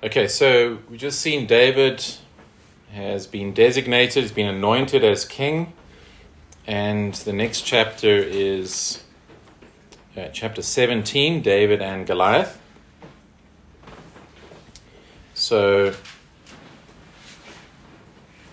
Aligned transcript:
Okay, 0.00 0.28
so 0.28 0.78
we've 0.88 1.00
just 1.00 1.20
seen 1.20 1.48
David 1.48 2.04
has 2.92 3.26
been 3.26 3.52
designated, 3.52 4.22
he's 4.22 4.30
been 4.30 4.46
anointed 4.46 5.02
as 5.02 5.24
king, 5.24 5.72
and 6.68 7.14
the 7.14 7.32
next 7.32 7.62
chapter 7.62 8.06
is 8.16 9.02
uh, 10.16 10.28
chapter 10.32 10.62
17 10.62 11.42
David 11.42 11.82
and 11.82 12.06
Goliath. 12.06 12.62
So, 15.34 15.94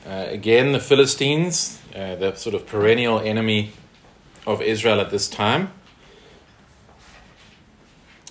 uh, 0.03 0.25
again, 0.29 0.71
the 0.71 0.79
Philistines, 0.79 1.79
uh, 1.95 2.15
the 2.15 2.33
sort 2.33 2.55
of 2.55 2.65
perennial 2.65 3.19
enemy 3.19 3.73
of 4.47 4.63
Israel 4.63 4.99
at 4.99 5.11
this 5.11 5.27
time. 5.27 5.71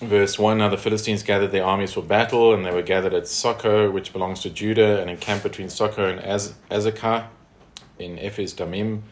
Verse 0.01 0.39
1 0.39 0.59
Now 0.59 0.69
the 0.69 0.77
Philistines 0.77 1.23
gathered 1.23 1.53
their 1.53 1.65
armies 1.65 1.93
for 1.93 2.03
battle, 2.03 2.53
and 2.53 2.67
they 2.67 2.73
were 2.73 2.83
gathered 2.83 3.15
at 3.15 3.25
Socoh, 3.25 3.93
which 3.93 4.13
belongs 4.13 4.41
to 4.41 4.51
Judah, 4.51 5.01
and 5.01 5.09
encamped 5.09 5.45
between 5.45 5.69
Socoh 5.69 6.11
and 6.11 6.21
Az- 6.21 6.55
Azekah 6.71 7.29
in 7.99 8.19
Ephes 8.19 8.55
Damim. 8.55 9.03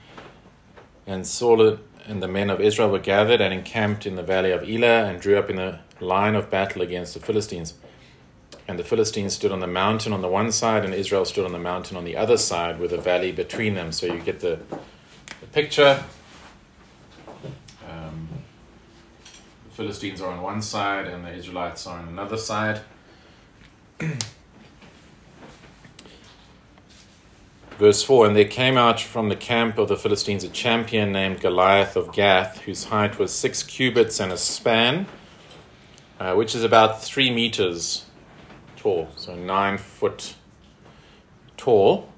And 1.07 1.27
Saul 1.27 1.79
and 2.07 2.23
the 2.23 2.29
men 2.29 2.51
of 2.51 2.61
Israel 2.61 2.91
were 2.91 2.99
gathered 2.99 3.41
and 3.41 3.55
encamped 3.55 4.07
in 4.07 4.17
the 4.17 4.23
valley 4.23 4.51
of 4.51 4.69
Elah, 4.69 5.05
and 5.05 5.21
drew 5.21 5.39
up 5.39 5.49
in 5.49 5.57
the 5.57 5.79
line 6.01 6.35
of 6.35 6.51
battle 6.51 6.83
against 6.83 7.15
the 7.15 7.21
Philistines. 7.21 7.75
And 8.67 8.79
the 8.79 8.85
Philistines 8.85 9.35
stood 9.35 9.53
on 9.53 9.61
the 9.61 9.67
mountain 9.67 10.13
on 10.13 10.21
the 10.21 10.29
one 10.29 10.51
side, 10.51 10.85
and 10.85 10.95
Israel 10.95 11.25
stood 11.25 11.45
on 11.45 11.53
the 11.53 11.59
mountain 11.59 11.97
on 11.97 12.05
the 12.05 12.17
other 12.17 12.37
side, 12.37 12.79
with 12.81 12.93
a 12.93 13.01
valley 13.01 13.31
between 13.31 13.75
them. 13.75 13.93
So 13.93 14.07
you 14.07 14.21
get 14.21 14.41
the, 14.41 14.59
the 15.41 15.47
picture. 15.53 16.03
Um, 17.89 18.29
the 19.62 19.62
Philistines 19.73 20.21
are 20.21 20.31
on 20.31 20.43
one 20.43 20.61
side, 20.61 21.07
and 21.07 21.25
the 21.25 21.33
Israelites 21.33 21.87
are 21.87 21.99
on 21.99 22.09
another 22.09 22.37
side. 22.37 22.83
Verse 27.79 28.03
4 28.03 28.27
And 28.27 28.37
there 28.37 28.45
came 28.45 28.77
out 28.77 29.01
from 29.01 29.31
the 29.31 29.37
camp 29.37 29.79
of 29.79 29.89
the 29.89 29.97
Philistines 29.97 30.45
a 30.45 30.51
champion 30.51 31.11
named 31.11 31.41
Goliath 31.41 31.97
of 31.97 32.13
Gath, 32.13 32.61
whose 32.61 32.85
height 32.85 33.19
was 33.19 33.33
six 33.33 33.63
cubits 33.63 34.21
and 34.21 34.31
a 34.31 34.37
span, 34.37 35.07
uh, 36.21 36.35
which 36.35 36.55
is 36.55 36.63
about 36.63 37.03
three 37.03 37.31
meters 37.31 38.05
tall, 38.77 39.09
so 39.17 39.35
nine 39.35 39.79
foot 39.79 40.35
tall. 41.57 42.11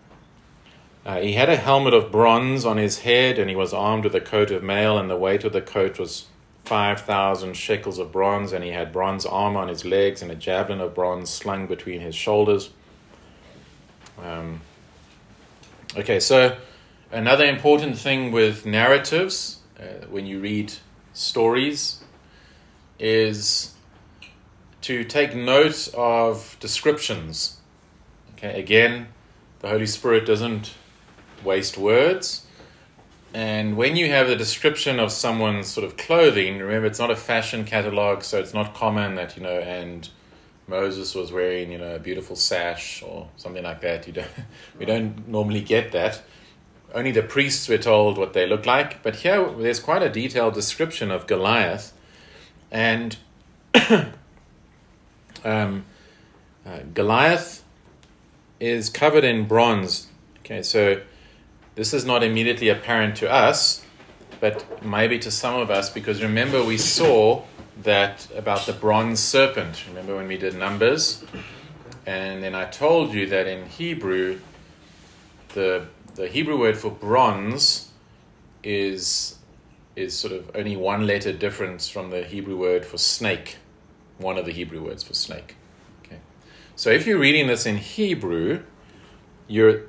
Uh, 1.07 1.21
he 1.21 1.35
had 1.35 1.49
a 1.49 1.57
helmet 1.57 1.95
of 1.95 2.11
bronze 2.11 2.65
on 2.65 2.79
his 2.79 3.01
head, 3.01 3.39
and 3.39 3.49
he 3.49 3.55
was 3.55 3.73
armed 3.73 4.03
with 4.03 4.15
a 4.17 4.21
coat 4.21 4.51
of 4.51 4.65
mail, 4.65 4.99
and 4.99 5.09
the 5.09 5.17
weight 5.17 5.45
of 5.45 5.53
the 5.53 5.63
coat 5.63 6.01
was 6.01 6.27
5,000 6.65 7.55
shekels 7.55 7.99
of 7.99 8.11
bronze, 8.11 8.53
and 8.53 8.65
he 8.65 8.71
had 8.71 8.93
bronze 8.93 9.27
armor 9.27 9.61
on 9.61 9.69
his 9.69 9.85
legs 9.85 10.23
and 10.23 10.31
a 10.31 10.35
javelin 10.35 10.81
of 10.81 10.95
bronze 10.95 11.31
slung 11.31 11.67
between 11.67 12.01
his 12.01 12.15
shoulders. 12.15 12.71
Um, 14.23 14.63
okay, 15.97 16.21
so 16.21 16.57
another 17.13 17.45
important 17.45 17.99
thing 17.99 18.33
with 18.33 18.65
narratives, 18.65 19.61
uh, 19.79 20.07
when 20.09 20.27
you 20.27 20.41
read 20.41 20.73
stories, 21.13 22.03
is 22.99 23.75
to 24.81 25.05
take 25.05 25.35
note 25.35 25.89
of 25.95 26.57
descriptions. 26.61 27.59
Okay, 28.33 28.59
again, 28.59 29.09
the 29.61 29.69
Holy 29.69 29.87
Spirit 29.87 30.25
doesn't 30.27 30.75
waste 31.43 31.77
words. 31.77 32.44
And 33.35 33.77
when 33.77 33.97
you 33.97 34.09
have 34.11 34.29
a 34.29 34.37
description 34.37 35.01
of 35.01 35.11
someone's 35.11 35.67
sort 35.67 35.85
of 35.85 35.97
clothing, 35.97 36.61
remember 36.61 36.87
it's 36.87 37.01
not 37.01 37.11
a 37.11 37.17
fashion 37.17 37.65
catalog, 37.65 38.23
so 38.23 38.39
it's 38.39 38.55
not 38.55 38.75
common 38.75 39.17
that, 39.17 39.37
you 39.37 39.43
know, 39.43 39.59
and 39.59 40.09
Moses 40.69 41.17
was 41.17 41.33
wearing, 41.33 41.73
you 41.73 41.79
know, 41.79 41.97
a 41.97 41.99
beautiful 41.99 42.37
sash 42.37 43.03
or 43.03 43.29
something 43.37 43.65
like 43.65 43.81
that. 43.81 44.07
You 44.07 44.13
don't 44.13 44.31
we 44.79 44.87
don't 44.87 45.27
normally 45.27 45.63
get 45.63 45.91
that. 45.91 46.23
Only 46.95 47.11
the 47.11 47.25
priests 47.25 47.69
were 47.69 47.77
told 47.77 48.19
what 48.19 48.35
they 48.35 48.47
look 48.47 48.67
like. 48.67 49.03
But 49.03 49.17
here 49.17 49.51
there's 49.51 49.81
quite 49.81 50.05
a 50.05 50.09
detailed 50.09 50.55
description 50.55 51.11
of 51.11 51.27
Goliath. 51.27 51.93
And 52.71 53.17
um, 55.45 55.85
uh, 56.65 56.79
Goliath 56.95 57.65
is 58.61 58.89
covered 58.91 59.25
in 59.25 59.49
bronze. 59.49 60.07
Okay, 60.39 60.63
so 60.63 61.01
this 61.75 61.93
is 61.93 62.05
not 62.05 62.23
immediately 62.23 62.69
apparent 62.69 63.17
to 63.17 63.31
us, 63.31 63.85
but 64.41 64.85
maybe 64.85 65.19
to 65.19 65.31
some 65.31 65.61
of 65.61 65.71
us, 65.71 65.91
because 65.91 66.23
remember 66.23 66.63
we 66.65 66.79
saw 66.79 67.43
that 67.83 68.29
about 68.35 68.67
the 68.67 68.73
bronze 68.73 69.21
serpent. 69.21 69.85
Remember 69.89 70.17
when 70.17 70.29
we 70.29 70.37
did 70.37 70.57
numbers? 70.57 71.25
And 72.07 72.43
then 72.43 72.55
I 72.55 72.67
told 72.67 73.13
you 73.15 73.27
that 73.27 73.47
in 73.47 73.67
Hebrew, 73.67 74.39
the, 75.55 75.87
the 76.15 76.29
Hebrew 76.29 76.59
word 76.59 76.77
for 76.77 76.91
bronze 76.91 77.91
is, 78.63 79.39
is 79.97 80.17
sort 80.17 80.33
of 80.33 80.51
only 80.55 80.77
one 80.77 81.07
letter 81.07 81.33
difference 81.33 81.89
from 81.89 82.11
the 82.11 82.23
Hebrew 82.23 82.57
word 82.57 82.85
for 82.85 82.99
snake, 82.99 83.57
one 84.19 84.39
of 84.39 84.45
the 84.45 84.53
Hebrew 84.53 84.85
words 84.85 85.03
for 85.03 85.15
snake. 85.15 85.57
Okay. 86.05 86.19
So 86.77 86.91
if 86.91 87.07
you're 87.07 87.19
reading 87.19 87.47
this 87.47 87.67
in 87.67 87.79
Hebrew, 87.79 88.63
you're 89.49 89.87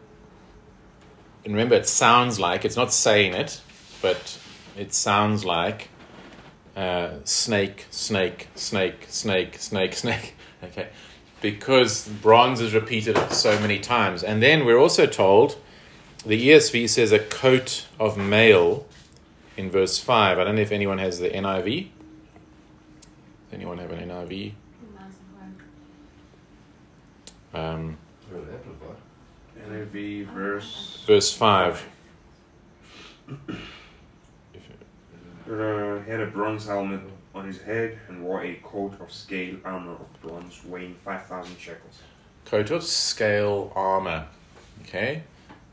and 1.45 1.53
remember 1.53 1.75
it 1.75 1.87
sounds 1.87 2.39
like 2.39 2.65
it's 2.65 2.75
not 2.75 2.91
saying 2.91 3.33
it 3.33 3.61
but 4.01 4.37
it 4.77 4.93
sounds 4.93 5.45
like 5.45 5.89
uh, 6.75 7.11
snake 7.23 7.85
snake 7.89 8.49
snake 8.55 9.05
snake 9.07 9.57
snake 9.57 9.93
snake. 10.03 10.35
Okay. 10.63 10.89
Because 11.41 12.07
bronze 12.07 12.59
is 12.59 12.73
repeated 12.73 13.17
so 13.31 13.59
many 13.59 13.79
times. 13.79 14.23
And 14.23 14.41
then 14.41 14.65
we're 14.65 14.79
also 14.79 15.05
told 15.05 15.57
the 16.25 16.49
esv 16.49 16.89
says 16.89 17.11
a 17.11 17.19
coat 17.19 17.85
of 17.99 18.17
mail 18.17 18.85
in 19.55 19.69
verse 19.69 19.99
5 19.99 20.39
i 20.39 20.43
don't 20.43 20.55
know 20.55 20.61
if 20.61 20.71
anyone 20.71 20.97
has 20.97 21.19
the 21.19 21.29
niv 21.29 21.87
anyone 23.53 23.77
have 23.77 23.91
an 23.91 24.09
niv 24.09 24.53
um, 27.53 27.97
NIV 29.69 30.27
verse. 30.27 31.03
verse 31.07 31.33
5 31.33 31.89
Uh, 35.47 35.99
he 35.99 36.09
had 36.11 36.19
a 36.21 36.25
bronze 36.27 36.65
helmet 36.65 37.01
on 37.35 37.45
his 37.45 37.61
head 37.61 37.99
and 38.07 38.23
wore 38.23 38.43
a 38.43 38.55
coat 38.63 38.99
of 38.99 39.11
scale 39.11 39.55
armor 39.63 39.93
of 39.93 40.21
bronze 40.21 40.63
weighing 40.65 40.95
5,000 41.05 41.55
shekels. 41.59 42.01
coat 42.45 42.71
of 42.71 42.83
scale 42.83 43.71
armor. 43.75 44.25
Okay, 44.81 45.23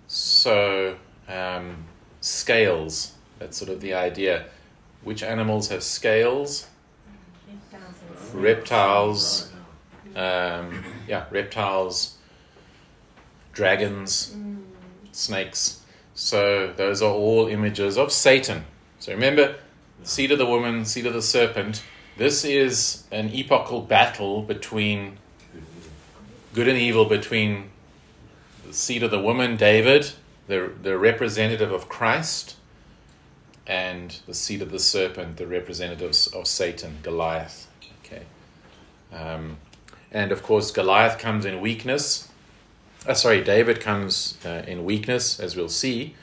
so 0.09 0.97
um, 1.29 1.85
scales. 2.21 3.15
That's 3.39 3.57
sort 3.57 3.71
of 3.71 3.81
the 3.81 3.95
idea. 3.95 4.47
Which 5.03 5.23
animals 5.23 5.69
have 5.71 5.83
scales? 5.83 6.67
Reptiles. 8.33 9.53
Um, 10.15 10.85
yeah, 11.09 11.25
reptiles, 11.31 12.19
dragons, 13.53 14.37
snakes. 15.13 15.83
So 16.15 16.73
those 16.77 17.03
are 17.03 17.13
all 17.13 17.49
images 17.49 17.97
of 17.97 18.13
Satan. 18.13 18.65
So 18.99 19.13
remember, 19.13 19.57
seed 20.03 20.33
of 20.33 20.39
the 20.39 20.47
woman, 20.47 20.85
seed 20.85 21.07
of 21.07 21.15
the 21.15 21.23
serpent. 21.23 21.83
This 22.17 22.45
is 22.45 23.05
an 23.11 23.31
epochal 23.31 23.83
battle 23.83 24.43
between 24.43 25.19
good 26.55 26.69
and 26.69 26.79
evil 26.79 27.07
between 27.07 27.71
the 28.67 28.73
seed 28.75 29.03
of 29.03 29.11
the 29.11 29.21
woman, 29.21 29.57
David, 29.57 30.13
the, 30.47 30.71
the 30.83 30.99
representative 30.99 31.73
of 31.73 31.89
Christ, 31.89 32.57
and 33.67 34.19
the 34.27 34.35
seed 34.35 34.61
of 34.61 34.71
the 34.71 34.79
serpent, 34.79 35.37
the 35.37 35.47
representative 35.47 36.11
of 36.35 36.47
Satan, 36.47 36.99
Goliath. 37.03 37.69
Okay. 38.05 38.23
Um, 39.13 39.57
and 40.11 40.33
of 40.33 40.43
course, 40.43 40.71
Goliath 40.71 41.19
comes 41.19 41.45
in 41.45 41.61
weakness. 41.61 42.29
Uh, 43.07 43.15
sorry, 43.15 43.43
David 43.43 43.81
comes 43.81 44.39
uh, 44.45 44.63
in 44.67 44.85
weakness, 44.85 45.41
as 45.41 45.57
we'll 45.57 45.69
see. 45.69 46.15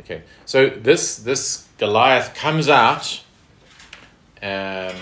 Okay, 0.00 0.22
so 0.44 0.68
this 0.68 1.16
this 1.16 1.68
Goliath 1.78 2.34
comes 2.34 2.68
out, 2.68 3.22
um, 4.42 4.94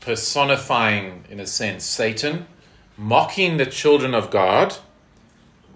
personifying, 0.00 1.24
in 1.28 1.40
a 1.40 1.46
sense, 1.46 1.84
Satan, 1.84 2.46
mocking 2.96 3.58
the 3.58 3.66
children 3.66 4.14
of 4.14 4.30
God. 4.30 4.76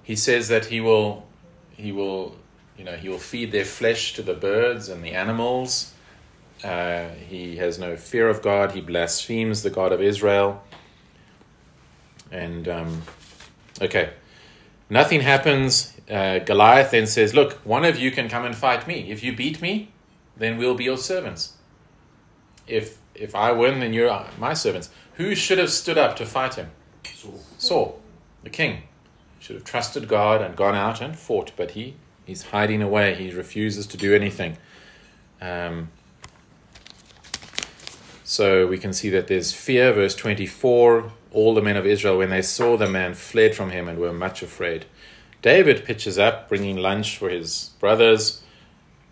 He 0.03 0.17
says 0.17 0.49
that 0.49 0.67
he 0.67 0.81
will, 0.81 1.27
he 1.71 1.93
will, 1.93 2.37
you 2.79 2.85
know, 2.85 2.97
he 2.97 3.09
will 3.09 3.19
feed 3.19 3.53
their 3.53 3.65
flesh 3.65 4.15
to 4.15 4.23
the 4.23 4.35
birds 4.35 4.89
and 4.89 5.05
the 5.05 5.13
animals. 5.13 5.93
Uh, 6.63 7.09
he 7.29 7.57
has 7.57 7.79
no 7.79 7.97
fear 7.97 8.29
of 8.29 8.41
God. 8.41 8.73
He 8.73 8.81
blasphemes 8.81 9.63
the 9.63 9.71
God 9.71 9.93
of 9.93 10.01
Israel. 10.01 10.63
And 12.31 12.67
um, 12.69 13.03
okay, 13.81 14.11
nothing 14.91 15.21
happens. 15.21 15.93
Uh, 16.11 16.39
Goliath 16.39 16.91
then 16.91 17.07
says, 17.07 17.35
"Look, 17.35 17.55
one 17.65 17.85
of 17.85 17.99
you 17.99 18.11
can 18.11 18.29
come 18.29 18.45
and 18.45 18.55
fight 18.55 18.87
me. 18.87 19.11
If 19.11 19.23
you 19.23 19.35
beat 19.35 19.63
me, 19.63 19.91
then 20.37 20.59
we'll 20.59 20.75
be 20.75 20.85
your 20.85 20.99
servants. 20.99 21.55
If 22.67 22.99
if 23.15 23.35
I 23.35 23.53
win, 23.53 23.81
then 23.81 23.93
you're 23.93 24.27
my 24.39 24.55
servants." 24.55 24.91
Who 25.15 25.35
should 25.35 25.59
have 25.59 25.71
stood 25.71 25.97
up 25.97 26.17
to 26.17 26.27
fight 26.27 26.55
him? 26.55 26.71
Saul. 27.15 27.41
Saul, 27.59 28.01
the 28.43 28.51
king. 28.51 28.83
Should 29.39 29.57
have 29.57 29.65
trusted 29.65 30.09
God 30.09 30.41
and 30.43 30.57
gone 30.57 30.75
out 30.75 31.01
and 31.01 31.17
fought, 31.17 31.53
but 31.57 31.73
he, 31.73 31.95
he's 32.25 32.45
hiding 32.45 32.83
away. 32.83 33.15
He 33.15 33.31
refuses 33.31 33.87
to 33.89 33.97
do 33.97 34.15
anything. 34.15 34.57
Um, 35.41 35.91
so 38.35 38.67
we 38.67 38.79
can 38.79 38.93
see 38.93 39.11
that 39.11 39.29
there's 39.29 39.53
fear. 39.53 39.93
Verse 39.93 40.17
24 40.17 41.13
All 41.31 41.55
the 41.55 41.63
men 41.63 41.77
of 41.77 41.87
Israel, 41.87 42.19
when 42.19 42.31
they 42.31 42.43
saw 42.43 42.77
the 42.77 42.89
man, 42.89 43.15
fled 43.15 43.55
from 43.55 43.71
him 43.71 43.87
and 43.87 43.97
were 43.97 44.13
much 44.13 44.43
afraid. 44.43 44.87
David 45.41 45.85
pitches 45.85 46.19
up, 46.19 46.49
bringing 46.49 46.77
lunch 46.77 47.17
for 47.17 47.29
his 47.29 47.71
brothers, 47.79 48.43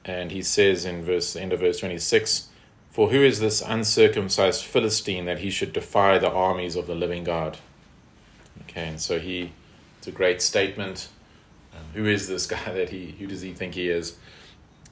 and 0.04 0.32
he 0.32 0.42
says 0.42 0.84
in 0.84 1.04
verse 1.04 1.36
end 1.36 1.52
of 1.52 1.60
verse 1.60 1.78
26 1.78 2.48
For 2.90 3.10
who 3.10 3.22
is 3.22 3.38
this 3.38 3.62
uncircumcised 3.64 4.64
Philistine 4.64 5.26
that 5.26 5.38
he 5.38 5.50
should 5.50 5.72
defy 5.72 6.19
the 6.19 6.30
armies 6.30 6.74
of 6.74 6.88
the 6.88 6.96
living 6.96 7.22
God? 7.22 7.58
Okay, 8.62 8.88
and 8.88 9.00
so 9.00 9.20
he, 9.20 9.52
it's 9.98 10.08
a 10.08 10.12
great 10.12 10.42
statement. 10.42 11.08
Um, 11.72 11.84
who 11.94 12.06
is 12.06 12.26
this 12.26 12.46
guy 12.56 12.72
that 12.72 12.90
he, 12.90 13.14
who 13.20 13.28
does 13.28 13.42
he 13.42 13.52
think 13.52 13.74
he 13.74 13.88
is? 13.88 14.16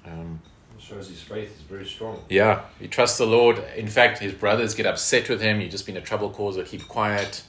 Um, 0.07 0.41
shows 0.81 1.09
his 1.09 1.21
faith 1.21 1.55
is 1.57 1.63
very 1.63 1.87
strong. 1.87 2.23
yeah, 2.29 2.63
he 2.79 2.89
trusts 2.89 3.19
the 3.19 3.27
Lord. 3.27 3.63
In 3.77 3.89
fact, 3.89 4.19
his 4.19 4.33
brothers 4.33 4.75
get 4.75 4.87
upset 4.87 5.29
with 5.29 5.41
him. 5.41 5.61
You've 5.61 5.71
just 5.71 5.87
been 5.87 5.97
a 5.97 6.01
trouble 6.01 6.31
causer, 6.31 6.65
keep 6.65 6.89
quiet. 6.89 7.43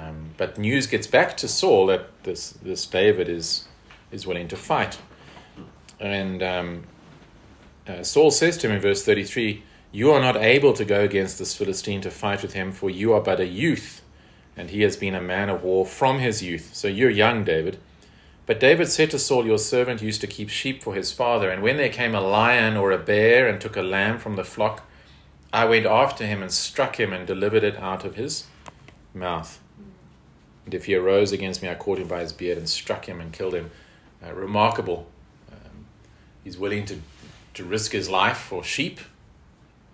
Um, 0.00 0.30
but 0.36 0.58
news 0.58 0.86
gets 0.86 1.06
back 1.06 1.36
to 1.38 1.48
Saul 1.48 1.86
that 1.86 2.08
this, 2.22 2.50
this 2.62 2.86
David 2.86 3.28
is, 3.28 3.66
is 4.10 4.26
willing 4.26 4.48
to 4.48 4.56
fight. 4.56 4.98
And 6.00 6.42
um, 6.42 6.84
uh, 7.86 8.02
Saul 8.02 8.30
says 8.30 8.56
to 8.58 8.68
him 8.68 8.76
in 8.76 8.80
verse 8.80 9.04
33 9.04 9.62
You 9.90 10.12
are 10.12 10.20
not 10.20 10.36
able 10.36 10.72
to 10.74 10.84
go 10.84 11.00
against 11.00 11.38
this 11.38 11.54
Philistine 11.56 12.00
to 12.02 12.10
fight 12.10 12.42
with 12.42 12.54
him, 12.54 12.72
for 12.72 12.90
you 12.90 13.12
are 13.12 13.20
but 13.20 13.40
a 13.40 13.46
youth, 13.46 14.02
and 14.56 14.70
he 14.70 14.82
has 14.82 14.96
been 14.96 15.14
a 15.14 15.20
man 15.20 15.48
of 15.48 15.62
war 15.62 15.84
from 15.84 16.18
his 16.18 16.42
youth. 16.42 16.74
So 16.74 16.88
you're 16.88 17.10
young, 17.10 17.44
David. 17.44 17.78
But 18.44 18.58
David 18.58 18.88
said 18.88 19.10
to 19.12 19.18
Saul, 19.18 19.46
Your 19.46 19.58
servant 19.58 20.02
used 20.02 20.20
to 20.20 20.26
keep 20.26 20.48
sheep 20.48 20.82
for 20.82 20.94
his 20.94 21.12
father, 21.12 21.50
and 21.50 21.62
when 21.62 21.76
there 21.76 21.88
came 21.88 22.14
a 22.14 22.20
lion 22.20 22.76
or 22.76 22.90
a 22.90 22.98
bear 22.98 23.48
and 23.48 23.60
took 23.60 23.76
a 23.76 23.82
lamb 23.82 24.18
from 24.18 24.36
the 24.36 24.44
flock, 24.44 24.84
I 25.52 25.64
went 25.66 25.86
after 25.86 26.26
him 26.26 26.42
and 26.42 26.50
struck 26.50 26.98
him 26.98 27.12
and 27.12 27.26
delivered 27.26 27.62
it 27.62 27.76
out 27.76 28.04
of 28.04 28.16
his 28.16 28.46
mouth. 29.14 29.60
And 30.64 30.74
if 30.74 30.86
he 30.86 30.94
arose 30.94 31.32
against 31.32 31.62
me, 31.62 31.68
I 31.68 31.74
caught 31.74 31.98
him 31.98 32.08
by 32.08 32.20
his 32.20 32.32
beard 32.32 32.58
and 32.58 32.68
struck 32.68 33.06
him 33.06 33.20
and 33.20 33.32
killed 33.32 33.54
him. 33.54 33.70
Uh, 34.24 34.32
remarkable. 34.32 35.06
Um, 35.50 35.86
he's 36.44 36.56
willing 36.56 36.84
to, 36.86 36.98
to 37.54 37.64
risk 37.64 37.92
his 37.92 38.08
life 38.08 38.38
for 38.38 38.62
sheep. 38.62 39.00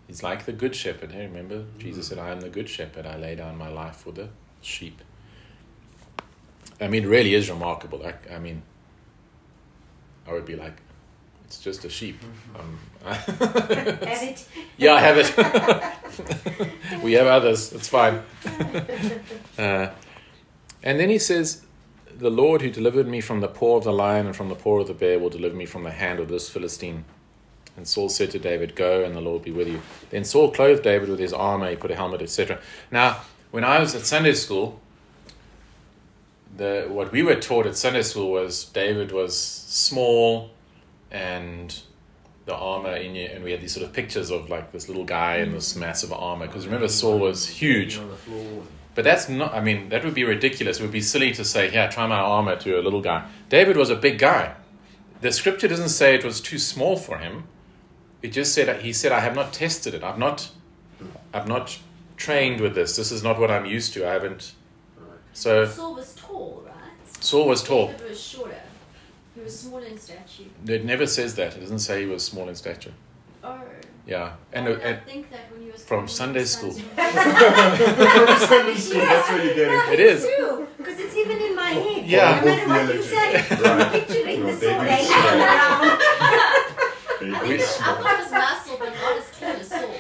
He's 0.07 0.23
like 0.23 0.47
the 0.47 0.53
good 0.53 0.75
shepherd. 0.75 1.13
Hey, 1.13 1.27
remember? 1.27 1.65
Jesus 1.79 2.09
said, 2.09 2.19
I 2.19 2.31
am 2.31 2.41
the 2.41 2.49
good 2.49 2.69
shepherd. 2.69 3.07
I 3.07 3.17
lay 3.17 3.35
down 3.35 3.57
my 3.57 3.69
life 3.69 3.97
for 3.97 4.13
the 4.13 4.29
sheep. 4.61 5.01
I 6.81 6.89
mean, 6.89 7.05
it 7.05 7.09
really 7.09 7.35
is 7.35 7.51
remarkable. 7.51 7.99
Like, 7.99 8.31
I 8.31 8.39
mean, 8.39 8.63
I 10.27 10.33
would 10.33 10.47
be 10.47 10.57
like, 10.57 10.75
it's 11.45 11.61
just 11.61 11.85
a 11.85 11.89
sheep. 11.91 12.19
Um, 12.59 12.79
Have 13.05 14.23
it. 14.23 14.47
yeah, 14.77 14.95
I 14.95 15.01
have 15.01 15.17
it. 15.17 17.03
we 17.03 17.13
have 17.13 17.27
others. 17.27 17.73
It's 17.73 17.89
fine. 17.89 18.23
uh, 19.59 19.89
and 20.83 21.01
then 21.01 21.09
he 21.09 21.19
says, 21.19 21.65
The 22.19 22.29
Lord 22.29 22.61
who 22.61 22.71
delivered 22.71 23.09
me 23.09 23.23
from 23.23 23.41
the 23.41 23.49
paw 23.49 23.79
of 23.79 23.85
the 23.85 23.93
lion 23.93 24.27
and 24.27 24.37
from 24.37 24.51
the 24.51 24.55
paw 24.55 24.81
of 24.81 24.89
the 24.89 24.95
bear 24.95 25.19
will 25.19 25.31
deliver 25.31 25.57
me 25.57 25.65
from 25.65 25.85
the 25.85 25.91
hand 25.91 26.21
of 26.21 26.29
this 26.29 26.51
Philistine. 26.51 27.05
And 27.79 27.89
Saul 27.89 28.09
said 28.11 28.31
to 28.33 28.39
David, 28.39 28.75
Go, 28.75 29.05
and 29.05 29.15
the 29.15 29.21
Lord 29.21 29.43
be 29.43 29.53
with 29.53 29.69
you. 29.69 29.81
Then 30.11 30.25
Saul 30.25 30.51
clothed 30.51 30.83
David 30.83 31.09
with 31.09 31.21
his 31.21 31.33
armor, 31.33 31.71
he 31.71 31.77
put 31.77 31.93
a 31.93 31.97
helmet, 31.97 32.21
etc. 32.21 32.61
Now, 32.91 33.23
when 33.53 33.65
I 33.65 33.79
was 33.79 33.95
at 33.95 34.03
Sunday 34.03 34.35
school, 34.35 34.81
the 36.59 36.87
what 36.89 37.11
we 37.13 37.23
were 37.23 37.37
taught 37.37 37.67
at 37.67 37.77
Sunday 37.77 38.03
school 38.03 38.31
was 38.31 38.65
David 38.67 39.13
was 39.13 39.39
small 39.39 40.51
and 41.11 41.81
the 42.45 42.55
armor 42.55 42.97
in 42.97 43.15
you, 43.15 43.27
and 43.27 43.45
we 43.45 43.53
had 43.53 43.61
these 43.61 43.73
sort 43.73 43.87
of 43.87 43.93
pictures 43.93 44.31
of 44.31 44.51
like 44.51 44.73
this 44.73 44.89
little 44.89 45.05
guy 45.05 45.37
in 45.37 45.53
this 45.53 45.77
massive 45.77 46.13
armor. 46.13 46.47
Because 46.47 46.67
remember, 46.67 46.89
Saul 46.89 47.19
was 47.19 47.49
huge. 47.49 47.99
On 47.99 48.09
the 48.09 48.17
floor. 48.17 48.63
But 48.95 49.05
that's 49.05 49.29
not, 49.29 49.55
I 49.55 49.61
mean, 49.61 49.91
that 49.91 50.05
would 50.05 50.15
be 50.15 50.25
ridiculous. 50.25 50.81
It 50.81 50.83
would 50.83 50.91
be 50.91 51.01
silly 51.01 51.31
to 51.33 51.45
say, 51.45 51.71
here, 51.71 51.89
try 51.89 52.07
my 52.09 52.19
armor 52.19 52.57
to 52.57 52.81
a 52.81 52.83
little 52.83 53.01
guy. 53.01 53.29
David 53.49 53.77
was 53.77 53.91
a 53.91 53.95
big 53.95 54.19
guy. 54.19 54.55
The 55.21 55.31
scripture 55.31 55.69
doesn't 55.69 55.91
say 55.91 56.17
it 56.17 56.25
was 56.25 56.41
too 56.41 56.59
small 56.59 56.97
for 56.97 57.19
him. 57.19 57.45
It 58.23 58.33
just 58.33 58.53
said, 58.53 58.83
he 58.83 58.93
said, 58.93 59.13
I 59.13 59.21
have 59.21 59.37
not 59.37 59.53
tested 59.53 59.95
it. 59.95 60.03
I've 60.03 60.19
not, 60.19 60.51
I've 61.33 61.47
not 61.47 61.79
trained 62.17 62.61
with 62.61 62.75
this. 62.75 62.97
This 62.97 63.13
is 63.13 63.23
not 63.23 63.39
what 63.39 63.53
I'm 63.53 63.67
used 63.67 63.93
to. 63.93 64.09
I 64.09 64.15
haven't. 64.15 64.55
So 65.33 65.67
Saul 65.67 65.95
was 65.95 66.15
tall, 66.17 66.18
right? 66.18 66.18
Saul 67.21 67.47
was 67.49 67.63
tall. 67.63 67.89
David 67.89 68.09
was 68.11 68.21
shorter. 68.21 68.61
He 69.35 69.41
was 69.41 69.59
small 69.61 69.79
in 69.83 69.99
stature. 69.99 70.45
It 70.67 70.85
never 70.85 71.07
says 71.07 71.35
that. 71.37 71.57
It 71.57 71.61
doesn't 71.61 71.79
say 71.81 72.01
he 72.03 72.07
was 72.07 72.25
small 72.25 72.49
in 72.49 72.55
stature. 72.55 72.93
Oh. 73.45 73.61
Yeah. 74.07 74.33
And, 74.53 74.67
I, 74.69 74.71
and 74.73 74.97
I 74.97 75.01
think 75.01 75.31
that 75.31 75.51
when 75.53 75.63
he 75.63 75.71
was 75.71 75.85
from 75.85 75.99
born, 76.01 76.09
Sunday 76.09 76.39
he 76.41 76.43
was 76.45 76.53
school. 76.53 76.71
sons- 76.73 76.85
That's 76.97 78.49
what 79.31 79.45
you 79.45 79.55
get. 79.55 79.93
It 79.93 80.01
is. 80.01 80.27
True, 80.39 80.67
because 80.79 80.99
it's 80.99 81.15
even 81.17 81.39
in 81.41 81.55
my 81.55 81.71
head. 81.71 82.07
Yeah. 82.07 82.41
No 82.41 82.47
matter 82.67 82.87
what 82.87 82.95
you 82.95 83.03
say, 83.03 83.35
Right. 83.35 83.67
I'm 83.67 83.91
picturing 83.93 84.41
No, 84.41 84.47
the 84.47 84.53
sword 84.61 84.87
David's 84.87 85.11
hanging 85.11 85.43
around. 85.43 85.99
David 87.21 87.61
I 87.61 87.65
small. 87.65 87.95
thought 87.97 88.13
it 88.13 88.19
was 88.23 88.33
muscle, 88.33 88.77
but 88.79 88.93
not 88.95 89.17
as 89.19 89.27
tall 89.39 89.51
as 89.61 89.69
Saul. 89.69 89.95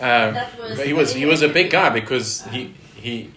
Um, 0.00 0.34
was 0.34 0.76
but 0.78 0.86
he 0.86 0.92
was 0.92 1.14
he 1.14 1.24
was 1.26 1.42
a 1.42 1.48
big 1.48 1.70
guy 1.70 1.88
because 1.90 2.42
he 2.46 2.74
he 2.96 3.30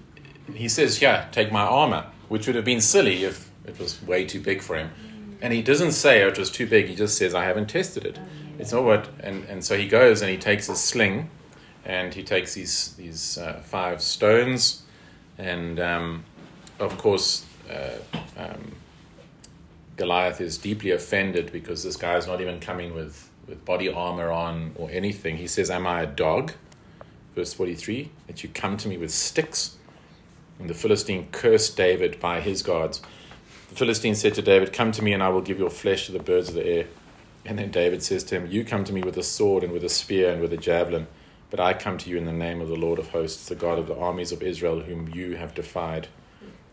he 0.53 0.69
says, 0.69 1.01
"Yeah, 1.01 1.27
take 1.31 1.51
my 1.51 1.62
armor," 1.62 2.06
which 2.27 2.47
would 2.47 2.56
have 2.56 2.65
been 2.65 2.81
silly 2.81 3.24
if 3.24 3.50
it 3.65 3.80
was 3.80 4.01
way 4.03 4.25
too 4.25 4.39
big 4.39 4.62
for 4.62 4.75
him. 4.75 4.92
And 5.42 5.53
he 5.53 5.62
doesn't 5.62 5.92
say 5.92 6.24
oh, 6.24 6.30
it 6.30 6.39
was 6.39 6.50
too 6.50 6.68
big. 6.68 6.88
He 6.88 6.95
just 6.95 7.18
says, 7.18 7.33
"I 7.33 7.45
haven't 7.45 7.68
tested 7.68 8.06
it." 8.06 8.19
It's 8.59 8.71
not 8.71 8.83
what. 8.83 9.09
And 9.19 9.44
and 9.45 9.63
so 9.63 9.77
he 9.77 9.88
goes 9.88 10.21
and 10.21 10.31
he 10.31 10.38
takes 10.38 10.69
a 10.69 10.75
sling, 10.75 11.30
and 11.83 12.13
he 12.13 12.24
takes 12.24 12.53
these 12.53 12.94
these 12.94 13.38
uh, 13.38 13.62
five 13.65 14.01
stones, 14.01 14.83
and 15.38 15.80
um, 15.80 16.24
of 16.80 16.98
course. 16.98 17.45
Uh, 17.69 17.98
um, 18.38 18.75
Goliath 19.98 20.41
is 20.41 20.57
deeply 20.57 20.91
offended 20.91 21.51
because 21.51 21.83
this 21.83 21.95
guy 21.95 22.18
is 22.18 22.27
not 22.27 22.41
even 22.41 22.59
coming 22.59 22.94
with, 22.94 23.30
with 23.48 23.63
body 23.63 23.89
armor 23.89 24.31
on 24.31 24.74
or 24.75 24.89
anything. 24.91 25.38
He 25.38 25.48
says, 25.48 25.69
Am 25.69 25.88
I 25.88 26.01
a 26.01 26.06
dog? 26.06 26.53
Verse 27.33 27.53
43 27.53 28.12
That 28.27 28.44
you 28.44 28.50
come 28.50 28.77
to 28.77 28.88
me 28.88 28.98
with 28.98 29.12
sticks? 29.12 29.77
And 30.60 30.69
the 30.69 30.74
Philistine 30.74 31.27
cursed 31.32 31.75
David 31.75 32.20
by 32.20 32.41
his 32.41 32.62
gods. 32.62 33.01
The 33.70 33.75
Philistine 33.75 34.15
said 34.15 34.34
to 34.36 34.41
David, 34.41 34.74
Come 34.74 34.91
to 34.94 35.03
me, 35.03 35.13
and 35.13 35.22
I 35.22 35.29
will 35.29 35.41
give 35.41 35.60
your 35.60 35.70
flesh 35.70 36.06
to 36.06 36.12
the 36.12 36.20
birds 36.20 36.50
of 36.50 36.56
the 36.56 36.65
air. 36.65 36.88
And 37.46 37.60
then 37.60 37.72
David 37.72 38.01
says 38.01 38.24
to 38.25 38.36
him, 38.36 38.48
You 38.48 38.63
come 38.63 38.84
to 38.86 38.94
me 38.94 39.01
with 39.01 39.18
a 39.18 39.24
sword 39.24 39.63
and 39.63 39.74
with 39.74 39.84
a 39.84 39.89
spear 39.89 40.32
and 40.32 40.41
with 40.41 40.53
a 40.53 40.58
javelin, 40.58 41.08
but 41.50 41.60
I 41.60 41.74
come 41.74 41.98
to 42.00 42.10
you 42.10 42.18
in 42.18 42.25
the 42.25 42.32
name 42.32 42.62
of 42.62 42.70
the 42.70 42.75
Lord 42.75 43.00
of 43.00 43.10
hosts, 43.10 43.48
the 43.48 43.56
God 43.56 43.77
of 43.77 43.88
the 43.88 43.98
armies 43.98 44.32
of 44.32 44.41
Israel, 44.41 44.82
whom 44.82 45.10
you 45.10 45.36
have 45.36 45.53
defied. 45.53 46.08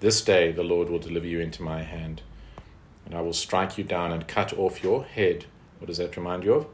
This 0.01 0.23
day 0.23 0.53
the 0.53 0.65
Lord 0.65 0.89
will 0.89 0.99
deliver 0.99 1.27
you 1.27 1.41
into 1.41 1.63
my 1.63 1.83
hand 1.83 2.23
and 3.13 3.15
I 3.15 3.21
will 3.21 3.33
strike 3.33 3.77
you 3.79 3.85
down 3.85 4.13
and 4.13 4.27
cut 4.27 4.57
off 4.59 4.83
your 4.83 5.05
head. 5.05 5.45
What 5.79 5.89
does 5.89 5.99
that 5.99 6.17
remind 6.17 6.45
you 6.45 6.55
of? 6.55 6.67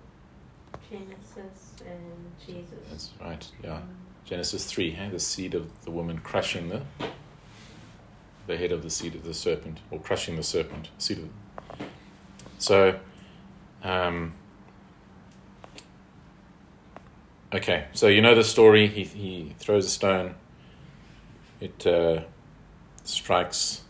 Genesis 0.91 1.75
and 1.85 2.33
Jesus. 2.47 2.79
That's 2.91 3.11
right, 3.21 3.49
yeah. 3.63 3.71
Mm. 3.71 4.08
Genesis 4.29 4.67
3, 4.67 4.91
hey? 4.91 5.09
the 5.09 5.19
seed 5.19 5.55
of 5.55 5.85
the 5.85 5.91
woman 5.91 6.19
crushing 6.19 6.69
the, 6.69 6.83
the 8.47 8.59
head 8.59 8.73
of 8.73 8.83
the 8.83 8.91
seed 8.91 9.15
of 9.15 9.25
the 9.25 9.33
serpent, 9.33 9.81
or 9.91 9.99
crushing 9.99 10.37
the 10.37 10.43
serpent. 10.43 10.91
Seed 10.99 11.21
of, 11.21 11.89
so, 12.59 13.01
um, 13.83 14.35
okay, 17.55 17.87
so 17.95 18.09
you 18.09 18.21
know 18.21 18.35
the 18.35 18.45
story. 18.45 18.87
He, 18.87 19.05
he 19.05 19.55
throws 19.59 19.87
a 19.87 19.91
stone, 19.91 20.35
it 21.59 21.87
uh, 21.87 22.25
strikes 23.05 23.81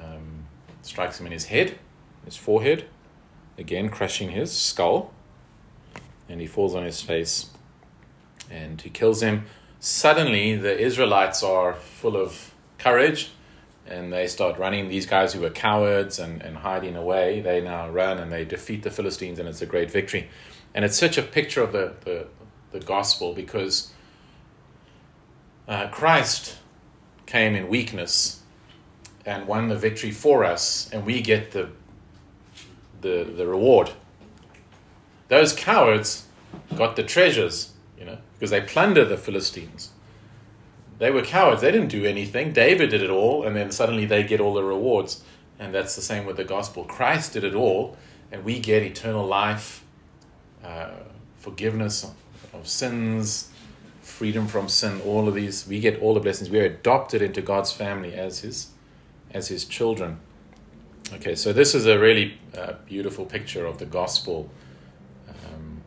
um, 0.00 0.46
strikes 0.82 1.18
him 1.18 1.26
in 1.26 1.32
his 1.32 1.46
head, 1.46 1.76
his 2.24 2.36
forehead, 2.36 2.84
again 3.58 3.88
crushing 3.88 4.30
his 4.30 4.52
skull, 4.52 5.12
and 6.28 6.40
he 6.40 6.46
falls 6.46 6.76
on 6.76 6.84
his 6.84 7.00
face 7.00 7.50
and 8.54 8.80
he 8.80 8.90
kills 8.90 9.22
him. 9.22 9.44
Suddenly, 9.80 10.56
the 10.56 10.78
Israelites 10.78 11.42
are 11.42 11.74
full 11.74 12.16
of 12.16 12.54
courage 12.78 13.30
and 13.86 14.12
they 14.12 14.26
start 14.26 14.58
running. 14.58 14.88
These 14.88 15.06
guys 15.06 15.32
who 15.32 15.40
were 15.40 15.50
cowards 15.50 16.18
and, 16.18 16.40
and 16.42 16.56
hiding 16.56 16.96
away, 16.96 17.40
they 17.40 17.60
now 17.60 17.90
run 17.90 18.18
and 18.18 18.32
they 18.32 18.44
defeat 18.44 18.82
the 18.82 18.90
Philistines, 18.90 19.38
and 19.38 19.48
it's 19.48 19.60
a 19.60 19.66
great 19.66 19.90
victory. 19.90 20.28
And 20.74 20.84
it's 20.84 20.96
such 20.96 21.18
a 21.18 21.22
picture 21.22 21.62
of 21.62 21.72
the, 21.72 21.92
the, 22.04 22.26
the 22.72 22.80
gospel 22.80 23.34
because 23.34 23.92
uh, 25.68 25.88
Christ 25.88 26.58
came 27.26 27.54
in 27.54 27.68
weakness 27.68 28.40
and 29.26 29.46
won 29.46 29.68
the 29.68 29.76
victory 29.76 30.10
for 30.10 30.44
us, 30.44 30.88
and 30.90 31.04
we 31.04 31.20
get 31.20 31.50
the, 31.50 31.68
the, 33.02 33.24
the 33.36 33.46
reward. 33.46 33.90
Those 35.28 35.52
cowards 35.52 36.26
got 36.74 36.96
the 36.96 37.02
treasures, 37.02 37.73
you 38.04 38.10
know, 38.10 38.18
because 38.34 38.50
they 38.50 38.60
plunder 38.60 39.04
the 39.04 39.16
Philistines. 39.16 39.90
they 40.98 41.10
were 41.10 41.22
cowards. 41.22 41.62
They 41.62 41.72
didn't 41.72 41.88
do 41.88 42.04
anything. 42.04 42.52
David 42.52 42.90
did 42.90 43.02
it 43.02 43.10
all, 43.10 43.44
and 43.44 43.56
then 43.56 43.72
suddenly 43.72 44.04
they 44.04 44.22
get 44.22 44.40
all 44.40 44.54
the 44.54 44.62
rewards. 44.62 45.24
And 45.58 45.74
that's 45.74 45.96
the 45.96 46.02
same 46.02 46.26
with 46.26 46.36
the 46.36 46.44
gospel. 46.44 46.84
Christ 46.84 47.32
did 47.32 47.44
it 47.44 47.54
all, 47.54 47.96
and 48.30 48.44
we 48.44 48.60
get 48.60 48.82
eternal 48.82 49.26
life, 49.26 49.84
uh, 50.62 50.90
forgiveness 51.38 52.06
of 52.52 52.68
sins, 52.68 53.50
freedom 54.02 54.46
from 54.46 54.68
sin. 54.68 55.00
All 55.00 55.26
of 55.26 55.34
these, 55.34 55.66
we 55.66 55.80
get 55.80 56.00
all 56.00 56.12
the 56.14 56.20
blessings. 56.20 56.50
We 56.50 56.60
are 56.60 56.66
adopted 56.66 57.22
into 57.22 57.40
God's 57.40 57.72
family 57.72 58.14
as 58.14 58.40
His, 58.40 58.68
as 59.30 59.48
His 59.48 59.64
children. 59.64 60.20
Okay, 61.14 61.34
so 61.34 61.52
this 61.52 61.74
is 61.74 61.86
a 61.86 61.98
really 61.98 62.38
uh, 62.56 62.74
beautiful 62.86 63.24
picture 63.24 63.64
of 63.66 63.78
the 63.78 63.86
gospel 63.86 64.50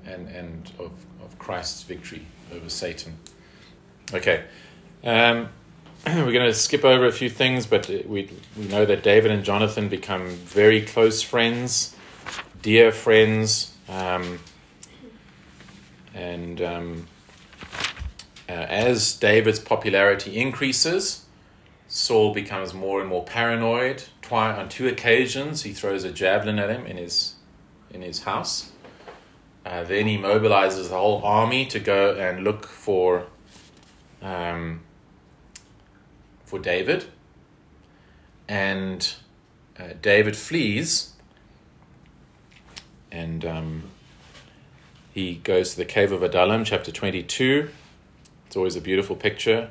and 0.08 0.28
and 0.30 0.72
of, 0.80 0.92
of 1.24 1.38
Christ's 1.40 1.84
victory 1.84 2.26
over 2.54 2.70
Satan. 2.70 3.18
Okay. 4.14 4.44
Um, 5.04 5.50
we're 6.06 6.32
going 6.32 6.48
to 6.48 6.54
skip 6.54 6.86
over 6.86 7.06
a 7.06 7.12
few 7.12 7.30
things, 7.30 7.66
but 7.66 7.90
we, 8.06 8.30
we 8.58 8.66
know 8.66 8.86
that 8.86 9.04
David 9.04 9.32
and 9.32 9.44
Jonathan 9.44 9.90
become 9.90 10.30
very 10.30 10.82
close 10.82 11.22
friends, 11.22 11.96
dear 12.62 12.92
friends, 12.92 13.74
um, 13.90 14.40
and 16.14 16.62
um, 16.62 17.08
uh, 18.50 18.52
as 18.52 19.16
David's 19.16 19.60
popularity 19.60 20.38
increases, 20.38 21.26
Saul 21.88 22.34
becomes 22.34 22.74
more 22.74 23.00
and 23.00 23.10
more 23.10 23.24
paranoid. 23.24 24.04
Twi- 24.22 24.56
on 24.56 24.70
two 24.70 24.88
occasions, 24.88 25.64
he 25.64 25.74
throws 25.74 26.04
a 26.04 26.12
javelin 26.12 26.60
at 26.60 26.70
him 26.70 26.86
in 26.86 26.98
his 26.98 27.36
in 27.92 28.02
his 28.02 28.24
house. 28.24 28.72
Uh, 29.68 29.84
then 29.84 30.08
he 30.08 30.18
mobilizes 30.18 30.88
the 30.88 30.96
whole 30.96 31.22
army 31.26 31.66
to 31.66 31.78
go 31.78 32.16
and 32.16 32.42
look 32.46 32.66
for 32.66 33.26
um, 34.22 34.80
for 36.46 36.58
David, 36.58 37.04
and 38.48 39.14
uh, 39.78 39.90
David 40.02 40.38
flees, 40.38 41.12
and 43.12 43.44
um, 43.44 43.84
he 45.14 45.36
goes 45.36 45.72
to 45.72 45.78
the 45.78 45.86
cave 45.86 46.14
of 46.14 46.24
Adullam, 46.24 46.64
chapter 46.64 46.90
twenty-two. 46.90 47.70
It's 48.46 48.56
always 48.56 48.78
a 48.78 48.82
beautiful 48.82 49.18
picture. 49.18 49.70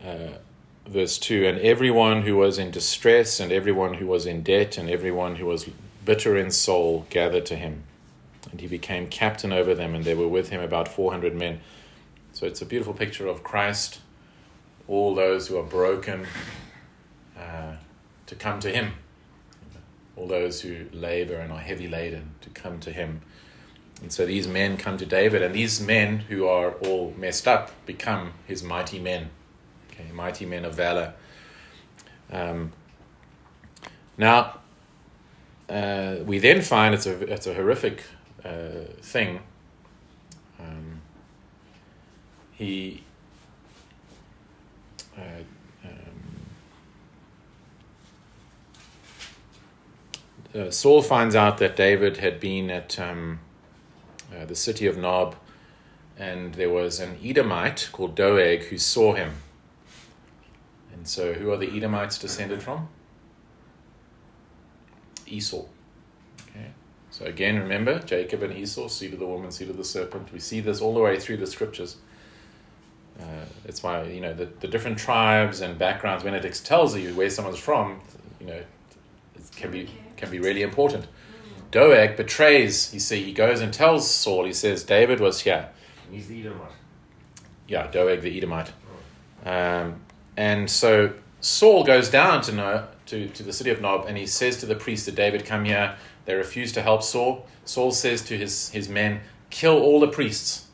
Uh, 0.00 0.38
verse 0.86 1.18
2 1.18 1.44
And 1.46 1.58
everyone 1.58 2.22
who 2.22 2.36
was 2.36 2.58
in 2.58 2.70
distress, 2.70 3.40
and 3.40 3.50
everyone 3.50 3.94
who 3.94 4.06
was 4.06 4.24
in 4.24 4.44
debt, 4.44 4.78
and 4.78 4.88
everyone 4.88 5.36
who 5.36 5.46
was 5.46 5.68
bitter 6.04 6.36
in 6.36 6.52
soul 6.52 7.06
gathered 7.10 7.46
to 7.46 7.56
him. 7.56 7.82
And 8.52 8.60
he 8.60 8.68
became 8.68 9.08
captain 9.08 9.52
over 9.52 9.74
them, 9.74 9.94
and 9.94 10.04
there 10.04 10.16
were 10.16 10.28
with 10.28 10.50
him 10.50 10.60
about 10.60 10.86
400 10.86 11.34
men. 11.34 11.60
So 12.32 12.46
it's 12.46 12.62
a 12.62 12.66
beautiful 12.66 12.94
picture 12.94 13.26
of 13.26 13.42
Christ, 13.42 14.00
all 14.86 15.14
those 15.14 15.48
who 15.48 15.58
are 15.58 15.64
broken, 15.64 16.26
uh, 17.36 17.76
to 18.26 18.34
come 18.34 18.60
to 18.60 18.70
him. 18.70 18.92
All 20.16 20.26
those 20.26 20.60
who 20.60 20.86
labor 20.92 21.36
and 21.36 21.50
are 21.50 21.58
heavy 21.58 21.88
laden, 21.88 22.34
to 22.42 22.50
come 22.50 22.78
to 22.80 22.92
him. 22.92 23.22
And 24.02 24.12
so 24.12 24.26
these 24.26 24.46
men 24.46 24.76
come 24.76 24.98
to 24.98 25.06
David, 25.06 25.42
and 25.42 25.54
these 25.54 25.80
men 25.80 26.18
who 26.18 26.46
are 26.46 26.72
all 26.72 27.14
messed 27.16 27.48
up 27.48 27.70
become 27.86 28.34
his 28.46 28.62
mighty 28.62 28.98
men. 28.98 29.30
Okay, 29.90 30.10
mighty 30.12 30.44
men 30.44 30.64
of 30.64 30.74
valor. 30.74 31.14
Um, 32.30 32.72
now, 34.18 34.58
uh, 35.68 36.16
we 36.24 36.38
then 36.38 36.62
find 36.62 36.94
it's 36.94 37.06
a 37.06 37.32
it's 37.32 37.46
a 37.46 37.54
horrific 37.54 38.04
uh, 38.44 38.84
thing. 39.00 39.40
Um, 40.58 41.00
he 42.52 43.02
uh, 45.16 45.42
um, 45.84 45.90
uh, 50.54 50.70
Saul 50.70 51.02
finds 51.02 51.34
out 51.34 51.58
that 51.58 51.76
David 51.76 52.18
had 52.18 52.40
been 52.40 52.70
at 52.70 52.98
um, 52.98 53.40
uh, 54.34 54.44
the 54.44 54.54
city 54.54 54.86
of 54.86 54.96
Nob, 54.96 55.36
and 56.18 56.54
there 56.54 56.70
was 56.70 57.00
an 57.00 57.18
Edomite 57.22 57.88
called 57.92 58.14
Doeg 58.14 58.64
who 58.64 58.78
saw 58.78 59.14
him. 59.14 59.34
And 60.92 61.08
so, 61.08 61.32
who 61.32 61.50
are 61.50 61.56
the 61.56 61.76
Edomites 61.76 62.18
descended 62.18 62.62
from? 62.62 62.88
Esau. 65.26 65.64
So 67.22 67.28
again, 67.28 67.56
remember 67.56 68.00
Jacob 68.00 68.42
and 68.42 68.52
Esau, 68.52 68.88
seed 68.88 69.12
of 69.12 69.20
the 69.20 69.26
woman, 69.26 69.52
seed 69.52 69.70
of 69.70 69.76
the 69.76 69.84
serpent. 69.84 70.32
We 70.32 70.40
see 70.40 70.58
this 70.58 70.80
all 70.80 70.92
the 70.92 71.00
way 71.00 71.20
through 71.20 71.36
the 71.36 71.46
scriptures. 71.46 71.96
Uh, 73.20 73.44
it's 73.64 73.80
why 73.80 74.02
you 74.04 74.20
know 74.20 74.34
the, 74.34 74.46
the 74.46 74.66
different 74.66 74.98
tribes 74.98 75.60
and 75.60 75.78
backgrounds. 75.78 76.24
When 76.24 76.34
it 76.34 76.60
tells 76.64 76.96
you 76.96 77.14
where 77.14 77.30
someone's 77.30 77.60
from, 77.60 78.00
you 78.40 78.46
know, 78.46 78.54
it 78.54 79.50
can 79.54 79.70
be 79.70 79.88
can 80.16 80.30
be 80.30 80.40
really 80.40 80.62
important. 80.62 81.06
Doeg 81.70 82.16
betrays. 82.16 82.92
You 82.92 82.98
see, 82.98 83.22
he 83.22 83.32
goes 83.32 83.60
and 83.60 83.72
tells 83.72 84.10
Saul. 84.10 84.44
He 84.44 84.52
says 84.52 84.82
David 84.82 85.20
was 85.20 85.42
here. 85.42 85.68
He's 86.10 86.26
the 86.26 86.40
Edomite. 86.40 86.72
Yeah, 87.68 87.86
Doeg 87.88 88.20
the 88.20 88.36
Edomite. 88.36 88.72
Um, 89.46 90.00
and 90.36 90.68
so 90.68 91.12
Saul 91.40 91.84
goes 91.84 92.08
down 92.08 92.40
to, 92.42 92.52
no, 92.52 92.86
to, 93.06 93.28
to 93.28 93.42
the 93.42 93.52
city 93.52 93.70
of 93.70 93.80
Nob 93.80 94.06
and 94.06 94.16
he 94.16 94.26
says 94.26 94.58
to 94.58 94.66
the 94.66 94.76
priest 94.76 95.06
that 95.06 95.14
David 95.14 95.44
come 95.44 95.64
here. 95.64 95.96
They 96.24 96.34
refuse 96.34 96.72
to 96.72 96.82
help 96.82 97.02
Saul. 97.02 97.46
Saul 97.64 97.92
says 97.92 98.22
to 98.22 98.36
his, 98.36 98.70
his 98.70 98.88
men, 98.88 99.20
kill 99.50 99.80
all 99.80 100.00
the 100.00 100.08
priests. 100.08 100.66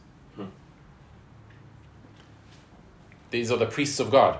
These 3.30 3.50
are 3.50 3.58
the 3.58 3.66
priests 3.66 4.00
of 4.00 4.10
God. 4.10 4.38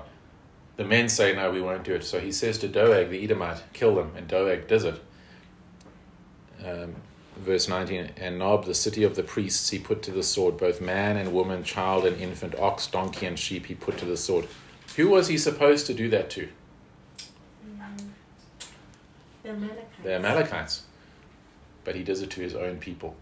The 0.77 0.85
men 0.85 1.09
say, 1.09 1.35
no, 1.35 1.51
we 1.51 1.61
won't 1.61 1.83
do 1.83 1.93
it. 1.93 2.03
So 2.03 2.19
he 2.19 2.31
says 2.31 2.57
to 2.59 2.67
Doeg 2.67 3.09
the 3.09 3.23
Edomite, 3.23 3.61
kill 3.73 3.95
them. 3.95 4.13
And 4.15 4.27
Doeg 4.27 4.67
does 4.67 4.85
it. 4.85 5.01
Um, 6.65 6.95
verse 7.37 7.67
19 7.67 8.11
And 8.17 8.39
Nob, 8.39 8.65
the 8.65 8.73
city 8.73 9.03
of 9.03 9.15
the 9.15 9.23
priests, 9.23 9.69
he 9.69 9.79
put 9.79 10.01
to 10.03 10.11
the 10.11 10.23
sword, 10.23 10.57
both 10.57 10.81
man 10.81 11.17
and 11.17 11.33
woman, 11.33 11.63
child 11.63 12.05
and 12.05 12.19
infant, 12.19 12.55
ox, 12.57 12.87
donkey, 12.87 13.25
and 13.25 13.37
sheep, 13.37 13.65
he 13.67 13.75
put 13.75 13.97
to 13.97 14.05
the 14.05 14.17
sword. 14.17 14.47
Who 14.95 15.09
was 15.09 15.27
he 15.27 15.37
supposed 15.37 15.85
to 15.87 15.93
do 15.93 16.09
that 16.09 16.29
to? 16.31 16.47
The 19.43 19.49
Amalekites. 19.49 20.03
The 20.03 20.15
Amalekites. 20.15 20.83
But 21.83 21.95
he 21.95 22.03
does 22.03 22.21
it 22.21 22.29
to 22.31 22.41
his 22.41 22.55
own 22.55 22.77
people. 22.77 23.15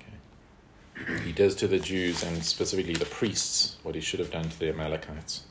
Okay. 0.00 1.20
He 1.24 1.32
does 1.32 1.54
to 1.56 1.68
the 1.68 1.78
Jews 1.78 2.22
and 2.22 2.44
specifically 2.44 2.94
the 2.94 3.06
priests 3.06 3.76
what 3.82 3.94
he 3.94 4.00
should 4.00 4.20
have 4.20 4.30
done 4.30 4.48
to 4.48 4.58
the 4.58 4.70
Amalekites. 4.70 5.44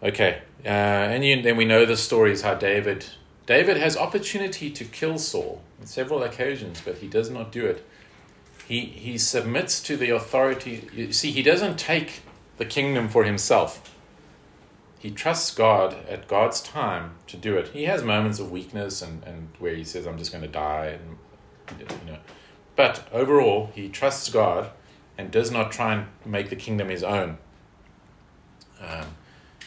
Okay, 0.00 0.42
uh, 0.64 0.68
and 0.68 1.24
you, 1.24 1.42
then 1.42 1.56
we 1.56 1.64
know 1.64 1.84
the 1.84 1.96
stories 1.96 2.42
how 2.42 2.54
David 2.54 3.04
David 3.46 3.78
has 3.78 3.96
opportunity 3.96 4.70
to 4.70 4.84
kill 4.84 5.18
Saul 5.18 5.62
on 5.80 5.86
several 5.86 6.22
occasions, 6.22 6.80
but 6.84 6.98
he 6.98 7.08
does 7.08 7.30
not 7.30 7.50
do 7.50 7.66
it. 7.66 7.84
He 8.66 8.80
he 8.80 9.18
submits 9.18 9.82
to 9.82 9.96
the 9.96 10.10
authority. 10.10 10.88
You 10.94 11.12
see, 11.12 11.32
he 11.32 11.42
doesn't 11.42 11.78
take 11.78 12.20
the 12.58 12.64
kingdom 12.64 13.08
for 13.08 13.24
himself. 13.24 13.97
He 14.98 15.10
trusts 15.12 15.54
God 15.54 15.94
at 16.08 16.26
God's 16.26 16.60
time 16.60 17.12
to 17.28 17.36
do 17.36 17.56
it. 17.56 17.68
He 17.68 17.84
has 17.84 18.02
moments 18.02 18.40
of 18.40 18.50
weakness 18.50 19.00
and, 19.00 19.22
and 19.22 19.48
where 19.58 19.74
he 19.74 19.84
says, 19.84 20.06
I'm 20.06 20.18
just 20.18 20.32
going 20.32 20.42
to 20.42 20.48
die. 20.50 20.98
And, 20.98 21.80
you 21.80 22.12
know. 22.12 22.18
But 22.74 23.06
overall, 23.12 23.70
he 23.74 23.88
trusts 23.88 24.28
God 24.28 24.70
and 25.16 25.30
does 25.30 25.50
not 25.50 25.70
try 25.70 25.94
and 25.94 26.06
make 26.24 26.50
the 26.50 26.56
kingdom 26.56 26.88
his 26.88 27.04
own. 27.04 27.38
Um, 28.80 29.06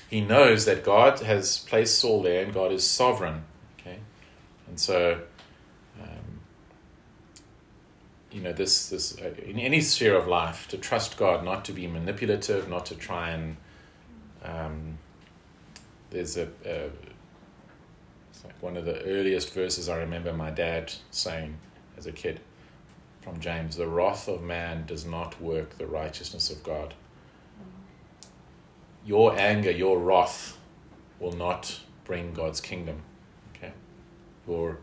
he 0.10 0.20
knows 0.20 0.66
that 0.66 0.84
God 0.84 1.20
has 1.22 1.60
placed 1.60 2.00
Saul 2.00 2.22
there 2.22 2.44
and 2.44 2.54
God 2.54 2.74
is 2.74 2.86
sovereign. 2.86 3.44
Okay? 3.80 4.00
And 4.68 4.78
so, 4.78 5.22
um, 6.02 6.42
you 8.32 8.42
know, 8.42 8.52
this, 8.52 8.90
this 8.90 9.18
uh, 9.18 9.34
in 9.46 9.60
any 9.60 9.80
sphere 9.80 10.16
of 10.16 10.28
life, 10.28 10.68
to 10.70 10.78
trust 10.78 11.18
God, 11.18 11.46
not 11.46 11.64
to 11.66 11.72
be 11.72 11.88
manipulative, 11.88 12.68
not 12.68 12.86
to 12.88 12.96
try 12.96 13.30
and 13.30 13.56
um, 14.44 14.98
there's 16.12 16.38
a, 16.38 16.48
a 16.66 16.90
like 18.44 18.62
one 18.62 18.78
of 18.78 18.86
the 18.86 19.02
earliest 19.04 19.54
verses 19.54 19.90
I 19.90 19.98
remember 19.98 20.34
my 20.34 20.52
dad 20.52 20.94
saying 21.10 21.58
as 21.98 22.06
a 22.06 22.12
kid 22.12 22.40
from 23.22 23.40
James 23.40 23.76
the 23.78 23.88
wrath 23.88 24.28
of 24.28 24.44
man 24.44 24.86
does 24.86 25.06
not 25.06 25.42
work 25.42 25.78
the 25.78 25.88
righteousness 25.88 26.50
of 26.50 26.64
God. 26.64 26.94
Your 29.06 29.38
anger, 29.38 29.72
your 29.72 30.00
wrath 30.00 30.58
will 31.20 31.32
not 31.32 31.80
bring 32.04 32.34
God's 32.34 32.62
kingdom. 32.62 33.02
Okay? 33.56 33.72
Your 34.48 34.78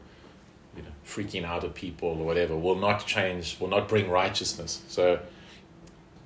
you 0.76 0.82
know, 0.82 0.90
freaking 1.04 1.44
out 1.44 1.64
at 1.64 1.74
people 1.74 2.10
or 2.10 2.24
whatever 2.24 2.56
will 2.56 2.76
not 2.76 3.06
change, 3.06 3.58
will 3.60 3.68
not 3.68 3.88
bring 3.88 4.08
righteousness. 4.10 4.82
So 4.88 5.20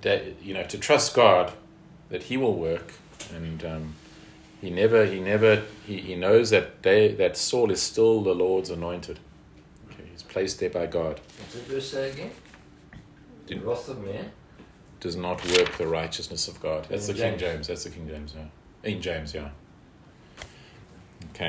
that 0.02 0.42
you 0.42 0.54
know, 0.54 0.64
to 0.64 0.78
trust 0.78 1.14
God 1.14 1.52
that 2.10 2.24
He 2.24 2.36
will 2.36 2.54
work 2.54 2.92
and 3.34 3.64
um, 3.64 3.94
he 4.62 4.70
never, 4.70 5.04
he 5.04 5.20
never, 5.20 5.64
he, 5.86 5.98
he 5.98 6.14
knows 6.16 6.48
that 6.50 6.82
they, 6.82 7.08
that 7.16 7.36
Saul 7.36 7.70
is 7.70 7.82
still 7.82 8.22
the 8.22 8.34
Lord's 8.34 8.70
anointed. 8.70 9.18
Okay, 9.90 10.04
he's 10.10 10.22
placed 10.22 10.60
there 10.60 10.70
by 10.70 10.86
God. 10.86 11.20
What's 11.38 11.54
the 11.54 11.60
verse 11.74 11.90
say 11.90 12.10
again? 12.12 12.30
The 13.46 13.54
Didn't- 13.54 13.66
wrath 13.66 13.88
of 13.88 14.02
man? 14.04 14.32
does 15.00 15.16
not 15.16 15.44
work 15.58 15.76
the 15.78 15.86
righteousness 15.88 16.46
of 16.46 16.60
God. 16.62 16.86
That's 16.88 17.08
In 17.08 17.16
the 17.16 17.22
King 17.22 17.30
James. 17.32 17.40
James. 17.42 17.66
That's 17.66 17.82
the 17.84 17.90
King 17.90 18.06
James. 18.08 18.34
Yeah. 18.36 18.88
In 18.88 19.02
James, 19.02 19.34
yeah. 19.34 19.48
Okay. 21.34 21.46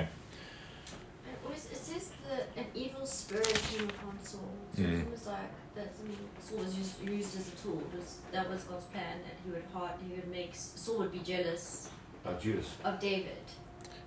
And 1.28 1.36
always- 1.46 1.66
It 1.72 1.78
says 1.78 2.10
that 2.32 2.48
an 2.58 2.66
evil 2.74 3.06
spirit 3.06 3.54
came 3.72 3.88
upon 3.90 4.18
Saul. 4.24 4.50
So 4.76 4.82
Mm. 4.82 4.94
it's 4.94 5.04
almost 5.06 5.28
like 5.28 5.52
that's 5.76 6.00
I 6.00 6.08
mean 6.08 6.18
Saul 6.40 6.58
was 6.60 6.76
used, 6.76 7.02
used 7.08 7.38
as 7.40 7.48
a 7.50 7.52
tool. 7.62 7.80
It 7.94 8.00
was, 8.00 8.18
that 8.32 8.50
was 8.50 8.64
God's 8.64 8.86
plan 8.86 9.20
that 9.24 9.36
he 9.46 9.52
would 9.52 9.66
heart 9.72 10.00
he 10.08 10.16
would 10.16 10.32
make 10.32 10.56
Saul 10.56 10.98
would 11.00 11.12
be 11.12 11.20
jealous 11.20 11.90
Like 12.26 12.42
Judas. 12.42 12.70
of 12.84 13.00
David. 13.00 13.36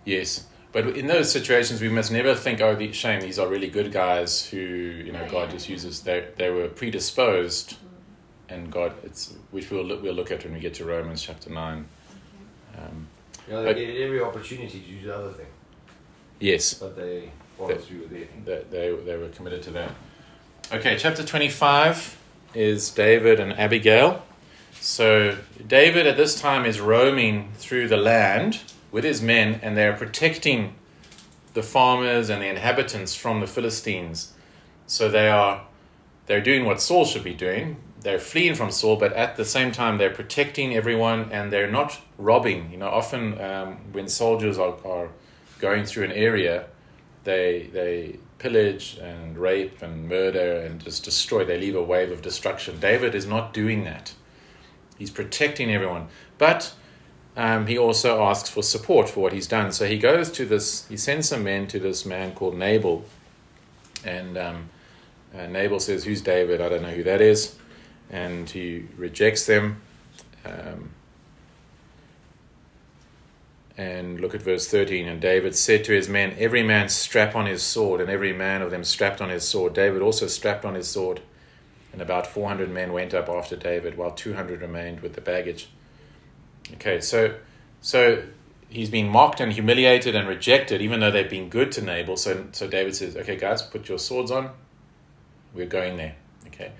Yes. 0.04 0.46
But 0.72 0.88
in 0.96 1.06
those 1.06 1.30
situations, 1.32 1.80
we 1.80 1.88
must 1.88 2.12
never 2.12 2.34
think, 2.34 2.60
oh, 2.60 2.74
the, 2.74 2.92
shame, 2.92 3.20
these 3.20 3.38
are 3.38 3.48
really 3.48 3.68
good 3.68 3.92
guys 3.92 4.46
who, 4.46 4.58
you 4.58 5.12
know, 5.12 5.24
Oh, 5.26 5.30
God 5.30 5.48
yeah. 5.48 5.52
just 5.54 5.68
uses. 5.68 6.02
They, 6.02 6.28
they 6.36 6.50
were 6.50 6.68
predisposed, 6.68 7.76
and 8.48 8.70
God, 8.70 8.92
it's 9.02 9.34
which 9.50 9.70
we'll 9.70 9.84
look, 9.84 10.02
we'll 10.02 10.14
look 10.14 10.30
at 10.30 10.44
when 10.44 10.52
we 10.54 10.60
get 10.60 10.74
to 10.74 10.84
Romans 10.84 11.22
chapter 11.22 11.50
9. 11.50 11.86
Um, 12.78 13.08
You 13.46 13.52
know, 13.54 13.62
they 13.64 13.74
get 13.74 13.96
every 14.02 14.20
opportunity 14.20 14.80
to 14.80 14.86
do 14.86 15.06
the 15.06 15.14
other 15.16 15.32
thing, 15.32 15.46
yes, 16.40 16.74
but 16.74 16.94
they 16.96 17.30
follow 17.56 17.68
They- 17.74 17.80
through 17.80 18.00
with 18.00 18.10
their 18.10 18.24
thing. 18.26 18.42
they, 18.44 18.64
they, 18.70 18.96
they 19.04 19.16
were 19.16 19.28
committed 19.28 19.62
to 19.62 19.70
that. 19.70 19.92
Okay, 20.72 20.96
chapter 20.98 21.22
25 21.24 22.18
is 22.54 22.90
David 22.90 23.40
and 23.40 23.52
Abigail. 23.58 24.22
So, 24.86 25.36
David 25.66 26.06
at 26.06 26.16
this 26.16 26.40
time 26.40 26.64
is 26.64 26.80
roaming 26.80 27.50
through 27.56 27.88
the 27.88 27.96
land 27.96 28.60
with 28.92 29.02
his 29.02 29.20
men, 29.20 29.58
and 29.60 29.76
they're 29.76 29.96
protecting 29.96 30.76
the 31.54 31.62
farmers 31.64 32.30
and 32.30 32.40
the 32.40 32.46
inhabitants 32.46 33.16
from 33.16 33.40
the 33.40 33.48
Philistines. 33.48 34.32
So, 34.86 35.08
they 35.08 35.28
are 35.28 35.66
they're 36.26 36.40
doing 36.40 36.64
what 36.64 36.80
Saul 36.80 37.04
should 37.04 37.24
be 37.24 37.34
doing. 37.34 37.78
They're 38.02 38.20
fleeing 38.20 38.54
from 38.54 38.70
Saul, 38.70 38.94
but 38.94 39.12
at 39.14 39.34
the 39.36 39.44
same 39.44 39.72
time, 39.72 39.98
they're 39.98 40.14
protecting 40.14 40.76
everyone 40.76 41.32
and 41.32 41.52
they're 41.52 41.70
not 41.70 42.00
robbing. 42.16 42.70
You 42.70 42.78
know, 42.78 42.88
often 42.88 43.40
um, 43.40 43.78
when 43.90 44.06
soldiers 44.06 44.56
are, 44.56 44.76
are 44.86 45.08
going 45.58 45.84
through 45.84 46.04
an 46.04 46.12
area, 46.12 46.66
they 47.24 47.70
they 47.72 48.20
pillage 48.38 48.98
and 49.02 49.36
rape 49.36 49.82
and 49.82 50.08
murder 50.08 50.60
and 50.60 50.80
just 50.80 51.02
destroy. 51.02 51.44
They 51.44 51.58
leave 51.58 51.74
a 51.74 51.82
wave 51.82 52.12
of 52.12 52.22
destruction. 52.22 52.78
David 52.78 53.16
is 53.16 53.26
not 53.26 53.52
doing 53.52 53.82
that. 53.82 54.14
He's 54.98 55.10
protecting 55.10 55.70
everyone, 55.70 56.08
but 56.38 56.72
um, 57.36 57.66
he 57.66 57.76
also 57.76 58.22
asks 58.24 58.48
for 58.48 58.62
support 58.62 59.08
for 59.08 59.20
what 59.20 59.32
he's 59.32 59.46
done. 59.46 59.72
So 59.72 59.86
he 59.86 59.98
goes 59.98 60.30
to 60.32 60.46
this. 60.46 60.86
He 60.88 60.96
sends 60.96 61.28
some 61.28 61.44
men 61.44 61.66
to 61.68 61.78
this 61.78 62.06
man 62.06 62.32
called 62.32 62.56
Nabal, 62.56 63.04
and 64.04 64.38
um, 64.38 64.68
uh, 65.36 65.46
Nabal 65.46 65.80
says, 65.80 66.04
"Who's 66.04 66.22
David? 66.22 66.60
I 66.60 66.68
don't 66.68 66.82
know 66.82 66.90
who 66.90 67.02
that 67.02 67.20
is," 67.20 67.56
and 68.10 68.48
he 68.48 68.86
rejects 68.96 69.46
them. 69.46 69.82
Um, 70.44 70.90
and 73.78 74.20
look 74.20 74.34
at 74.34 74.42
verse 74.42 74.68
13. 74.68 75.06
And 75.06 75.20
David 75.20 75.54
said 75.54 75.84
to 75.84 75.92
his 75.92 76.08
men, 76.08 76.34
Every 76.38 76.62
man 76.62 76.88
strap 76.88 77.36
on 77.36 77.46
his 77.46 77.62
sword, 77.62 78.00
and 78.00 78.08
every 78.08 78.32
man 78.32 78.62
of 78.62 78.70
them 78.70 78.84
strapped 78.84 79.20
on 79.20 79.28
his 79.28 79.46
sword. 79.46 79.74
David 79.74 80.02
also 80.02 80.26
strapped 80.26 80.64
on 80.64 80.74
his 80.74 80.88
sword. 80.88 81.20
And 81.96 82.02
about 82.02 82.26
400 82.26 82.70
men 82.70 82.92
went 82.92 83.14
up 83.14 83.28
after 83.28 83.56
David, 83.56 83.96
while 83.96 84.10
200 84.10 84.60
remained 84.60 85.00
with 85.00 85.14
the 85.14 85.22
baggage. 85.22 85.70
Okay, 86.74 87.00
so, 87.00 87.36
so 87.80 88.22
he's 88.68 88.90
been 88.90 89.08
mocked 89.08 89.40
and 89.40 89.50
humiliated 89.50 90.14
and 90.14 90.28
rejected, 90.28 90.82
even 90.82 91.00
though 91.00 91.10
they've 91.10 91.30
been 91.30 91.48
good 91.48 91.72
to 91.72 91.82
Nabal. 91.82 92.18
So, 92.18 92.46
so 92.52 92.68
David 92.68 92.94
says, 92.94 93.16
Okay, 93.16 93.36
guys, 93.36 93.62
put 93.62 93.88
your 93.88 93.98
swords 93.98 94.30
on. 94.30 94.50
We're 95.54 95.66
going 95.66 95.96
there. 95.96 96.16
Okay. 96.48 96.72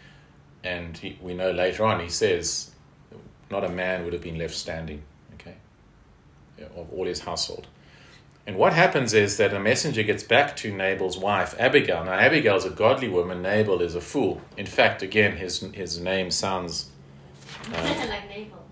And 0.63 0.99
he, 0.99 1.19
we 1.23 1.33
know 1.33 1.51
later 1.51 1.87
on, 1.87 2.01
he 2.01 2.11
says, 2.11 2.73
Not 3.51 3.65
a 3.65 3.71
man 3.71 4.05
would 4.05 4.13
have 4.13 4.23
been 4.23 4.37
left 4.37 4.55
standing. 4.55 5.03
Okay 5.35 5.55
of 6.77 6.93
all 6.93 7.07
his 7.07 7.21
household. 7.21 7.67
And 8.47 8.57
what 8.57 8.73
happens 8.73 9.13
is 9.13 9.39
that 9.39 9.53
a 9.53 9.59
messenger 9.59 10.05
gets 10.05 10.23
back 10.23 10.57
to 10.59 10.73
Nabal's 10.73 11.19
wife, 11.19 11.55
Abigail. 11.59 12.05
Now, 12.05 12.13
Abigail's 12.13 12.65
a 12.65 12.71
godly 12.71 13.09
woman, 13.09 13.43
Nabal 13.43 13.83
is 13.83 13.97
a 13.97 14.01
fool. 14.01 14.41
In 14.57 14.67
fact, 14.67 15.03
again, 15.03 15.37
his, 15.37 15.61
his 15.73 16.01
name 16.01 16.31
sounds 16.31 16.91
like 17.73 18.29
Nabal. 18.29 18.65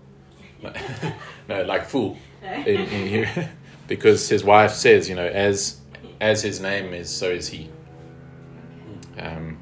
no, 1.49 1.63
like 1.63 1.85
fool 1.85 2.17
in, 2.41 2.65
in 2.67 3.07
here, 3.07 3.51
because 3.87 4.29
his 4.29 4.43
wife 4.43 4.71
says, 4.71 5.09
you 5.09 5.15
know, 5.15 5.27
as 5.27 5.81
as 6.21 6.41
his 6.41 6.59
name 6.61 6.93
is, 6.93 7.09
so 7.09 7.29
is 7.29 7.49
he. 7.49 7.69
Um, 9.19 9.57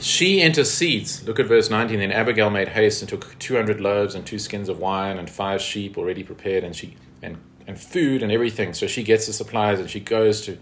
she 0.00 0.40
intercedes. 0.40 1.26
Look 1.26 1.38
at 1.38 1.46
verse 1.46 1.70
19. 1.70 1.98
Then 1.98 2.12
Abigail 2.12 2.50
made 2.50 2.68
haste 2.68 3.02
and 3.02 3.08
took 3.08 3.38
200 3.38 3.80
loaves 3.80 4.14
and 4.14 4.26
two 4.26 4.38
skins 4.38 4.68
of 4.68 4.78
wine 4.78 5.18
and 5.18 5.28
five 5.28 5.60
sheep 5.60 5.98
already 5.98 6.22
prepared 6.22 6.64
and 6.64 6.74
she 6.74 6.96
and, 7.22 7.38
and 7.68 7.78
food 7.78 8.22
and 8.22 8.32
everything. 8.32 8.74
So 8.74 8.88
she 8.88 9.04
gets 9.04 9.26
the 9.26 9.32
supplies 9.32 9.78
and 9.78 9.88
she 9.88 10.00
goes 10.00 10.40
to 10.46 10.58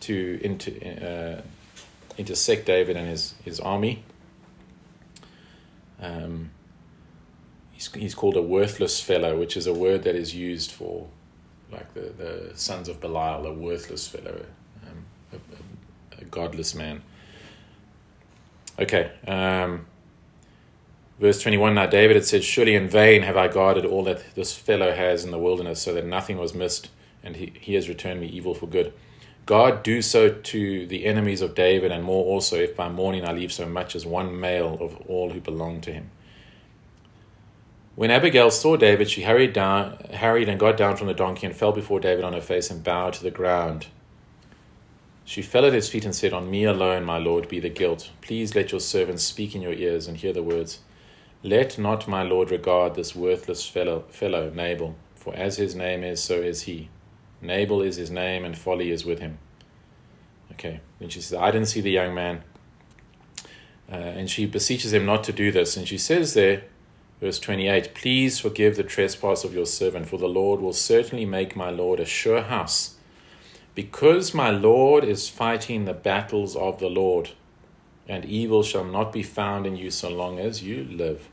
to 0.00 0.40
inter, 0.42 0.72
uh, 0.82 1.42
intersect 2.16 2.64
David 2.64 2.96
and 2.96 3.06
his, 3.06 3.34
his 3.44 3.60
army. 3.60 4.02
Um, 6.00 6.50
he's, 7.72 7.92
he's 7.92 8.14
called 8.14 8.36
a 8.36 8.42
worthless 8.42 9.02
fellow, 9.02 9.38
which 9.38 9.58
is 9.58 9.66
a 9.66 9.74
word 9.74 10.04
that 10.04 10.16
is 10.16 10.34
used 10.34 10.72
for 10.72 11.06
like 11.70 11.92
the, 11.92 12.00
the 12.00 12.52
sons 12.54 12.88
of 12.88 12.98
Belial, 12.98 13.46
a 13.46 13.52
worthless 13.52 14.08
fellow, 14.08 14.44
um, 14.86 15.04
a, 15.34 15.36
a, 15.36 16.22
a 16.22 16.24
godless 16.24 16.74
man. 16.74 17.02
Okay. 18.78 19.12
Um, 19.26 19.84
verse 21.20 21.40
21 21.42 21.74
Now 21.74 21.86
David 21.86 22.16
had 22.16 22.24
said, 22.24 22.42
Surely 22.42 22.74
in 22.74 22.88
vain 22.88 23.22
have 23.22 23.36
I 23.36 23.46
guarded 23.46 23.84
all 23.84 24.02
that 24.04 24.34
this 24.34 24.56
fellow 24.56 24.92
has 24.92 25.24
in 25.24 25.30
the 25.30 25.38
wilderness, 25.38 25.82
so 25.82 25.94
that 25.94 26.06
nothing 26.06 26.38
was 26.38 26.54
missed, 26.54 26.88
and 27.22 27.36
he, 27.36 27.52
he 27.60 27.74
has 27.74 27.88
returned 27.88 28.20
me 28.20 28.26
evil 28.26 28.54
for 28.54 28.66
good. 28.66 28.92
God 29.46 29.82
do 29.82 30.00
so 30.00 30.30
to 30.30 30.86
the 30.86 31.04
enemies 31.04 31.42
of 31.42 31.54
David, 31.54 31.92
and 31.92 32.04
more 32.04 32.24
also, 32.24 32.56
if 32.56 32.76
by 32.76 32.88
morning 32.88 33.26
I 33.26 33.32
leave 33.32 33.52
so 33.52 33.66
much 33.66 33.94
as 33.94 34.06
one 34.06 34.38
male 34.38 34.78
of 34.80 34.96
all 35.08 35.30
who 35.30 35.40
belong 35.40 35.80
to 35.82 35.92
him. 35.92 36.10
When 37.96 38.10
Abigail 38.10 38.50
saw 38.50 38.76
David, 38.76 39.10
she 39.10 39.22
hurried 39.22 39.52
down, 39.52 39.98
hurried 40.14 40.48
and 40.48 40.58
got 40.58 40.76
down 40.76 40.96
from 40.96 41.08
the 41.08 41.14
donkey 41.14 41.46
and 41.46 41.54
fell 41.54 41.72
before 41.72 42.00
David 42.00 42.24
on 42.24 42.32
her 42.32 42.40
face 42.40 42.70
and 42.70 42.82
bowed 42.82 43.12
to 43.14 43.22
the 43.22 43.30
ground. 43.30 43.88
She 45.24 45.42
fell 45.42 45.66
at 45.66 45.74
his 45.74 45.88
feet 45.88 46.04
and 46.04 46.14
said, 46.14 46.32
On 46.32 46.50
me 46.50 46.64
alone, 46.64 47.04
my 47.04 47.18
lord, 47.18 47.48
be 47.48 47.60
the 47.60 47.68
guilt. 47.68 48.10
Please 48.20 48.54
let 48.54 48.72
your 48.72 48.80
servant 48.80 49.20
speak 49.20 49.54
in 49.54 49.62
your 49.62 49.72
ears 49.74 50.06
and 50.06 50.16
hear 50.16 50.32
the 50.32 50.42
words. 50.42 50.78
Let 51.42 51.78
not 51.78 52.06
my 52.06 52.22
lord 52.22 52.50
regard 52.50 52.94
this 52.94 53.14
worthless 53.16 53.66
fellow, 53.66 54.04
fellow 54.10 54.50
Nabal, 54.50 54.96
for 55.14 55.34
as 55.34 55.56
his 55.56 55.74
name 55.74 56.04
is, 56.04 56.22
so 56.22 56.34
is 56.34 56.62
he. 56.62 56.88
Nabal 57.40 57.80
is 57.80 57.96
his 57.96 58.10
name, 58.10 58.44
and 58.44 58.56
folly 58.56 58.90
is 58.90 59.06
with 59.06 59.20
him. 59.20 59.38
Okay, 60.52 60.80
then 60.98 61.08
she 61.08 61.20
says, 61.20 61.38
I 61.38 61.50
didn't 61.50 61.68
see 61.68 61.80
the 61.80 61.90
young 61.90 62.14
man. 62.14 62.42
Uh, 63.90 63.96
and 63.96 64.30
she 64.30 64.44
beseeches 64.46 64.92
him 64.92 65.06
not 65.06 65.24
to 65.24 65.32
do 65.32 65.50
this. 65.50 65.76
And 65.76 65.88
she 65.88 65.96
says 65.96 66.34
there, 66.34 66.64
verse 67.20 67.38
28, 67.38 67.94
Please 67.94 68.38
forgive 68.38 68.76
the 68.76 68.82
trespass 68.82 69.42
of 69.42 69.54
your 69.54 69.66
servant, 69.66 70.08
for 70.08 70.18
the 70.18 70.28
Lord 70.28 70.60
will 70.60 70.74
certainly 70.74 71.24
make 71.24 71.56
my 71.56 71.70
Lord 71.70 71.98
a 71.98 72.04
sure 72.04 72.42
house 72.42 72.96
because 73.74 74.34
my 74.34 74.50
Lord 74.50 75.04
is 75.04 75.28
fighting 75.28 75.84
the 75.84 75.94
battles 75.94 76.56
of 76.56 76.80
the 76.80 76.90
Lord, 76.90 77.30
and 78.10 78.24
evil 78.24 78.64
shall 78.64 78.84
not 78.84 79.12
be 79.12 79.22
found 79.22 79.68
in 79.68 79.76
you 79.76 79.88
so 79.88 80.08
long 80.08 80.40
as 80.40 80.64
you 80.64 80.82
live. 80.90 81.28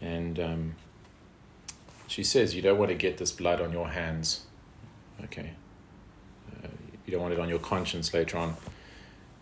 And 0.00 0.38
um, 0.38 0.74
she 2.06 2.22
says, 2.22 2.54
You 2.54 2.62
don't 2.62 2.78
want 2.78 2.90
to 2.90 2.94
get 2.94 3.18
this 3.18 3.32
blood 3.32 3.60
on 3.60 3.72
your 3.72 3.88
hands. 3.88 4.46
Okay. 5.24 5.50
Uh, 6.52 6.68
you 7.04 7.10
don't 7.10 7.22
want 7.22 7.34
it 7.34 7.40
on 7.40 7.48
your 7.48 7.58
conscience 7.58 8.14
later 8.14 8.38
on. 8.38 8.54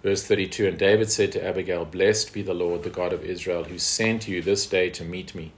Verse 0.03 0.27
32 0.27 0.67
And 0.67 0.79
David 0.79 1.11
said 1.11 1.31
to 1.33 1.47
Abigail, 1.47 1.85
Blessed 1.85 2.33
be 2.33 2.41
the 2.41 2.55
Lord, 2.55 2.83
the 2.83 2.89
God 2.89 3.13
of 3.13 3.23
Israel, 3.23 3.65
who 3.65 3.79
sent 3.79 4.27
you 4.27 4.41
this 4.41 4.65
day 4.65 4.89
to 4.89 5.05
meet 5.05 5.35
me. 5.35 5.53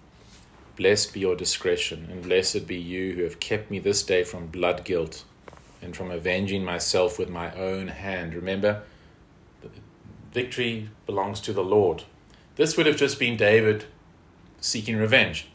Blessed 0.74 1.14
be 1.14 1.20
your 1.20 1.36
discretion, 1.36 2.08
and 2.10 2.24
blessed 2.24 2.66
be 2.66 2.76
you 2.76 3.12
who 3.12 3.22
have 3.22 3.38
kept 3.38 3.70
me 3.70 3.78
this 3.78 4.02
day 4.02 4.24
from 4.24 4.48
blood 4.48 4.84
guilt 4.84 5.22
and 5.80 5.96
from 5.96 6.10
avenging 6.10 6.64
myself 6.64 7.20
with 7.20 7.28
my 7.28 7.54
own 7.54 7.86
hand. 7.86 8.34
Remember, 8.34 8.82
victory 10.34 10.90
belongs 11.06 11.40
to 11.40 11.52
the 11.52 11.64
Lord. 11.64 12.02
This 12.56 12.76
would 12.76 12.86
have 12.86 12.96
just 12.96 13.18
been 13.18 13.36
David 13.36 13.86
seeking 14.60 14.96
revenge. 14.96 15.48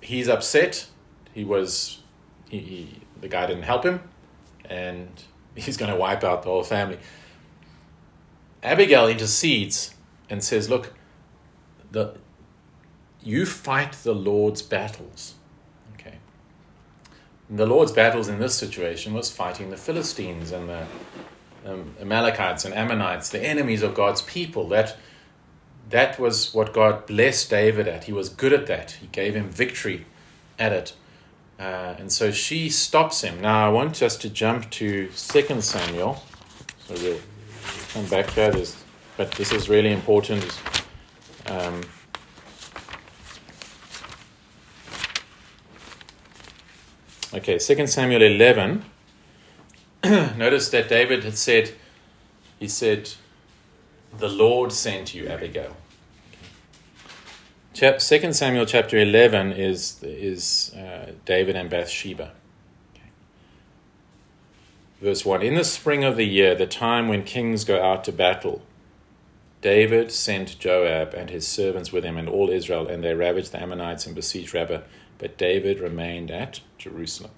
He's 0.00 0.28
upset. 0.28 0.86
He 1.32 1.42
was, 1.42 2.02
he, 2.48 2.58
he, 2.58 3.00
the 3.20 3.28
guy 3.28 3.46
didn't 3.46 3.64
help 3.64 3.84
him, 3.84 4.00
and 4.66 5.08
he's 5.56 5.76
going 5.76 5.90
to 5.90 5.98
wipe 5.98 6.22
out 6.22 6.42
the 6.42 6.50
whole 6.50 6.62
family. 6.62 6.98
Abigail 8.62 9.08
intercedes 9.08 9.94
and 10.28 10.44
says, 10.44 10.68
Look, 10.68 10.92
the 11.90 12.16
you 13.22 13.44
fight 13.44 13.92
the 14.04 14.14
Lord's 14.14 14.62
battles. 14.62 15.34
Okay. 15.94 16.18
And 17.48 17.58
the 17.58 17.66
Lord's 17.66 17.90
battles 17.90 18.28
in 18.28 18.38
this 18.38 18.54
situation 18.54 19.14
was 19.14 19.30
fighting 19.30 19.70
the 19.70 19.76
Philistines 19.76 20.52
and 20.52 20.68
the 20.68 20.86
um, 21.66 21.94
Amalekites 22.00 22.64
and 22.64 22.74
Ammonites, 22.74 23.28
the 23.30 23.42
enemies 23.42 23.82
of 23.82 23.94
God's 23.94 24.22
people. 24.22 24.68
That 24.68 24.96
that 25.90 26.18
was 26.18 26.52
what 26.52 26.72
God 26.72 27.06
blessed 27.06 27.50
David 27.50 27.86
at. 27.86 28.04
He 28.04 28.12
was 28.12 28.28
good 28.28 28.52
at 28.52 28.66
that. 28.66 28.92
He 28.92 29.06
gave 29.08 29.34
him 29.34 29.50
victory 29.50 30.06
at 30.58 30.72
it. 30.72 30.94
Uh, 31.58 31.94
and 31.98 32.12
so 32.12 32.30
she 32.30 32.68
stops 32.68 33.22
him. 33.22 33.40
Now 33.40 33.66
I 33.66 33.70
want 33.70 34.02
us 34.02 34.16
to 34.18 34.28
jump 34.28 34.70
to 34.72 35.10
Second 35.12 35.62
Samuel. 35.62 36.22
So 36.86 36.94
we'll 36.94 37.20
come 37.92 38.06
back 38.06 38.30
here. 38.30 38.50
There's, 38.50 38.82
but 39.16 39.30
this 39.32 39.52
is 39.52 39.68
really 39.68 39.92
important. 39.92 40.60
Um, 41.46 41.82
okay, 47.32 47.58
Second 47.58 47.86
Samuel 47.86 48.22
11. 48.22 48.84
Notice 50.36 50.68
that 50.68 50.88
David 50.88 51.24
had 51.24 51.36
said, 51.36 51.72
he 52.60 52.68
said, 52.68 53.10
the 54.16 54.28
Lord 54.28 54.72
sent 54.72 55.14
you, 55.14 55.26
Abigail. 55.26 55.76
Chap- 57.74 57.98
2 57.98 58.32
Samuel 58.32 58.66
chapter 58.66 58.98
11 58.98 59.52
is, 59.52 60.00
is 60.04 60.72
uh, 60.74 61.12
David 61.24 61.56
and 61.56 61.68
Bathsheba. 61.68 62.32
Verse 65.00 65.24
1 65.24 65.42
In 65.42 65.54
the 65.54 65.64
spring 65.64 66.04
of 66.04 66.16
the 66.16 66.24
year, 66.24 66.54
the 66.54 66.66
time 66.66 67.08
when 67.08 67.24
kings 67.24 67.64
go 67.64 67.82
out 67.82 68.04
to 68.04 68.12
battle, 68.12 68.62
David 69.60 70.12
sent 70.12 70.58
Joab 70.60 71.14
and 71.14 71.30
his 71.30 71.48
servants 71.48 71.90
with 71.90 72.04
him 72.04 72.16
and 72.16 72.28
all 72.28 72.48
Israel, 72.48 72.86
and 72.86 73.02
they 73.02 73.14
ravaged 73.14 73.50
the 73.50 73.60
Ammonites 73.60 74.06
and 74.06 74.14
besieged 74.14 74.54
Rabbah. 74.54 74.82
But 75.18 75.36
David 75.36 75.80
remained 75.80 76.30
at 76.30 76.60
Jerusalem. 76.78 77.32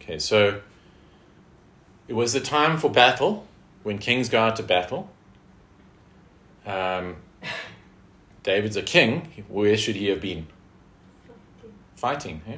Okay, 0.00 0.18
so 0.18 0.62
it 2.08 2.14
was 2.14 2.32
the 2.32 2.40
time 2.40 2.78
for 2.78 2.90
battle, 2.90 3.46
when 3.82 3.98
kings 3.98 4.28
go 4.28 4.40
out 4.40 4.56
to 4.56 4.62
battle. 4.62 5.10
Um, 6.64 7.16
David's 8.42 8.76
a 8.76 8.82
king. 8.82 9.44
Where 9.48 9.76
should 9.76 9.96
he 9.96 10.08
have 10.08 10.20
been? 10.20 10.46
Fighting. 11.94 12.42
Eh? 12.48 12.56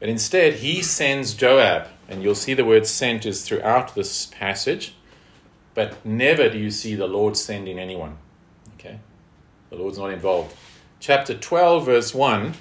But 0.00 0.08
instead, 0.08 0.54
he 0.54 0.82
sends 0.82 1.34
Joab, 1.34 1.88
and 2.08 2.22
you'll 2.22 2.34
see 2.34 2.54
the 2.54 2.64
word 2.64 2.86
sent 2.86 3.24
is 3.24 3.46
throughout 3.46 3.94
this 3.94 4.26
passage, 4.26 4.94
but 5.74 6.04
never 6.04 6.48
do 6.48 6.58
you 6.58 6.70
see 6.70 6.94
the 6.94 7.06
Lord 7.06 7.36
sending 7.36 7.78
anyone. 7.78 8.18
Okay? 8.74 8.98
The 9.70 9.76
Lord's 9.76 9.98
not 9.98 10.10
involved. 10.10 10.54
Chapter 10.98 11.34
12, 11.34 11.86
verse 11.86 12.14
1 12.14 12.54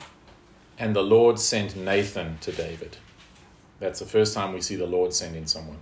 and 0.82 0.96
the 0.96 1.04
Lord 1.04 1.40
sent 1.40 1.76
Nathan 1.76 2.40
to 2.42 2.52
David. 2.52 2.98
That's 3.80 4.00
the 4.00 4.06
first 4.06 4.34
time 4.34 4.52
we 4.52 4.62
see 4.62 4.76
the 4.76 4.88
Lord 4.88 5.14
sending 5.14 5.46
someone. 5.46 5.78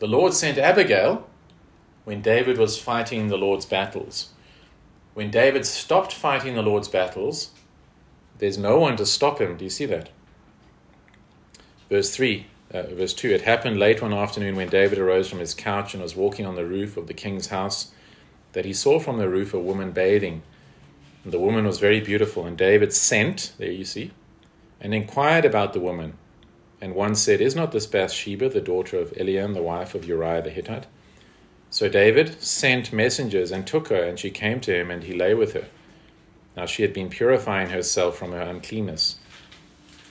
The 0.00 0.06
Lord 0.06 0.32
sent 0.32 0.56
Abigail 0.56 1.28
when 2.04 2.22
David 2.22 2.56
was 2.56 2.80
fighting 2.80 3.28
the 3.28 3.36
Lord's 3.36 3.66
battles. 3.66 4.30
When 5.12 5.30
David 5.30 5.66
stopped 5.66 6.14
fighting 6.14 6.54
the 6.54 6.62
Lord's 6.62 6.88
battles, 6.88 7.50
there's 8.38 8.56
no 8.56 8.78
one 8.78 8.96
to 8.96 9.04
stop 9.04 9.42
him. 9.42 9.58
Do 9.58 9.64
you 9.64 9.70
see 9.70 9.84
that? 9.84 10.08
Verse 11.90 12.16
3, 12.16 12.46
uh, 12.72 12.82
verse 12.94 13.12
2 13.12 13.28
It 13.28 13.42
happened 13.42 13.78
late 13.78 14.00
one 14.00 14.14
afternoon 14.14 14.56
when 14.56 14.70
David 14.70 14.98
arose 14.98 15.28
from 15.28 15.40
his 15.40 15.52
couch 15.52 15.92
and 15.92 16.02
was 16.02 16.16
walking 16.16 16.46
on 16.46 16.54
the 16.54 16.64
roof 16.64 16.96
of 16.96 17.06
the 17.06 17.12
king's 17.12 17.48
house 17.48 17.92
that 18.52 18.64
he 18.64 18.72
saw 18.72 19.00
from 19.00 19.18
the 19.18 19.28
roof 19.28 19.52
a 19.52 19.60
woman 19.60 19.90
bathing. 19.90 20.40
And 21.24 21.32
the 21.32 21.38
woman 21.38 21.66
was 21.66 21.78
very 21.78 22.00
beautiful, 22.00 22.46
and 22.46 22.56
David 22.56 22.94
sent, 22.94 23.52
there 23.58 23.70
you 23.70 23.84
see, 23.84 24.12
and 24.80 24.94
inquired 24.94 25.44
about 25.44 25.74
the 25.74 25.80
woman. 25.80 26.14
And 26.80 26.94
one 26.94 27.14
said, 27.14 27.40
Is 27.40 27.54
not 27.54 27.72
this 27.72 27.86
Bathsheba, 27.86 28.48
the 28.48 28.60
daughter 28.60 28.98
of 28.98 29.12
Eliam, 29.12 29.54
the 29.54 29.62
wife 29.62 29.94
of 29.94 30.06
Uriah 30.06 30.42
the 30.42 30.50
Hittite? 30.50 30.86
So 31.68 31.88
David 31.88 32.42
sent 32.42 32.92
messengers 32.92 33.52
and 33.52 33.66
took 33.66 33.88
her, 33.88 34.02
and 34.02 34.18
she 34.18 34.30
came 34.30 34.60
to 34.60 34.74
him, 34.74 34.90
and 34.90 35.04
he 35.04 35.14
lay 35.14 35.34
with 35.34 35.52
her. 35.52 35.66
Now 36.56 36.66
she 36.66 36.82
had 36.82 36.92
been 36.92 37.10
purifying 37.10 37.70
herself 37.70 38.16
from 38.16 38.32
her 38.32 38.40
uncleanness. 38.40 39.16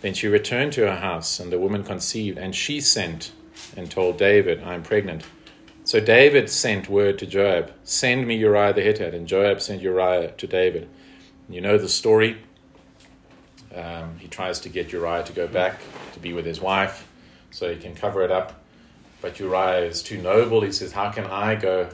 Then 0.01 0.13
she 0.13 0.27
returned 0.27 0.73
to 0.73 0.87
her 0.87 0.97
house, 0.97 1.39
and 1.39 1.51
the 1.51 1.59
woman 1.59 1.83
conceived, 1.83 2.37
and 2.37 2.55
she 2.55 2.79
sent 2.79 3.31
and 3.75 3.91
told 3.91 4.17
David, 4.17 4.63
I 4.63 4.75
am 4.75 4.83
pregnant. 4.83 5.25
So 5.83 5.99
David 5.99 6.49
sent 6.49 6.87
word 6.87 7.17
to 7.19 7.25
Joab, 7.25 7.73
Send 7.83 8.27
me 8.27 8.35
Uriah 8.35 8.73
the 8.73 8.81
Hittite. 8.81 9.15
And 9.15 9.27
Joab 9.27 9.59
sent 9.59 9.81
Uriah 9.81 10.33
to 10.37 10.47
David. 10.47 10.87
You 11.49 11.61
know 11.61 11.79
the 11.79 11.89
story. 11.89 12.37
Um, 13.75 14.17
he 14.17 14.27
tries 14.27 14.59
to 14.61 14.69
get 14.69 14.91
Uriah 14.91 15.23
to 15.23 15.33
go 15.33 15.47
back 15.47 15.81
to 16.13 16.19
be 16.19 16.33
with 16.33 16.45
his 16.45 16.59
wife 16.59 17.07
so 17.51 17.71
he 17.71 17.79
can 17.79 17.95
cover 17.95 18.23
it 18.23 18.31
up. 18.31 18.63
But 19.21 19.39
Uriah 19.39 19.85
is 19.85 20.01
too 20.01 20.21
noble. 20.21 20.61
He 20.61 20.71
says, 20.71 20.91
How 20.91 21.11
can 21.11 21.25
I 21.25 21.55
go 21.55 21.89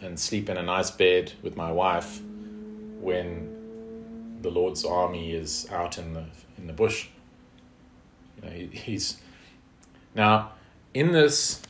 and 0.00 0.18
sleep 0.18 0.48
in 0.48 0.56
a 0.56 0.62
nice 0.62 0.90
bed 0.90 1.32
with 1.42 1.56
my 1.56 1.72
wife 1.72 2.20
when 3.00 4.38
the 4.40 4.50
Lord's 4.50 4.84
army 4.84 5.32
is 5.32 5.68
out 5.70 5.98
in 5.98 6.14
the, 6.14 6.24
in 6.56 6.66
the 6.66 6.72
bush? 6.72 7.08
You 8.36 8.48
know, 8.48 8.54
he, 8.54 8.66
he's. 8.66 9.20
Now, 10.14 10.52
in 10.92 11.12
this 11.12 11.60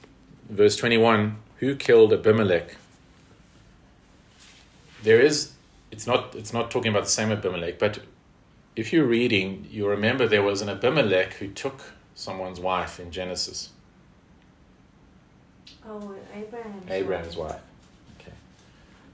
verse 0.48 0.76
21, 0.76 1.36
who 1.58 1.74
killed 1.74 2.12
Abimelech? 2.12 2.76
There 5.02 5.20
is, 5.20 5.52
it's 5.90 6.06
not, 6.06 6.34
it's 6.34 6.52
not 6.52 6.70
talking 6.70 6.90
about 6.90 7.04
the 7.04 7.10
same 7.10 7.32
Abimelech, 7.32 7.78
but 7.78 8.00
if 8.76 8.92
you're 8.92 9.06
reading, 9.06 9.66
you 9.70 9.88
remember 9.88 10.26
there 10.26 10.42
was 10.42 10.60
an 10.60 10.68
Abimelech 10.68 11.34
who 11.34 11.48
took 11.48 11.92
someone's 12.14 12.60
wife 12.60 12.98
in 12.98 13.10
Genesis. 13.10 13.70
Oh, 15.86 16.14
Abraham. 16.34 16.82
Abraham's 16.88 17.36
wife. 17.36 17.60
Okay. 18.18 18.32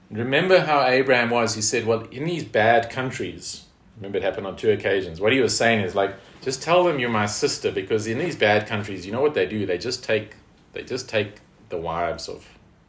Remember 0.09 0.61
how 0.61 0.85
Abraham 0.85 1.29
was? 1.29 1.55
He 1.55 1.61
said, 1.61 1.85
Well, 1.85 2.01
in 2.11 2.25
these 2.25 2.43
bad 2.43 2.89
countries, 2.89 3.65
remember 3.97 4.17
it 4.17 4.23
happened 4.23 4.47
on 4.47 4.55
two 4.55 4.71
occasions. 4.71 5.19
What 5.19 5.33
he 5.33 5.41
was 5.41 5.55
saying 5.55 5.81
is 5.81 5.95
like, 5.95 6.15
just 6.41 6.63
tell 6.63 6.83
them 6.83 6.97
you're 6.97 7.09
my 7.09 7.27
sister, 7.27 7.71
because 7.71 8.07
in 8.07 8.17
these 8.17 8.35
bad 8.35 8.67
countries, 8.67 9.05
you 9.05 9.11
know 9.11 9.21
what 9.21 9.33
they 9.33 9.45
do? 9.45 9.65
They 9.65 9.77
just 9.77 10.03
take 10.03 10.35
they 10.73 10.83
just 10.83 11.09
take 11.09 11.35
the 11.69 11.77
wives 11.77 12.29
of 12.29 12.47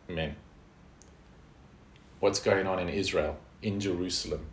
men. 0.08 0.36
What's 2.20 2.38
going 2.38 2.66
on 2.66 2.78
in 2.78 2.88
Israel, 2.88 3.36
in 3.60 3.80
Jerusalem? 3.80 4.46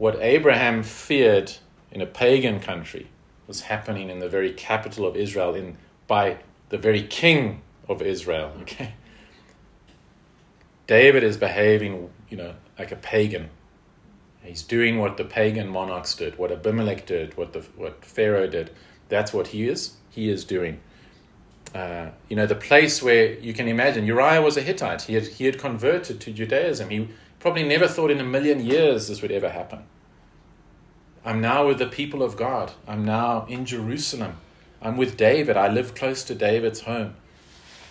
What 0.00 0.16
Abraham 0.22 0.82
feared 0.82 1.52
in 1.92 2.00
a 2.00 2.06
pagan 2.06 2.58
country 2.58 3.08
was 3.46 3.60
happening 3.60 4.08
in 4.08 4.18
the 4.18 4.30
very 4.30 4.50
capital 4.50 5.06
of 5.06 5.14
Israel, 5.14 5.54
in 5.54 5.76
by 6.06 6.38
the 6.70 6.78
very 6.78 7.02
king 7.02 7.60
of 7.86 8.00
Israel. 8.00 8.50
Okay. 8.62 8.94
David 10.86 11.22
is 11.22 11.36
behaving, 11.36 12.08
you 12.30 12.38
know, 12.38 12.54
like 12.78 12.90
a 12.92 12.96
pagan. 12.96 13.50
He's 14.42 14.62
doing 14.62 14.98
what 14.98 15.18
the 15.18 15.24
pagan 15.24 15.68
monarchs 15.68 16.14
did, 16.14 16.38
what 16.38 16.50
Abimelech 16.50 17.04
did, 17.04 17.36
what 17.36 17.52
the 17.52 17.60
what 17.76 18.02
Pharaoh 18.02 18.46
did. 18.46 18.70
That's 19.10 19.34
what 19.34 19.48
he 19.48 19.68
is. 19.68 19.96
He 20.08 20.30
is 20.30 20.46
doing. 20.46 20.80
Uh, 21.74 22.08
you 22.30 22.36
know, 22.36 22.46
the 22.46 22.54
place 22.54 23.02
where 23.02 23.34
you 23.34 23.52
can 23.52 23.68
imagine 23.68 24.06
Uriah 24.06 24.40
was 24.40 24.56
a 24.56 24.62
Hittite. 24.62 25.02
He 25.02 25.12
had 25.12 25.26
he 25.26 25.44
had 25.44 25.58
converted 25.58 26.22
to 26.22 26.32
Judaism. 26.32 26.88
He 26.88 27.08
probably 27.40 27.64
never 27.64 27.88
thought 27.88 28.10
in 28.10 28.20
a 28.20 28.24
million 28.24 28.64
years 28.64 29.08
this 29.08 29.22
would 29.22 29.32
ever 29.32 29.48
happen. 29.48 29.80
I'm 31.24 31.40
now 31.40 31.66
with 31.66 31.78
the 31.78 31.86
people 31.86 32.22
of 32.22 32.36
God. 32.36 32.72
I'm 32.86 33.04
now 33.04 33.46
in 33.46 33.66
Jerusalem. 33.66 34.36
I'm 34.80 34.96
with 34.96 35.16
David. 35.16 35.56
I 35.56 35.68
live 35.68 35.94
close 35.94 36.22
to 36.24 36.34
David's 36.34 36.80
home. 36.82 37.14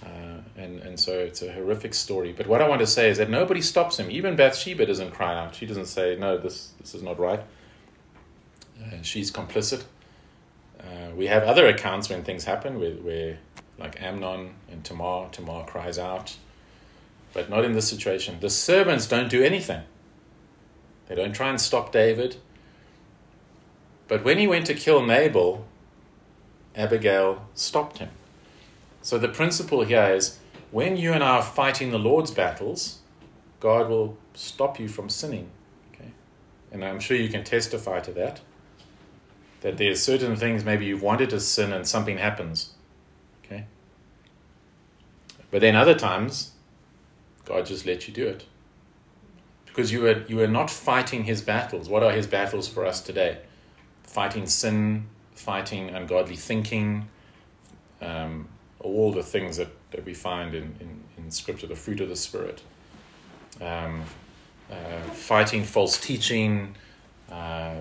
Uh, 0.03 0.41
and, 0.57 0.79
and 0.79 0.99
so 0.99 1.19
it's 1.19 1.41
a 1.41 1.51
horrific 1.51 1.93
story. 1.93 2.31
But 2.31 2.47
what 2.47 2.61
I 2.61 2.67
want 2.67 2.81
to 2.81 2.87
say 2.87 3.09
is 3.09 3.17
that 3.17 3.29
nobody 3.29 3.61
stops 3.61 3.99
him. 3.99 4.09
Even 4.09 4.35
Bathsheba 4.35 4.85
doesn't 4.85 5.11
cry 5.11 5.35
out. 5.35 5.55
She 5.55 5.65
doesn't 5.65 5.85
say, 5.85 6.15
no, 6.15 6.37
this, 6.37 6.73
this 6.79 6.95
is 6.95 7.03
not 7.03 7.19
right. 7.19 7.41
Uh, 8.81 9.01
she's 9.01 9.31
complicit. 9.31 9.83
Uh, 10.79 11.13
we 11.15 11.27
have 11.27 11.43
other 11.43 11.67
accounts 11.67 12.09
when 12.09 12.23
things 12.23 12.45
happen 12.45 12.79
where, 12.79 12.93
where, 12.93 13.37
like 13.77 14.01
Amnon 14.01 14.53
and 14.71 14.83
Tamar, 14.83 15.27
Tamar 15.31 15.65
cries 15.65 15.99
out. 15.99 16.35
But 17.33 17.49
not 17.49 17.63
in 17.63 17.73
this 17.73 17.89
situation. 17.89 18.39
The 18.39 18.49
servants 18.49 19.07
don't 19.07 19.29
do 19.29 19.43
anything. 19.43 19.83
They 21.07 21.15
don't 21.15 21.33
try 21.33 21.49
and 21.49 21.59
stop 21.59 21.91
David. 21.91 22.37
But 24.07 24.23
when 24.23 24.37
he 24.39 24.47
went 24.47 24.65
to 24.67 24.73
kill 24.73 25.05
Nabal, 25.05 25.65
Abigail 26.75 27.45
stopped 27.53 27.99
him. 27.99 28.09
So 29.01 29.17
the 29.17 29.27
principle 29.27 29.83
here 29.83 30.13
is 30.13 30.39
when 30.71 30.97
you 30.97 31.13
and 31.13 31.23
I 31.23 31.37
are 31.37 31.43
fighting 31.43 31.91
the 31.91 31.99
Lord's 31.99 32.31
battles, 32.31 32.99
God 33.59 33.89
will 33.89 34.17
stop 34.33 34.79
you 34.79 34.87
from 34.87 35.09
sinning. 35.09 35.49
Okay? 35.93 36.11
And 36.71 36.83
I'm 36.83 36.99
sure 36.99 37.17
you 37.17 37.29
can 37.29 37.43
testify 37.43 37.99
to 38.01 38.11
that. 38.13 38.41
That 39.61 39.77
there's 39.77 40.01
certain 40.01 40.35
things 40.35 40.63
maybe 40.63 40.85
you've 40.85 41.01
wanted 41.01 41.29
to 41.31 41.39
sin 41.39 41.73
and 41.73 41.87
something 41.87 42.17
happens. 42.17 42.73
Okay? 43.43 43.65
But 45.51 45.61
then 45.61 45.75
other 45.75 45.95
times, 45.95 46.51
God 47.49 47.67
just 47.67 47.85
let 47.87 48.07
you 48.07 48.15
do 48.15 48.27
it. 48.29 48.45
Because 49.67 49.91
you 49.93 50.07
are 50.07 50.23
you 50.29 50.41
are 50.41 50.47
not 50.47 50.71
fighting 50.71 51.25
his 51.25 51.41
battles. 51.43 51.89
What 51.89 52.03
are 52.03 52.13
his 52.13 52.27
battles 52.27 52.69
for 52.69 52.85
us 52.87 53.01
today? 53.01 53.39
Fighting 54.03 54.47
sin, 54.47 55.07
fighting 55.35 55.89
ungodly 55.91 56.37
thinking, 56.37 57.09
um, 58.01 58.49
all 58.81 59.11
the 59.13 59.23
things 59.23 59.57
that, 59.57 59.69
that 59.91 60.05
we 60.05 60.13
find 60.15 60.55
in, 60.55 60.75
in, 60.81 61.03
in 61.17 61.31
Scripture, 61.31 61.67
the 61.67 61.75
fruit 61.77 62.01
of 62.01 62.09
the 62.09 62.17
Spirit. 62.17 62.61
um, 63.61 64.03
uh, 64.71 65.01
fighting 65.13 65.63
false 65.63 65.99
teaching. 65.99 66.75
Uh, 67.31 67.75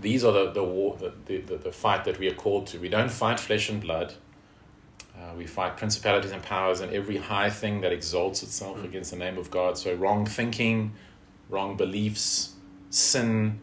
these 0.00 0.24
are 0.24 0.32
the 0.32 0.52
the, 0.52 0.64
war, 0.64 0.96
the, 0.98 1.38
the 1.38 1.56
the 1.56 1.72
fight 1.72 2.04
that 2.04 2.18
we 2.18 2.28
are 2.28 2.34
called 2.34 2.66
to. 2.68 2.78
We 2.78 2.88
don't 2.88 3.10
fight 3.10 3.40
flesh 3.40 3.68
and 3.70 3.80
blood. 3.80 4.14
Uh, 5.30 5.34
we 5.36 5.46
fight 5.46 5.76
principalities 5.76 6.30
and 6.32 6.42
powers 6.42 6.80
and 6.80 6.92
every 6.92 7.16
high 7.16 7.50
thing 7.50 7.80
that 7.82 7.92
exalts 7.92 8.42
itself 8.42 8.82
against 8.84 9.10
the 9.10 9.16
name 9.16 9.38
of 9.38 9.50
God. 9.50 9.76
So 9.78 9.94
wrong 9.94 10.26
thinking, 10.26 10.92
wrong 11.48 11.76
beliefs, 11.76 12.54
sin. 12.90 13.60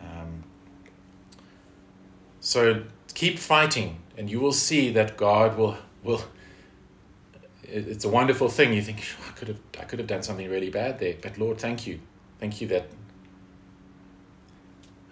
Um, 0.00 0.44
so 2.40 2.84
keep 3.14 3.38
fighting, 3.38 3.98
and 4.16 4.30
you 4.30 4.40
will 4.40 4.52
see 4.52 4.90
that 4.92 5.16
God 5.16 5.56
will 5.56 5.76
will. 6.02 6.22
it- 7.62 7.88
It's 7.88 8.04
a 8.04 8.08
wonderful 8.08 8.48
thing. 8.48 8.72
You 8.72 8.82
think 8.82 9.04
I 9.28 9.32
could 9.32 9.48
have 9.48 9.60
I 9.78 9.84
could 9.84 9.98
have 9.98 10.08
done 10.08 10.22
something 10.22 10.48
really 10.50 10.70
bad 10.70 10.98
there, 10.98 11.14
but 11.20 11.38
Lord, 11.38 11.58
thank 11.58 11.86
you, 11.86 12.00
thank 12.38 12.60
you 12.60 12.68
that 12.68 12.86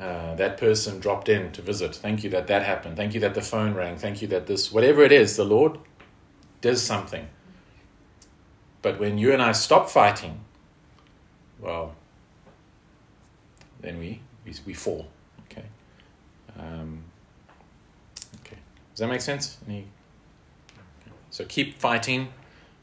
uh, 0.01 0.35
that 0.37 0.59
person 0.59 1.01
dropped 1.01 1.29
in 1.29 1.51
to 1.53 1.63
visit. 1.63 1.95
Thank 1.95 2.23
you 2.23 2.31
that 2.31 2.47
that 2.47 2.63
happened. 2.63 2.97
Thank 2.97 3.15
you 3.15 3.21
that 3.21 3.35
the 3.35 3.43
phone 3.43 3.75
rang. 3.75 3.97
Thank 3.97 4.23
you 4.23 4.29
that 4.29 4.47
this 4.47 4.71
whatever 4.71 5.03
it 5.03 5.11
is, 5.11 5.37
the 5.37 5.45
Lord 5.45 5.79
does 6.61 6.83
something. 6.83 7.29
But 8.81 9.01
when 9.01 9.19
you 9.19 9.33
and 9.33 9.43
I 9.43 9.53
stop 9.53 9.91
fighting, 9.91 10.41
well, 11.59 11.97
then 13.81 13.99
we 13.99 14.21
we, 14.45 14.53
we 14.67 14.75
fall. 14.75 15.09
Okay. 15.51 15.65
Um, 16.57 17.03
okay. 18.41 18.59
Does 18.93 19.01
that 19.01 19.09
make 19.09 19.21
sense? 19.21 19.59
Any? 19.67 19.79
okay. 19.81 21.13
So 21.31 21.45
keep 21.45 21.75
fighting. 21.75 22.29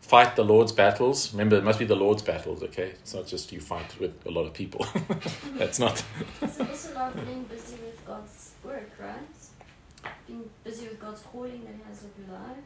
Fight 0.06 0.36
the 0.36 0.44
Lord's 0.44 0.72
battles. 0.72 1.34
Remember, 1.34 1.56
it 1.56 1.64
must 1.64 1.80
be 1.80 1.86
the 1.86 1.96
Lord's 1.96 2.22
battles. 2.22 2.62
Okay, 2.62 2.90
it's 2.90 3.16
not 3.16 3.26
just 3.26 3.52
you 3.52 3.60
fight 3.60 4.00
with 4.00 4.14
a 4.28 4.30
lot 4.30 4.46
of 4.46 4.54
people. 4.54 4.86
That's 5.56 5.80
not. 5.80 6.04
It's 6.44 6.60
also 6.60 6.92
about 6.92 7.16
being 7.26 7.42
busy 7.46 7.78
with 7.84 8.06
God's 8.06 8.52
work, 8.64 8.92
right? 9.00 10.12
Being 10.28 10.48
busy 10.64 10.90
with 10.90 11.00
God's 11.00 11.22
calling 11.22 11.64
that 11.66 11.74
He 11.74 11.82
has 11.90 12.04
of 12.04 12.12
your 12.20 12.38
life, 12.38 12.64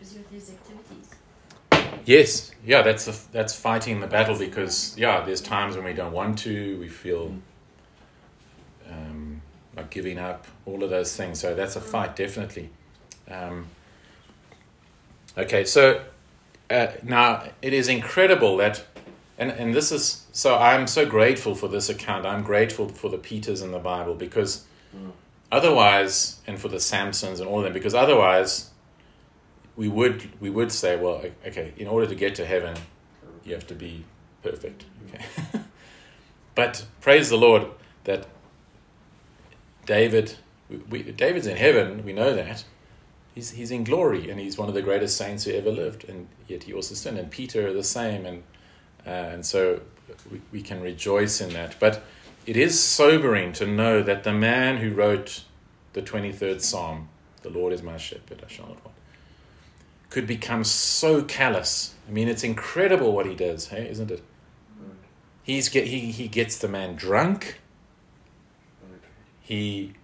busy 0.00 0.18
with 0.18 0.30
His 0.32 0.50
activities. 0.50 1.10
Yes, 2.04 2.50
yeah, 2.66 2.82
that's 2.82 3.06
a, 3.06 3.14
that's 3.30 3.54
fighting 3.54 4.00
the 4.00 4.08
battle 4.08 4.36
because 4.36 4.98
yeah, 4.98 5.20
there's 5.24 5.40
times 5.40 5.76
when 5.76 5.84
we 5.84 5.92
don't 5.92 6.12
want 6.12 6.40
to, 6.40 6.80
we 6.80 6.88
feel 6.88 7.32
um, 8.90 9.40
like 9.76 9.90
giving 9.90 10.18
up, 10.18 10.48
all 10.66 10.82
of 10.82 10.90
those 10.90 11.16
things. 11.16 11.38
So 11.38 11.54
that's 11.54 11.76
a 11.76 11.80
fight, 11.80 12.16
definitely. 12.16 12.70
Um, 13.30 13.66
okay, 15.38 15.62
so 15.62 16.02
uh, 16.70 16.88
now 17.02 17.44
it 17.60 17.72
is 17.72 17.88
incredible 17.88 18.56
that, 18.58 18.84
and 19.38 19.50
and 19.50 19.74
this 19.74 19.92
is 19.92 20.26
so 20.32 20.56
I'm 20.58 20.86
so 20.86 21.06
grateful 21.06 21.54
for 21.54 21.68
this 21.68 21.88
account. 21.88 22.26
I'm 22.26 22.42
grateful 22.42 22.88
for 22.88 23.10
the 23.10 23.18
Peters 23.18 23.62
in 23.62 23.72
the 23.72 23.78
Bible 23.78 24.14
because 24.14 24.64
otherwise, 25.50 26.40
and 26.46 26.58
for 26.58 26.68
the 26.68 26.78
Samsons 26.78 27.38
and 27.38 27.48
all 27.48 27.58
of 27.58 27.64
them, 27.64 27.72
because 27.72 27.94
otherwise 27.94 28.70
we 29.76 29.88
would 29.88 30.28
we 30.40 30.50
would 30.50 30.72
say, 30.72 30.96
well, 30.96 31.22
okay, 31.46 31.72
in 31.76 31.86
order 31.86 32.06
to 32.06 32.14
get 32.14 32.34
to 32.36 32.46
heaven, 32.46 32.76
you 33.44 33.54
have 33.54 33.66
to 33.66 33.74
be 33.74 34.04
perfect. 34.42 34.84
Okay, 35.08 35.24
but 36.54 36.86
praise 37.00 37.28
the 37.28 37.36
Lord 37.36 37.66
that 38.04 38.26
David, 39.86 40.36
we, 40.88 41.02
David's 41.02 41.46
in 41.46 41.56
heaven. 41.56 42.04
We 42.04 42.12
know 42.12 42.34
that 42.34 42.64
he's 43.34 43.50
he's 43.50 43.70
in 43.70 43.84
glory, 43.84 44.30
and 44.30 44.40
he's 44.40 44.58
one 44.58 44.68
of 44.68 44.74
the 44.74 44.82
greatest 44.82 45.16
saints 45.16 45.44
who 45.44 45.52
ever 45.52 45.70
lived, 45.70 46.08
and 46.08 46.28
yet 46.48 46.64
he 46.64 46.72
also 46.72 46.94
sinned. 46.94 47.18
And 47.18 47.30
Peter 47.30 47.72
the 47.72 47.84
same, 47.84 48.26
and 48.26 48.42
uh, 49.06 49.10
and 49.10 49.46
so 49.46 49.80
we, 50.30 50.40
we 50.52 50.62
can 50.62 50.80
rejoice 50.80 51.40
in 51.40 51.52
that. 51.54 51.76
But 51.80 52.02
it 52.46 52.56
is 52.56 52.80
sobering 52.80 53.52
to 53.54 53.66
know 53.66 54.02
that 54.02 54.24
the 54.24 54.32
man 54.32 54.78
who 54.78 54.90
wrote 54.90 55.44
the 55.92 56.02
twenty 56.02 56.32
third 56.32 56.62
Psalm, 56.62 57.08
"The 57.42 57.50
Lord 57.50 57.72
is 57.72 57.82
my 57.82 57.96
shepherd; 57.96 58.42
I 58.44 58.50
shall 58.50 58.68
not 58.68 58.84
want." 58.84 58.96
could 60.12 60.26
become 60.26 60.62
so 60.62 61.22
callous. 61.22 61.94
I 62.06 62.12
mean, 62.12 62.28
it's 62.28 62.44
incredible 62.44 63.12
what 63.12 63.24
he 63.24 63.34
does, 63.34 63.68
hey, 63.68 63.88
isn't 63.88 64.10
it? 64.10 64.22
He's 65.42 65.70
get, 65.70 65.86
he, 65.86 66.12
he 66.12 66.28
gets 66.28 66.58
the 66.58 66.68
man 66.68 66.96
drunk. 66.96 67.60
He, 69.40 69.94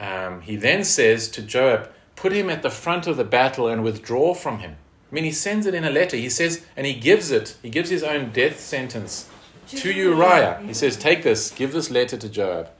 um, 0.00 0.40
he 0.40 0.56
then 0.56 0.82
says 0.82 1.28
to 1.28 1.42
Joab, 1.42 1.90
put 2.16 2.32
him 2.32 2.50
at 2.50 2.62
the 2.62 2.70
front 2.70 3.06
of 3.06 3.16
the 3.16 3.24
battle 3.24 3.68
and 3.68 3.82
withdraw 3.82 4.34
from 4.34 4.58
him. 4.58 4.76
I 5.10 5.14
mean, 5.14 5.24
he 5.24 5.32
sends 5.32 5.66
it 5.66 5.74
in 5.74 5.84
a 5.84 5.90
letter. 5.90 6.16
He 6.16 6.30
says, 6.30 6.64
and 6.76 6.86
he 6.86 6.94
gives 6.94 7.30
it, 7.30 7.56
he 7.62 7.70
gives 7.70 7.90
his 7.90 8.02
own 8.02 8.30
death 8.30 8.58
sentence 8.58 9.28
to 9.68 9.92
Uriah. 9.92 10.60
He 10.64 10.74
says, 10.74 10.96
take 10.96 11.22
this, 11.22 11.50
give 11.50 11.72
this 11.72 11.90
letter 11.90 12.16
to 12.16 12.28
Joab. 12.28 12.70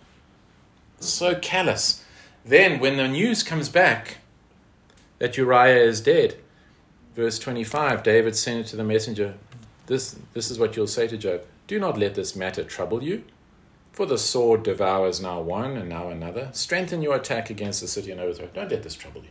So 1.00 1.34
callous. 1.34 2.04
Then, 2.44 2.80
when 2.80 2.96
the 2.96 3.08
news 3.08 3.42
comes 3.42 3.68
back 3.68 4.18
that 5.18 5.36
Uriah 5.36 5.84
is 5.84 6.00
dead, 6.00 6.36
verse 7.14 7.38
25 7.38 8.02
david 8.02 8.36
sent 8.36 8.60
it 8.60 8.66
to 8.66 8.76
the 8.76 8.84
messenger 8.84 9.34
this, 9.86 10.16
this 10.32 10.50
is 10.50 10.58
what 10.58 10.76
you'll 10.76 10.86
say 10.86 11.06
to 11.06 11.16
Joab 11.16 11.44
do 11.66 11.78
not 11.78 11.98
let 11.98 12.14
this 12.14 12.34
matter 12.36 12.64
trouble 12.64 13.02
you 13.02 13.24
for 13.94 14.06
the 14.06 14.18
sword 14.18 14.64
devours 14.64 15.20
now 15.20 15.40
one 15.40 15.76
and 15.76 15.88
now 15.88 16.08
another. 16.08 16.50
Strengthen 16.52 17.00
your 17.00 17.14
attack 17.14 17.48
against 17.48 17.80
the 17.80 17.86
city 17.86 18.10
and 18.10 18.20
overthrow 18.20 18.48
don't 18.52 18.70
let 18.70 18.82
this 18.82 18.96
trouble 18.96 19.22
you. 19.22 19.30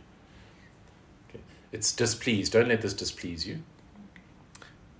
Okay. 1.28 1.44
it's 1.70 1.92
displeased. 1.92 2.52
Don't 2.52 2.68
let 2.68 2.80
this 2.80 2.94
displease 2.94 3.46
you. 3.46 3.58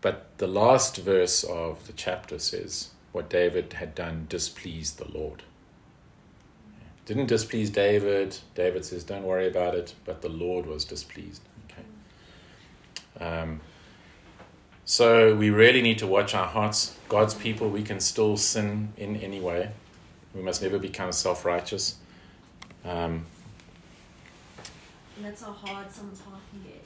But 0.03 0.37
the 0.37 0.47
last 0.47 0.99
verse 0.99 1.45
of 1.45 1.87
the 1.87 1.95
chapter 1.95 2.39
says 2.39 2.91
what 3.13 3.31
david 3.31 3.73
had 3.75 3.95
done 3.95 4.27
displeased 4.29 4.99
the 4.99 5.11
lord. 5.11 5.43
Didn't 7.07 7.27
displease 7.27 7.71
david. 7.71 8.37
David 8.55 8.85
says 8.85 9.03
don't 9.03 9.23
worry 9.25 9.49
about 9.49 9.75
it. 9.75 9.95
But 10.05 10.21
the 10.21 10.29
lord 10.29 10.67
was 10.67 10.85
displeased. 10.85 11.41
Okay. 11.71 13.25
Um, 13.25 13.63
so 14.85 15.35
we 15.35 15.51
really 15.51 15.81
need 15.83 15.99
to 15.99 16.07
watch 16.07 16.35
our 16.35 16.47
hearts. 16.47 16.97
God's 17.09 17.35
people, 17.35 17.69
we 17.71 17.83
can 17.83 18.01
still 18.01 18.37
sin 18.37 18.93
in 18.97 19.17
any 19.17 19.41
way. 19.41 19.71
We 20.35 20.43
must 20.43 20.63
never 20.63 20.79
become 20.79 21.13
self 21.13 21.45
righteous. 21.45 21.97
Um, 22.85 23.25
And 25.17 25.25
that's 25.27 25.43
how 25.43 25.53
hard 25.53 25.91
someone's 25.91 26.21
heart 26.21 26.41
can 26.51 26.63
get. 26.65 26.85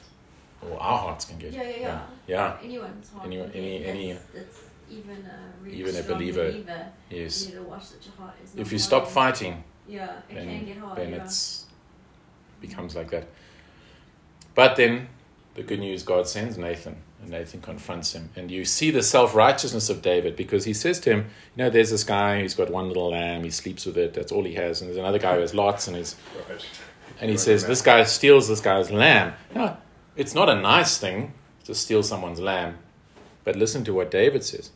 or 0.70 0.80
our 0.80 0.98
hearts 0.98 1.24
can 1.24 1.38
get. 1.38 1.52
Yeah, 1.52 1.62
yeah, 1.62 1.76
yeah. 1.80 2.00
Yeah, 2.26 2.56
Anyone's 2.62 3.10
heart. 3.10 3.26
Anyone- 3.26 3.50
can 3.50 3.60
any- 3.60 3.78
get. 3.78 3.88
any- 3.88 4.18
even 4.90 5.16
a 5.26 5.52
really 5.62 5.78
Even 5.78 5.96
a 5.96 6.02
believer. 6.02 6.48
believer. 6.50 6.86
yes. 7.10 7.42
You 7.42 7.48
need 7.48 7.54
to 7.56 7.62
watch 7.62 7.90
that 7.90 8.04
your 8.06 8.14
heart 8.16 8.34
is. 8.42 8.54
If 8.56 8.72
you 8.72 8.78
stop 8.78 9.06
fighting, 9.06 9.62
Yeah, 9.86 10.20
it 10.30 10.34
can 10.34 10.64
get 10.66 10.78
hard. 10.78 10.96
then 10.98 11.10
yeah. 11.10 11.24
it's 11.24 11.66
becomes 12.60 12.96
like 12.96 13.10
that. 13.10 13.26
But 14.54 14.76
then 14.76 15.08
the 15.54 15.62
good 15.62 15.78
news 15.80 16.02
God 16.02 16.26
sends 16.26 16.56
Nathan, 16.58 16.96
and 17.20 17.30
Nathan 17.30 17.60
confronts 17.60 18.12
him. 18.12 18.30
And 18.36 18.50
you 18.50 18.64
see 18.64 18.90
the 18.90 19.02
self 19.02 19.34
righteousness 19.34 19.90
of 19.90 20.02
David 20.02 20.36
because 20.36 20.64
he 20.64 20.72
says 20.74 21.00
to 21.00 21.10
him, 21.10 21.18
You 21.56 21.64
know, 21.64 21.70
there's 21.70 21.90
this 21.90 22.04
guy 22.04 22.40
who's 22.40 22.54
got 22.54 22.70
one 22.70 22.88
little 22.88 23.10
lamb, 23.10 23.44
he 23.44 23.50
sleeps 23.50 23.86
with 23.86 23.96
it, 23.96 24.14
that's 24.14 24.32
all 24.32 24.44
he 24.44 24.54
has. 24.54 24.80
And 24.80 24.88
there's 24.88 24.98
another 24.98 25.18
guy 25.18 25.34
who 25.34 25.40
has 25.40 25.54
lots, 25.54 25.88
and, 25.88 25.96
he's, 25.96 26.16
Right. 26.48 26.64
and 27.20 27.30
he 27.30 27.36
says, 27.36 27.66
This 27.66 27.82
guy 27.82 28.04
steals 28.04 28.48
this 28.48 28.60
guy's 28.60 28.90
lamb. 28.90 29.34
Know, 29.54 29.76
it's 30.16 30.34
not 30.34 30.48
a 30.48 30.54
nice 30.54 30.98
thing 30.98 31.32
to 31.64 31.74
steal 31.74 32.02
someone's 32.02 32.40
lamb. 32.40 32.78
But 33.44 33.56
listen 33.56 33.84
to 33.84 33.94
what 33.94 34.10
David 34.10 34.44
says. 34.44 34.70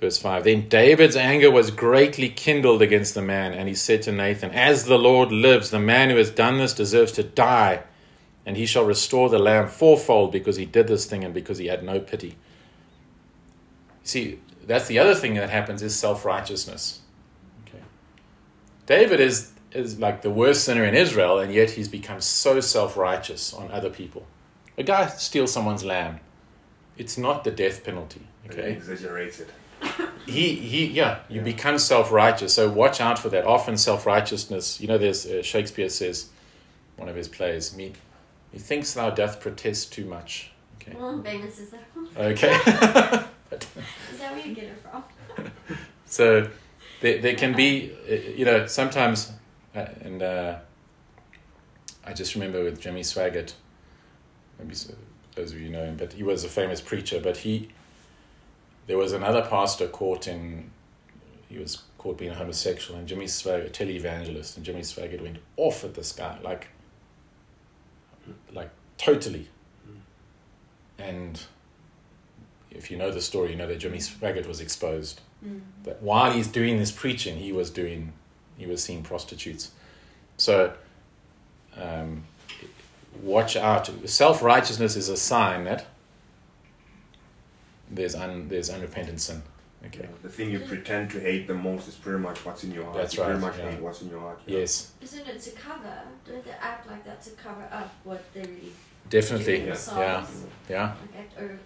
Verse 0.00 0.18
5 0.18 0.42
Then 0.42 0.68
David's 0.68 1.14
anger 1.14 1.50
was 1.50 1.70
greatly 1.70 2.28
kindled 2.28 2.82
against 2.82 3.14
the 3.14 3.22
man, 3.22 3.52
and 3.52 3.68
he 3.68 3.74
said 3.74 4.02
to 4.02 4.12
Nathan, 4.12 4.50
As 4.50 4.86
the 4.86 4.98
Lord 4.98 5.30
lives, 5.30 5.70
the 5.70 5.78
man 5.78 6.10
who 6.10 6.16
has 6.16 6.30
done 6.30 6.58
this 6.58 6.74
deserves 6.74 7.12
to 7.12 7.22
die, 7.22 7.84
and 8.44 8.56
he 8.56 8.66
shall 8.66 8.84
restore 8.84 9.28
the 9.28 9.38
lamb 9.38 9.68
fourfold 9.68 10.32
because 10.32 10.56
he 10.56 10.64
did 10.66 10.88
this 10.88 11.06
thing 11.06 11.24
and 11.24 11.32
because 11.32 11.58
he 11.58 11.66
had 11.66 11.82
no 11.82 12.00
pity. 12.00 12.36
See, 14.04 14.40
that's 14.66 14.86
the 14.88 14.98
other 14.98 15.14
thing 15.14 15.34
that 15.34 15.50
happens 15.50 15.82
is 15.82 15.94
self 15.96 16.24
righteousness. 16.24 17.00
Okay. 17.66 17.82
David 18.86 19.20
is, 19.20 19.52
is 19.72 19.98
like 19.98 20.22
the 20.22 20.30
worst 20.30 20.64
sinner 20.64 20.84
in 20.84 20.94
Israel, 20.94 21.38
and 21.38 21.52
yet 21.52 21.70
he's 21.70 21.88
become 21.88 22.20
so 22.20 22.60
self 22.60 22.96
righteous 22.96 23.54
on 23.54 23.70
other 23.70 23.90
people. 23.90 24.26
A 24.76 24.82
guy 24.82 25.06
steals 25.08 25.52
someone's 25.52 25.84
lamb, 25.84 26.20
it's 26.96 27.16
not 27.18 27.44
the 27.44 27.50
death 27.50 27.84
penalty. 27.84 28.22
Okay 28.46 28.72
Exaggerated. 28.72 29.48
he 30.26 30.54
he 30.54 30.86
yeah 30.86 31.20
you 31.28 31.36
Yeah. 31.38 31.42
become 31.44 31.78
self-righteous 31.78 32.54
so 32.54 32.68
watch 32.68 33.00
out 33.00 33.18
for 33.18 33.28
that 33.30 33.44
often 33.44 33.76
self-righteousness 33.76 34.80
you 34.80 34.86
know 34.88 34.98
there's 34.98 35.26
uh, 35.26 35.42
shakespeare 35.42 35.88
says 35.88 36.28
one 36.96 37.08
of 37.08 37.16
his 37.16 37.28
plays 37.28 37.74
me 37.76 37.92
methinks 38.52 38.94
thou 38.94 39.10
doth 39.10 39.40
protest 39.40 39.92
too 39.92 40.04
much 40.04 40.50
okay 40.80 40.96
Well, 40.98 41.18
Damon 41.18 41.50
says 41.50 41.70
that. 41.70 41.84
okay 42.16 42.52
Is 44.12 44.18
that 44.18 44.34
where 44.34 44.46
you 44.46 44.54
get 44.54 44.64
it 44.64 44.78
from? 44.82 45.04
so 46.06 46.48
there, 47.00 47.18
there 47.20 47.34
can 47.34 47.54
be 47.54 47.92
uh, 48.10 48.14
you 48.14 48.44
know 48.44 48.66
sometimes 48.66 49.32
uh, 49.74 49.86
and 50.02 50.22
uh, 50.22 50.58
i 52.06 52.12
just 52.12 52.34
remember 52.34 52.62
with 52.64 52.80
jimmy 52.80 53.02
swaggart 53.02 53.52
maybe 54.58 54.74
those 55.34 55.52
of 55.52 55.60
you 55.60 55.70
know 55.70 55.84
him, 55.84 55.96
but 55.96 56.12
he 56.12 56.22
was 56.22 56.44
a 56.44 56.48
famous 56.48 56.80
preacher. 56.80 57.20
But 57.20 57.38
he, 57.38 57.68
there 58.86 58.98
was 58.98 59.12
another 59.12 59.42
pastor 59.42 59.88
caught 59.88 60.28
in, 60.28 60.70
he 61.48 61.58
was 61.58 61.82
caught 61.98 62.18
being 62.18 62.30
a 62.32 62.34
homosexual, 62.34 62.98
and 62.98 63.08
Jimmy 63.08 63.26
Swaggart, 63.26 63.66
a 63.66 63.70
televangelist, 63.70 64.56
and 64.56 64.64
Jimmy 64.64 64.82
Swaggart 64.82 65.22
went 65.22 65.38
off 65.56 65.84
at 65.84 65.94
this 65.94 66.12
guy, 66.12 66.38
like, 66.42 66.68
like 68.52 68.70
totally. 68.98 69.48
And 70.98 71.40
if 72.70 72.90
you 72.90 72.96
know 72.96 73.10
the 73.10 73.20
story, 73.20 73.50
you 73.50 73.56
know 73.56 73.66
that 73.66 73.78
Jimmy 73.78 73.98
Swaggart 73.98 74.46
was 74.46 74.60
exposed. 74.60 75.20
That 75.84 76.02
while 76.02 76.32
he's 76.32 76.46
doing 76.46 76.78
this 76.78 76.92
preaching, 76.92 77.36
he 77.36 77.52
was 77.52 77.70
doing, 77.70 78.12
he 78.56 78.66
was 78.66 78.82
seeing 78.82 79.02
prostitutes. 79.02 79.72
So, 80.36 80.74
um, 81.76 82.24
watch 83.20 83.56
out. 83.56 83.90
Self 84.08 84.42
righteousness 84.42 84.96
is 84.96 85.08
a 85.08 85.16
sign 85.16 85.64
that 85.64 85.86
there's 87.90 88.14
un, 88.14 88.48
there's 88.48 88.70
unrepentant 88.70 89.20
sin. 89.20 89.42
Okay. 89.86 90.08
The 90.22 90.28
thing 90.28 90.50
you 90.50 90.60
pretend 90.60 91.10
to 91.10 91.20
hate 91.20 91.46
the 91.46 91.54
most 91.54 91.88
is 91.88 91.94
pretty 91.94 92.18
much 92.20 92.44
what's 92.44 92.62
in 92.64 92.72
your 92.72 92.84
heart. 92.84 92.96
That's 92.96 93.16
you 93.16 93.22
pretty 93.22 93.40
much 93.40 93.58
yeah. 93.58 93.70
hate 93.70 93.80
what's 93.80 94.02
in 94.02 94.10
your 94.10 94.20
heart. 94.20 94.40
you 94.46 94.54
know. 94.54 94.60
Yes, 94.60 94.92
Isn't 95.00 95.26
it 95.26 95.40
to 95.40 95.50
cover? 95.50 96.02
Don't 96.26 96.44
they 96.44 96.52
act 96.60 96.88
like 96.88 97.04
that 97.04 97.22
to 97.22 97.30
cover 97.30 97.66
up 97.72 97.92
what 98.04 98.22
they 98.32 98.42
really 98.42 98.72
definitely. 99.08 99.58
Yeah. 99.58 99.66
themselves? 99.66 100.44
Yeah, 100.68 100.94
Like 101.00 101.20
act 101.20 101.40
or 101.40 101.58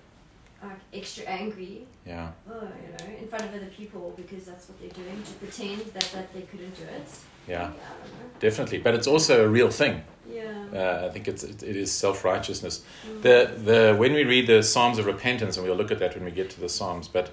like 0.62 0.78
extra 0.92 1.24
angry, 1.24 1.86
yeah, 2.06 2.30
oh, 2.50 2.62
you 2.62 3.06
know, 3.06 3.18
in 3.20 3.28
front 3.28 3.44
of 3.44 3.54
other 3.54 3.66
people 3.66 4.14
because 4.16 4.46
that's 4.46 4.68
what 4.68 4.80
they're 4.80 4.88
doing 5.04 5.22
to 5.22 5.32
pretend 5.34 5.80
that, 5.92 6.10
that 6.14 6.32
they 6.32 6.42
couldn't 6.42 6.74
do 6.74 6.82
it. 6.84 7.08
yeah, 7.46 7.66
I 7.66 8.40
definitely. 8.40 8.78
But 8.78 8.94
it's 8.94 9.06
also 9.06 9.44
a 9.44 9.48
real 9.48 9.70
thing. 9.70 10.02
Yeah. 10.28 10.64
Uh, 10.72 11.06
I 11.06 11.12
think 11.12 11.28
it's 11.28 11.44
it, 11.44 11.62
it 11.62 11.76
is 11.76 11.92
self 11.92 12.24
righteousness. 12.24 12.82
The 13.22 13.52
the 13.62 13.94
when 13.96 14.14
we 14.14 14.24
read 14.24 14.46
the 14.46 14.62
Psalms 14.62 14.98
of 14.98 15.06
repentance, 15.06 15.56
and 15.56 15.66
we'll 15.66 15.76
look 15.76 15.90
at 15.90 15.98
that 15.98 16.14
when 16.14 16.24
we 16.24 16.30
get 16.30 16.50
to 16.50 16.60
the 16.60 16.68
Psalms, 16.68 17.06
but 17.06 17.30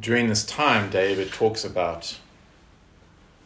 during 0.00 0.28
this 0.28 0.44
time, 0.44 0.90
David 0.90 1.32
talks 1.32 1.64
about 1.64 2.18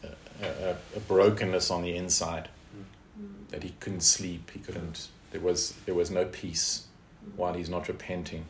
a, 0.03 0.07
a, 0.45 0.75
a 0.95 0.99
brokenness 0.99 1.71
on 1.71 1.81
the 1.81 1.95
inside 1.95 2.49
that 3.49 3.63
he 3.63 3.73
couldn't 3.79 4.01
sleep, 4.01 4.51
he 4.51 4.59
couldn't. 4.59 5.07
There 5.31 5.41
was 5.41 5.73
there 5.85 5.95
was 5.95 6.11
no 6.11 6.25
peace 6.25 6.87
while 7.35 7.53
he's 7.53 7.69
not 7.69 7.87
repenting. 7.87 8.45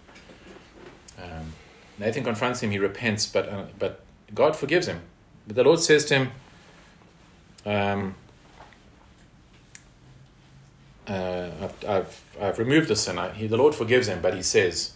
Um, 1.21 1.53
Nathan 1.99 2.23
confronts 2.23 2.61
him. 2.61 2.71
He 2.71 2.79
repents, 2.79 3.27
but 3.27 3.49
uh, 3.49 3.65
but 3.77 4.01
God 4.33 4.55
forgives 4.55 4.87
him. 4.87 5.01
But 5.45 5.55
the 5.55 5.63
Lord 5.63 5.79
says 5.79 6.05
to 6.05 6.15
him. 6.15 6.31
Um, 7.65 8.15
uh, 11.07 11.49
I've, 11.61 11.85
I've, 11.87 12.23
I've 12.39 12.59
removed 12.59 12.87
the 12.87 12.95
sin. 12.95 13.17
I, 13.17 13.31
he, 13.31 13.47
the 13.47 13.57
Lord 13.57 13.75
forgives 13.75 14.07
him, 14.07 14.21
but 14.21 14.33
he 14.33 14.41
says, 14.41 14.93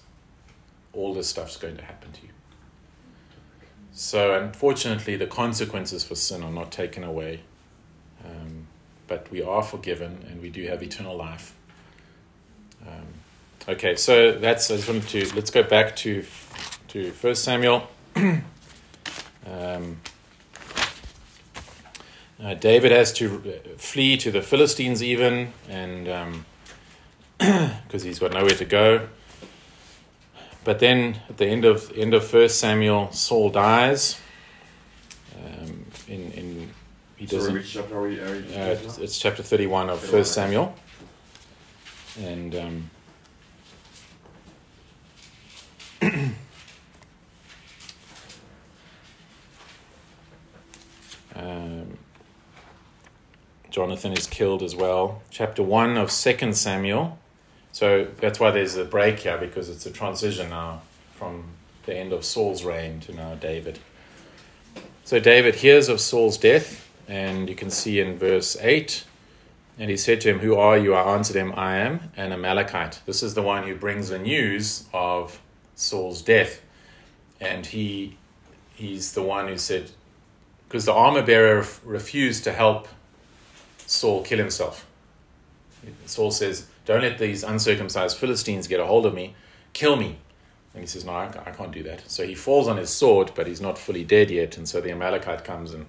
all 0.93 1.13
this 1.13 1.27
stuff's 1.27 1.57
going 1.57 1.77
to 1.77 1.83
happen 1.83 2.11
to 2.11 2.21
you. 2.21 2.24
So, 3.97 4.33
unfortunately, 4.33 5.15
the 5.15 5.25
consequences 5.25 6.03
for 6.03 6.15
sin 6.15 6.43
are 6.43 6.51
not 6.51 6.69
taken 6.69 7.05
away. 7.05 7.39
Um, 8.25 8.67
but 9.07 9.31
we 9.31 9.41
are 9.41 9.63
forgiven 9.63 10.25
and 10.29 10.41
we 10.41 10.49
do 10.49 10.67
have 10.67 10.83
eternal 10.83 11.15
life. 11.15 11.55
Um, 12.85 13.05
okay, 13.69 13.95
so 13.95 14.33
that's, 14.33 14.69
I 14.69 14.75
just 14.75 14.89
wanted 14.89 15.07
to, 15.07 15.33
let's 15.33 15.49
go 15.49 15.63
back 15.63 15.95
to, 15.97 16.25
to 16.89 17.11
1 17.11 17.35
Samuel. 17.35 17.87
um, 18.15 18.41
uh, 22.43 22.53
David 22.59 22.91
has 22.91 23.13
to 23.13 23.37
uh, 23.47 23.77
flee 23.77 24.17
to 24.17 24.29
the 24.29 24.41
Philistines, 24.41 25.01
even, 25.01 25.53
and 25.69 26.43
because 27.87 28.03
he's 28.03 28.19
got 28.19 28.33
nowhere 28.33 28.49
to 28.49 28.65
go. 28.65 29.07
But 30.65 30.79
then, 30.79 31.21
at 31.29 31.37
the 31.37 31.45
end 31.45 31.63
of 31.63 31.93
end 31.95 32.13
of 32.15 32.25
First 32.25 32.59
Samuel, 32.59 33.11
Saul 33.11 33.51
dies. 33.51 34.19
Um, 35.37 35.85
in 36.07 36.31
in 36.31 36.73
he 37.17 37.27
doesn't. 37.27 37.53
which 37.53 37.71
chapter 37.71 37.95
are 37.95 38.01
we, 38.01 38.19
are 38.19 38.31
we 38.31 38.39
Uh, 38.55 38.71
it's, 38.71 38.97
it's 38.97 39.17
chapter 39.19 39.43
31 39.43 39.89
of 39.89 39.99
31, 39.99 40.11
First 40.11 40.33
Samuel. 40.33 40.75
And 42.19 42.55
um, 42.55 42.89
um, 51.35 51.97
Jonathan 53.69 54.13
is 54.13 54.25
killed 54.25 54.63
as 54.63 54.75
well. 54.75 55.21
Chapter 55.29 55.61
1 55.61 55.95
of 55.95 56.09
Second 56.09 56.57
Samuel. 56.57 57.19
So 57.75 58.07
that's 58.21 58.39
why 58.39 58.51
there's 58.51 58.77
a 58.77 58.85
break 58.85 59.19
here 59.19 59.37
because 59.37 59.67
it's 59.67 59.85
a 59.85 59.91
transition 59.91 60.49
now 60.49 60.81
from 61.11 61.43
the 61.85 61.93
end 61.93 62.13
of 62.13 62.23
Saul's 62.23 62.63
reign 62.63 63.01
to 63.01 63.13
now 63.13 63.35
David. 63.35 63.79
So 65.03 65.19
David 65.19 65.55
hears 65.55 65.89
of 65.89 65.99
Saul's 65.99 66.37
death, 66.37 66.89
and 67.05 67.49
you 67.49 67.53
can 67.55 67.69
see 67.69 67.99
in 67.99 68.17
verse 68.17 68.55
8 68.61 69.03
and 69.77 69.89
he 69.89 69.97
said 69.97 70.21
to 70.21 70.29
him, 70.29 70.39
Who 70.39 70.55
are 70.55 70.77
you? 70.77 70.93
I 70.93 71.15
answered 71.15 71.35
him, 71.35 71.51
I 71.57 71.75
am 71.79 72.11
an 72.15 72.31
Amalekite. 72.31 73.01
This 73.05 73.21
is 73.21 73.33
the 73.33 73.41
one 73.41 73.63
who 73.63 73.75
brings 73.75 74.07
the 74.07 74.19
news 74.19 74.85
of 74.93 75.41
Saul's 75.75 76.21
death. 76.21 76.61
And 77.41 77.65
he 77.65 78.15
he's 78.73 79.11
the 79.11 79.21
one 79.21 79.49
who 79.49 79.57
said, 79.57 79.91
because 80.69 80.85
the 80.85 80.93
armor 80.93 81.23
bearer 81.23 81.65
refused 81.83 82.45
to 82.45 82.53
help 82.53 82.87
Saul 83.85 84.23
kill 84.23 84.37
himself. 84.37 84.87
Saul 86.05 86.31
says, 86.31 86.67
Don't 86.85 87.01
let 87.01 87.17
these 87.17 87.43
uncircumcised 87.43 88.17
Philistines 88.17 88.67
get 88.67 88.79
a 88.79 88.85
hold 88.85 89.05
of 89.05 89.13
me, 89.13 89.35
kill 89.73 89.95
me. 89.95 90.19
And 90.73 90.83
he 90.83 90.87
says, 90.87 91.05
No, 91.05 91.13
I 91.13 91.25
I 91.45 91.51
can't 91.51 91.71
do 91.71 91.83
that. 91.83 92.09
So 92.09 92.25
he 92.25 92.35
falls 92.35 92.67
on 92.67 92.77
his 92.77 92.89
sword, 92.89 93.31
but 93.35 93.47
he's 93.47 93.61
not 93.61 93.77
fully 93.77 94.03
dead 94.03 94.29
yet. 94.29 94.57
And 94.57 94.67
so 94.67 94.81
the 94.81 94.91
Amalekite 94.91 95.43
comes 95.43 95.73
and 95.73 95.87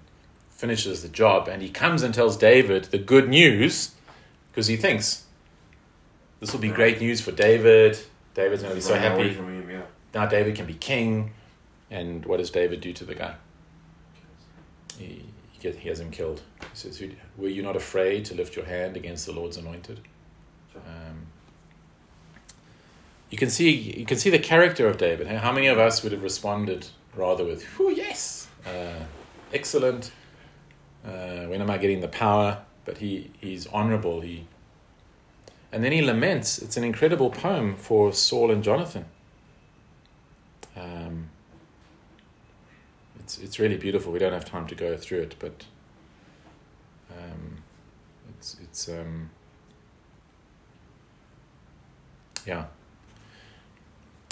finishes 0.50 1.02
the 1.02 1.08
job. 1.08 1.48
And 1.48 1.60
he 1.60 1.68
comes 1.68 2.02
and 2.02 2.14
tells 2.14 2.36
David 2.36 2.84
the 2.84 2.98
good 2.98 3.28
news 3.28 3.94
because 4.50 4.68
he 4.68 4.76
thinks 4.76 5.24
this 6.40 6.52
will 6.52 6.60
be 6.60 6.70
great 6.70 7.00
news 7.00 7.20
for 7.20 7.32
David. 7.32 7.98
David's 8.34 8.62
going 8.62 8.72
to 8.72 8.76
be 8.76 8.80
so 8.80 8.94
happy. 8.94 9.30
Him, 9.30 9.70
yeah. 9.70 9.82
Now 10.14 10.26
David 10.26 10.54
can 10.54 10.66
be 10.66 10.74
king. 10.74 11.32
And 11.90 12.24
what 12.26 12.38
does 12.38 12.50
David 12.50 12.80
do 12.80 12.92
to 12.92 13.04
the 13.04 13.14
guy? 13.14 13.34
He, 14.98 15.24
he, 15.52 15.58
get, 15.60 15.76
he 15.76 15.88
has 15.88 16.00
him 16.00 16.10
killed. 16.10 16.42
He 16.60 16.66
says, 16.74 17.02
Were 17.36 17.48
you 17.48 17.62
not 17.62 17.76
afraid 17.76 18.24
to 18.26 18.34
lift 18.34 18.56
your 18.56 18.64
hand 18.66 18.96
against 18.96 19.26
the 19.26 19.32
Lord's 19.32 19.56
anointed? 19.56 20.00
Um, 20.76 21.26
you 23.30 23.38
can 23.38 23.50
see 23.50 23.70
you 23.70 24.06
can 24.06 24.18
see 24.18 24.30
the 24.30 24.38
character 24.38 24.88
of 24.88 24.98
David. 24.98 25.26
How 25.26 25.52
many 25.52 25.66
of 25.66 25.78
us 25.78 26.02
would 26.02 26.12
have 26.12 26.22
responded 26.22 26.88
rather 27.14 27.44
with, 27.44 27.66
"Oh 27.78 27.88
yes, 27.88 28.48
uh, 28.66 29.04
excellent. 29.52 30.12
Uh, 31.04 31.46
when 31.46 31.60
am 31.60 31.70
I 31.70 31.78
getting 31.78 32.00
the 32.00 32.08
power?" 32.08 32.62
But 32.84 32.98
he 32.98 33.30
he's 33.40 33.66
honorable. 33.68 34.20
He 34.20 34.46
and 35.72 35.82
then 35.84 35.92
he 35.92 36.02
laments. 36.02 36.58
It's 36.58 36.76
an 36.76 36.84
incredible 36.84 37.30
poem 37.30 37.76
for 37.76 38.12
Saul 38.12 38.50
and 38.50 38.62
Jonathan. 38.62 39.04
Um, 40.76 41.30
it's 43.20 43.38
it's 43.38 43.58
really 43.58 43.76
beautiful. 43.76 44.12
We 44.12 44.18
don't 44.18 44.32
have 44.32 44.44
time 44.44 44.66
to 44.68 44.74
go 44.74 44.96
through 44.96 45.22
it, 45.22 45.34
but 45.38 45.64
um, 47.10 47.58
it's 48.38 48.56
it's 48.62 48.88
um, 48.88 49.30
yeah. 52.46 52.66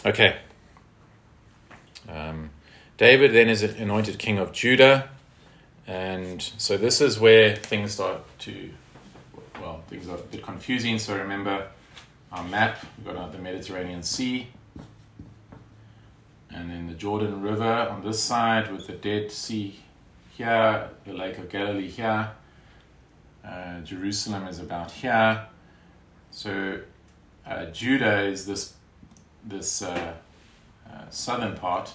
Okay. 0.06 0.36
Um, 2.08 2.50
David 2.96 3.32
then 3.32 3.48
is 3.48 3.62
anointed 3.62 4.18
king 4.18 4.38
of 4.38 4.52
Judah, 4.52 5.08
and 5.86 6.40
so 6.58 6.76
this 6.76 7.00
is 7.00 7.18
where 7.18 7.56
things 7.56 7.92
start 7.92 8.20
to, 8.40 8.70
well, 9.60 9.82
things 9.88 10.08
are 10.08 10.16
a 10.16 10.20
bit 10.20 10.42
confusing. 10.42 10.98
So 10.98 11.16
remember 11.16 11.68
our 12.30 12.44
map. 12.44 12.84
We've 13.04 13.14
got 13.14 13.32
the 13.32 13.38
Mediterranean 13.38 14.02
Sea, 14.02 14.48
and 16.50 16.70
then 16.70 16.86
the 16.86 16.94
Jordan 16.94 17.42
River 17.42 17.88
on 17.90 18.04
this 18.04 18.22
side 18.22 18.70
with 18.70 18.86
the 18.86 18.92
Dead 18.92 19.32
Sea 19.32 19.80
here, 20.36 20.90
the 21.04 21.12
Lake 21.12 21.38
of 21.38 21.48
Galilee 21.48 21.88
here. 21.88 22.30
Uh, 23.44 23.80
Jerusalem 23.80 24.46
is 24.46 24.58
about 24.58 24.90
here. 24.90 25.46
So 26.30 26.80
uh, 27.46 27.66
Judah 27.66 28.22
is 28.22 28.46
this 28.46 28.74
this 29.44 29.82
uh, 29.82 30.14
uh, 30.88 31.10
southern 31.10 31.54
part. 31.56 31.94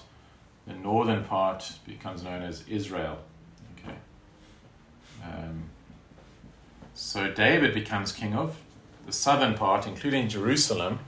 The 0.66 0.74
northern 0.74 1.24
part 1.24 1.72
becomes 1.86 2.22
known 2.22 2.42
as 2.42 2.64
Israel. 2.68 3.18
Okay. 3.78 3.96
Um, 5.24 5.64
so 6.94 7.32
David 7.32 7.74
becomes 7.74 8.12
king 8.12 8.34
of 8.34 8.56
the 9.06 9.12
southern 9.12 9.54
part, 9.54 9.86
including 9.86 10.28
Jerusalem. 10.28 11.00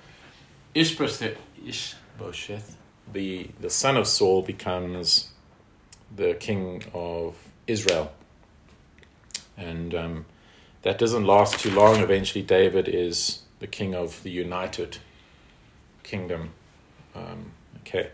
Ishbosheth, 0.75 1.39
the 3.13 3.51
the 3.61 3.71
son 3.71 3.97
of 3.97 4.07
Saul, 4.09 4.43
becomes 4.43 5.29
the 6.15 6.35
king 6.35 6.83
of 6.93 7.37
Israel, 7.67 8.13
and 9.57 9.95
um, 9.95 10.25
that 10.83 10.99
doesn't 10.99 11.25
last 11.25 11.61
too 11.61 11.71
long. 11.71 12.01
Eventually, 12.01 12.43
David 12.43 12.89
is 12.89 13.42
the 13.63 13.67
king 13.67 13.95
of 13.95 14.23
the 14.23 14.31
United 14.31 14.99
Kingdom. 16.03 16.51
Um, 17.15 17.53
okay. 17.81 18.11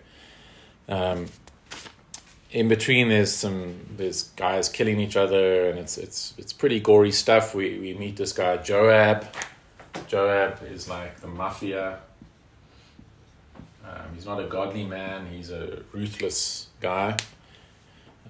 Um, 0.88 1.26
in 2.50 2.68
between, 2.68 3.08
there's 3.08 3.32
some 3.32 3.80
there's 3.96 4.24
guys 4.36 4.68
killing 4.68 5.00
each 5.00 5.16
other, 5.16 5.68
and 5.68 5.78
it's 5.78 5.98
it's 5.98 6.34
it's 6.38 6.52
pretty 6.52 6.80
gory 6.80 7.12
stuff. 7.12 7.54
We 7.54 7.78
we 7.78 7.94
meet 7.94 8.16
this 8.16 8.32
guy 8.32 8.58
Joab. 8.58 9.26
Joab 10.06 10.60
is 10.70 10.88
like 10.88 11.20
the 11.20 11.26
mafia. 11.26 11.98
Um, 13.84 14.14
he's 14.14 14.26
not 14.26 14.38
a 14.40 14.46
godly 14.46 14.84
man. 14.84 15.26
He's 15.26 15.50
a 15.50 15.82
ruthless 15.92 16.68
guy. 16.80 17.16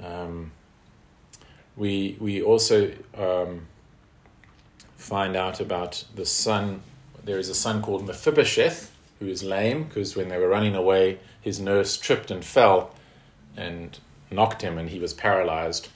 Um, 0.02 0.52
we 1.76 2.16
we 2.20 2.42
also 2.42 2.92
um, 3.16 3.66
find 4.96 5.36
out 5.36 5.60
about 5.60 6.04
the 6.14 6.26
son. 6.26 6.82
There 7.28 7.38
is 7.38 7.50
a 7.50 7.54
son 7.54 7.82
called 7.82 8.06
Mephibosheth 8.06 8.90
who 9.18 9.26
is 9.26 9.42
lame 9.42 9.84
because 9.84 10.16
when 10.16 10.28
they 10.28 10.38
were 10.38 10.48
running 10.48 10.74
away, 10.74 11.18
his 11.42 11.60
nurse 11.60 11.98
tripped 11.98 12.30
and 12.30 12.42
fell 12.42 12.94
and 13.54 13.98
knocked 14.30 14.62
him, 14.62 14.78
and 14.78 14.88
he 14.88 14.98
was 14.98 15.12
paralyzed 15.12 15.88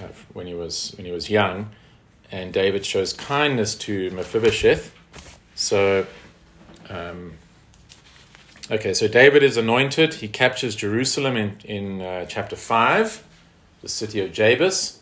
uh, 0.00 0.06
when 0.34 0.46
he 0.46 0.54
was 0.54 0.94
when 0.96 1.04
he 1.04 1.10
was 1.10 1.28
young. 1.28 1.70
And 2.30 2.52
David 2.52 2.86
shows 2.86 3.12
kindness 3.12 3.74
to 3.86 4.08
Mephibosheth. 4.10 4.94
So, 5.56 6.06
um, 6.88 7.32
okay, 8.70 8.94
so 8.94 9.08
David 9.08 9.42
is 9.42 9.56
anointed. 9.56 10.14
He 10.14 10.28
captures 10.28 10.76
Jerusalem 10.76 11.36
in 11.36 11.56
in 11.64 12.00
uh, 12.00 12.24
chapter 12.26 12.54
five, 12.54 13.24
the 13.82 13.88
city 13.88 14.20
of 14.20 14.30
Jebus. 14.30 14.98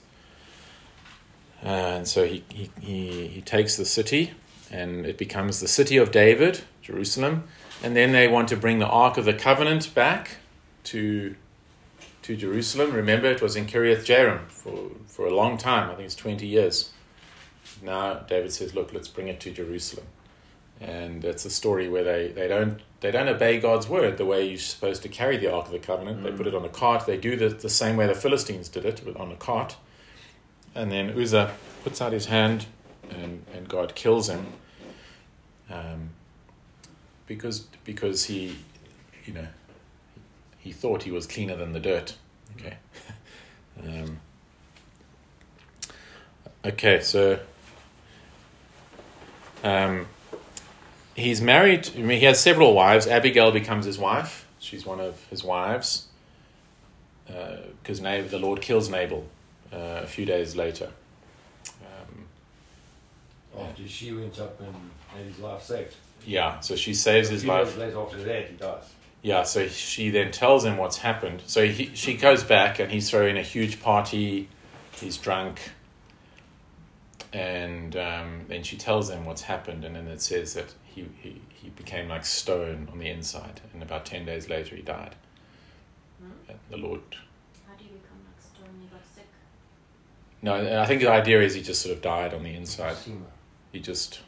And 1.63 2.09
so 2.09 2.25
he, 2.27 2.45
he, 2.49 2.71
he, 2.81 3.27
he 3.29 3.41
takes 3.41 3.77
the 3.77 3.87
city, 3.87 4.33
and 4.71 5.07
it 5.07 5.19
becomes 5.19 5.61
the 5.61 5.69
city 5.69 5.97
of 5.97 6.11
David, 6.11 6.63
Jerusalem. 6.83 7.45
And 7.83 7.95
then 7.95 8.13
they 8.13 8.29
want 8.29 8.49
to 8.49 8.57
bring 8.57 8.79
the 8.79 8.87
Ark 8.87 9.19
of 9.19 9.25
the 9.25 9.35
Covenant 9.35 9.95
back 9.95 10.37
to, 10.85 11.35
to 12.23 12.37
Jerusalem. 12.37 12.93
Remember, 12.93 13.29
it 13.31 13.43
was 13.43 13.57
in 13.57 13.67
Kiriath 13.67 14.05
Jearim 14.05 14.49
for, 14.49 14.91
for 15.07 15.27
a 15.27 15.35
long 15.35 15.59
time, 15.59 15.91
I 15.91 15.95
think 15.95 16.07
it's 16.07 16.15
20 16.15 16.47
years. 16.47 16.93
Now 17.83 18.15
David 18.15 18.53
says, 18.53 18.75
Look, 18.75 18.93
let's 18.93 19.09
bring 19.09 19.29
it 19.29 19.41
to 19.41 19.51
Jerusalem. 19.51 20.07
And 20.81 21.25
it's 21.25 21.45
a 21.45 21.51
story 21.51 21.89
where 21.89 22.05
they, 22.05 22.29
they 22.29 22.49
don't 22.49 22.81
they 23.01 23.11
don't 23.11 23.29
obey 23.29 23.61
God's 23.61 23.87
word 23.87 24.17
the 24.17 24.25
way 24.25 24.49
you're 24.49 24.59
supposed 24.59 25.03
to 25.03 25.09
carry 25.09 25.37
the 25.37 25.53
Ark 25.53 25.67
of 25.67 25.73
the 25.73 25.79
Covenant. 25.79 26.23
They 26.23 26.31
mm. 26.31 26.37
put 26.37 26.47
it 26.47 26.55
on 26.55 26.65
a 26.65 26.71
cart. 26.71 27.05
They 27.05 27.19
do 27.19 27.37
the, 27.37 27.51
the 27.51 27.69
same 27.69 27.97
way 27.97 28.07
the 28.07 28.15
Philistines 28.15 28.69
did 28.71 28.87
it 28.87 29.03
on 29.17 29.31
a 29.31 29.37
cart. 29.37 29.77
And 30.75 30.91
then 30.91 31.11
Uzzah 31.11 31.53
puts 31.85 32.01
out 32.01 32.13
his 32.13 32.27
hand 32.27 32.67
and, 33.11 33.45
and 33.55 33.69
God 33.69 33.95
kills 33.95 34.29
him. 34.29 34.47
Um, 35.71 36.11
because 37.27 37.61
because 37.85 38.25
he 38.25 38.57
you 39.25 39.33
know 39.33 39.47
he 40.59 40.73
thought 40.73 41.03
he 41.03 41.11
was 41.11 41.27
cleaner 41.27 41.57
than 41.57 41.73
the 41.73 41.81
dirt. 41.81 42.17
Okay. 42.57 42.77
um, 43.83 44.21
okay, 46.65 47.01
so 47.01 47.39
um, 49.63 50.07
he's 51.15 51.41
married. 51.41 51.91
I 51.95 51.99
mean, 51.99 52.19
he 52.21 52.25
has 52.27 52.41
several 52.41 52.75
wives. 52.75 53.07
Abigail 53.07 53.51
becomes 53.51 53.85
his 53.85 53.99
wife. 53.99 54.47
She's 54.59 54.87
one 54.87 55.01
of 55.01 55.23
his 55.29 55.45
wives 55.45 56.07
because 57.27 58.01
uh, 58.01 58.25
the 58.29 58.39
Lord 58.39 58.61
kills 58.61 58.89
Nabal 58.89 59.27
uh, 59.73 60.01
a 60.03 60.07
few 60.07 60.25
days 60.25 60.57
later. 60.57 60.91
After 63.59 63.87
she 63.87 64.13
went 64.13 64.39
up 64.41 64.61
and 64.61 64.75
had 65.09 65.27
his 65.27 65.39
life 65.39 65.63
saved. 65.63 65.95
yeah, 66.27 66.61
so 66.61 66.75
she 66.77 66.95
saves 66.95 67.29
his 67.29 67.45
life. 67.45 67.77
later 67.77 68.01
after 68.01 68.23
that, 68.25 68.49
he 68.49 68.57
dies. 68.57 68.93
Yeah, 69.23 69.43
so 69.45 69.69
she 69.69 70.11
then 70.11 70.33
tells 70.33 70.67
him 70.67 70.77
what's 70.77 70.99
happened. 70.99 71.43
So 71.47 71.67
he, 71.67 71.91
she 71.95 72.15
goes 72.15 72.45
back 72.45 72.79
and 72.79 72.93
he's 72.93 73.09
throwing 73.09 73.39
a 73.39 73.43
huge 73.43 73.81
party. 73.81 74.51
He's 75.01 75.17
drunk. 75.17 75.71
And 77.33 77.97
um, 77.97 78.43
then 78.49 78.63
she 78.63 78.77
tells 78.77 79.09
him 79.09 79.25
what's 79.25 79.41
happened. 79.41 79.83
And 79.83 79.97
then 79.97 80.09
it 80.09 80.21
says 80.21 80.53
that 80.55 80.75
he, 80.85 81.09
he, 81.23 81.41
he 81.49 81.71
became 81.71 82.09
like 82.09 82.27
stone 82.27 82.87
on 82.93 82.99
the 82.99 83.09
inside. 83.09 83.63
And 83.73 83.83
about 83.83 84.05
10 84.05 84.27
days 84.27 84.51
later, 84.51 84.77
he 84.77 84.83
died. 84.83 85.15
And 86.47 86.59
the 86.71 86.77
Lord. 86.77 87.01
How 87.67 87.75
do 87.79 87.85
you 87.85 87.93
become 87.93 88.19
like 88.27 88.43
stone? 88.43 88.79
You 88.83 88.89
got 88.89 89.07
sick. 89.15 89.25
No, 90.43 90.83
I 90.83 90.85
think 90.85 91.01
the 91.01 91.09
idea 91.09 91.41
is 91.41 91.55
he 91.55 91.63
just 91.63 91.81
sort 91.81 91.97
of 91.97 92.03
died 92.03 92.35
on 92.35 92.43
the 92.43 92.55
inside. 92.55 92.97
Sema. 92.97 93.25
He 93.75 93.81
just. 93.81 94.21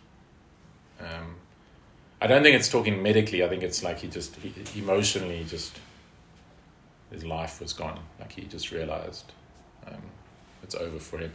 Um, 0.98 1.36
I 2.20 2.26
don't 2.26 2.42
think 2.42 2.56
it's 2.56 2.68
talking 2.68 3.00
medically. 3.00 3.44
I 3.44 3.48
think 3.48 3.62
it's 3.62 3.84
like 3.84 4.00
he 4.00 4.08
just 4.08 4.34
he, 4.36 4.52
emotionally 4.76 5.44
just 5.44 5.78
his 7.12 7.24
life 7.24 7.60
was 7.60 7.72
gone. 7.72 8.00
Like 8.18 8.32
he 8.32 8.42
just 8.42 8.72
realized 8.72 9.32
um, 9.86 10.02
it's 10.64 10.74
over 10.74 10.98
for 10.98 11.18
him. 11.18 11.32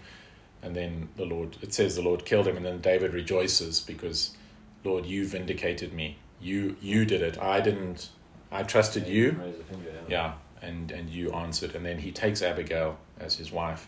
And 0.62 0.76
then 0.76 1.08
the 1.16 1.24
Lord, 1.24 1.58
it 1.62 1.74
says 1.74 1.96
the 1.96 2.02
Lord 2.02 2.26
killed 2.26 2.48
him, 2.48 2.58
and 2.58 2.66
then 2.66 2.82
David 2.82 3.14
rejoices 3.14 3.80
because, 3.80 4.36
Lord, 4.84 5.06
you 5.06 5.26
vindicated 5.26 5.94
me. 5.94 6.18
You 6.42 6.76
you 6.82 7.06
did 7.06 7.22
it. 7.22 7.42
I 7.42 7.62
didn't. 7.62 8.10
I 8.52 8.64
trusted 8.64 9.08
you. 9.08 9.30
A 9.30 10.10
Yeah, 10.10 10.34
and 10.62 10.92
and 10.92 11.10
you 11.10 11.32
answered, 11.32 11.76
and 11.76 11.86
then 11.86 12.00
he 12.00 12.12
takes 12.12 12.42
Abigail 12.42 12.98
as 13.22 13.36
his 13.36 13.54
wife, 13.54 13.88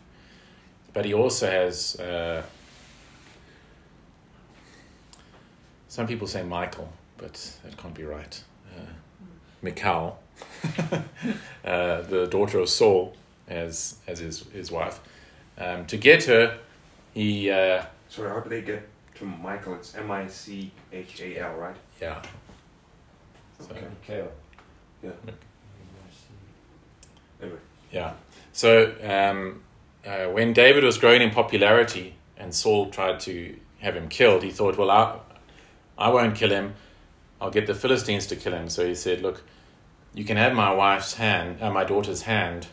but 0.94 1.04
he 1.04 1.14
also 1.14 1.52
has. 1.52 2.00
Uh, 2.00 2.44
some 5.94 6.08
people 6.08 6.26
say 6.26 6.42
Michael, 6.42 6.92
but 7.20 7.34
that 7.64 7.78
can't 7.78 7.94
be 7.94 8.04
right. 8.04 8.44
Uh, 8.76 8.82
Michal, 9.62 10.18
uh, 11.64 12.02
the 12.02 12.28
daughter 12.32 12.58
of 12.58 12.68
Saul, 12.68 13.16
as 13.48 13.98
as 14.08 14.18
his 14.18 14.40
his 14.52 14.72
wife. 14.72 15.00
Um, 15.56 15.86
to 15.86 15.98
get 15.98 16.24
her, 16.24 16.58
he 17.14 17.52
uh, 17.52 17.86
Sorry, 18.10 18.28
how 18.32 18.40
do 18.40 18.50
they 18.50 18.64
get 18.64 18.90
to 19.20 19.26
Michael? 19.26 19.76
It's 19.76 19.94
M 19.94 20.10
I 20.10 20.26
C 20.26 20.72
H 20.92 21.22
A 21.22 21.38
L, 21.38 21.54
right? 21.58 21.76
yeah. 22.02 22.24
So, 23.60 23.70
Okay. 23.70 23.86
Kale. 24.08 24.32
Yeah. 25.04 25.12
Anyway. 27.40 27.60
Yeah. 27.92 28.14
So 28.52 28.96
um, 29.04 29.62
uh, 30.08 30.26
when 30.32 30.54
David 30.54 30.84
was 30.84 30.98
growing 30.98 31.22
in 31.22 31.30
popularity 31.30 32.16
and 32.36 32.54
Saul 32.54 32.90
tried 32.90 33.20
to 33.22 33.56
have 33.80 33.96
him 33.96 34.08
killed, 34.10 34.42
he 34.42 34.50
thought, 34.50 34.76
well, 34.78 34.90
I, 34.90 35.20
I 35.98 36.10
won't 36.10 36.36
kill 36.36 36.50
him. 36.50 36.76
I'll 37.40 37.52
get 37.52 37.68
the 37.68 37.76
Philistines 37.76 38.26
to 38.28 38.36
kill 38.36 38.54
him. 38.54 38.70
So 38.70 38.88
he 38.88 38.96
said, 38.96 39.22
look, 39.22 39.44
you 40.14 40.24
can 40.24 40.38
have 40.38 40.54
my 40.54 40.74
wife's 40.74 41.16
hand, 41.16 41.62
uh, 41.62 41.72
my 41.72 41.84
daughter's 41.84 42.24
hand, 42.24 42.68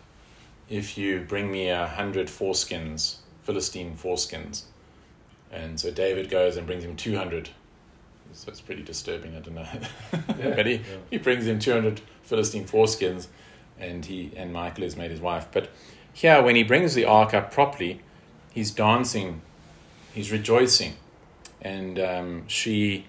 if 0.68 0.96
you 0.96 1.20
bring 1.20 1.50
me 1.50 1.68
a 1.68 1.86
hundred 1.86 2.28
foreskins, 2.28 3.16
Philistine 3.42 3.96
foreskins. 3.96 4.64
And 5.50 5.80
so 5.80 5.90
David 5.90 6.30
goes 6.30 6.56
and 6.56 6.66
brings 6.66 6.84
him 6.84 6.94
200. 6.94 7.50
So 8.32 8.48
it's 8.48 8.60
pretty 8.60 8.82
disturbing, 8.82 9.36
I 9.36 9.40
don't 9.40 9.54
know. 9.54 9.66
but 10.54 10.66
he, 10.66 10.82
he 11.10 11.18
brings 11.18 11.46
him 11.46 11.58
200 11.58 12.00
Philistine 12.22 12.64
foreskins 12.64 13.26
and 13.80 14.04
he 14.04 14.30
and 14.36 14.52
Michael 14.52 14.84
has 14.84 14.96
made 14.96 15.10
his 15.10 15.20
wife. 15.20 15.48
But 15.50 15.70
here, 16.12 16.42
when 16.42 16.54
he 16.54 16.62
brings 16.62 16.94
the 16.94 17.04
ark 17.04 17.34
up 17.34 17.50
properly, 17.50 18.00
he's 18.52 18.70
dancing, 18.70 19.40
he's 20.12 20.30
rejoicing, 20.30 20.94
and 21.62 21.98
um, 21.98 22.44
she 22.46 23.06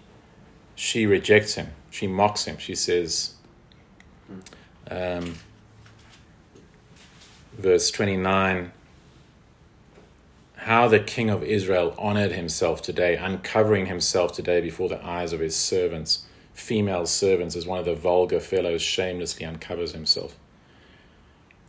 she 0.81 1.05
rejects 1.05 1.53
him. 1.53 1.67
She 1.91 2.07
mocks 2.07 2.45
him. 2.45 2.57
She 2.57 2.73
says, 2.73 3.35
um, 4.89 5.35
verse 7.53 7.91
twenty 7.91 8.17
nine. 8.17 8.71
How 10.55 10.87
the 10.87 10.99
king 10.99 11.29
of 11.29 11.43
Israel 11.43 11.93
honored 11.99 12.31
himself 12.31 12.81
today, 12.81 13.15
uncovering 13.15 13.85
himself 13.85 14.33
today 14.33 14.59
before 14.59 14.89
the 14.89 15.05
eyes 15.05 15.33
of 15.33 15.39
his 15.39 15.55
servants, 15.55 16.25
female 16.55 17.05
servants, 17.05 17.55
as 17.55 17.67
one 17.67 17.77
of 17.77 17.85
the 17.85 17.93
vulgar 17.93 18.39
fellows 18.39 18.81
shamelessly 18.81 19.45
uncovers 19.45 19.91
himself. 19.91 20.35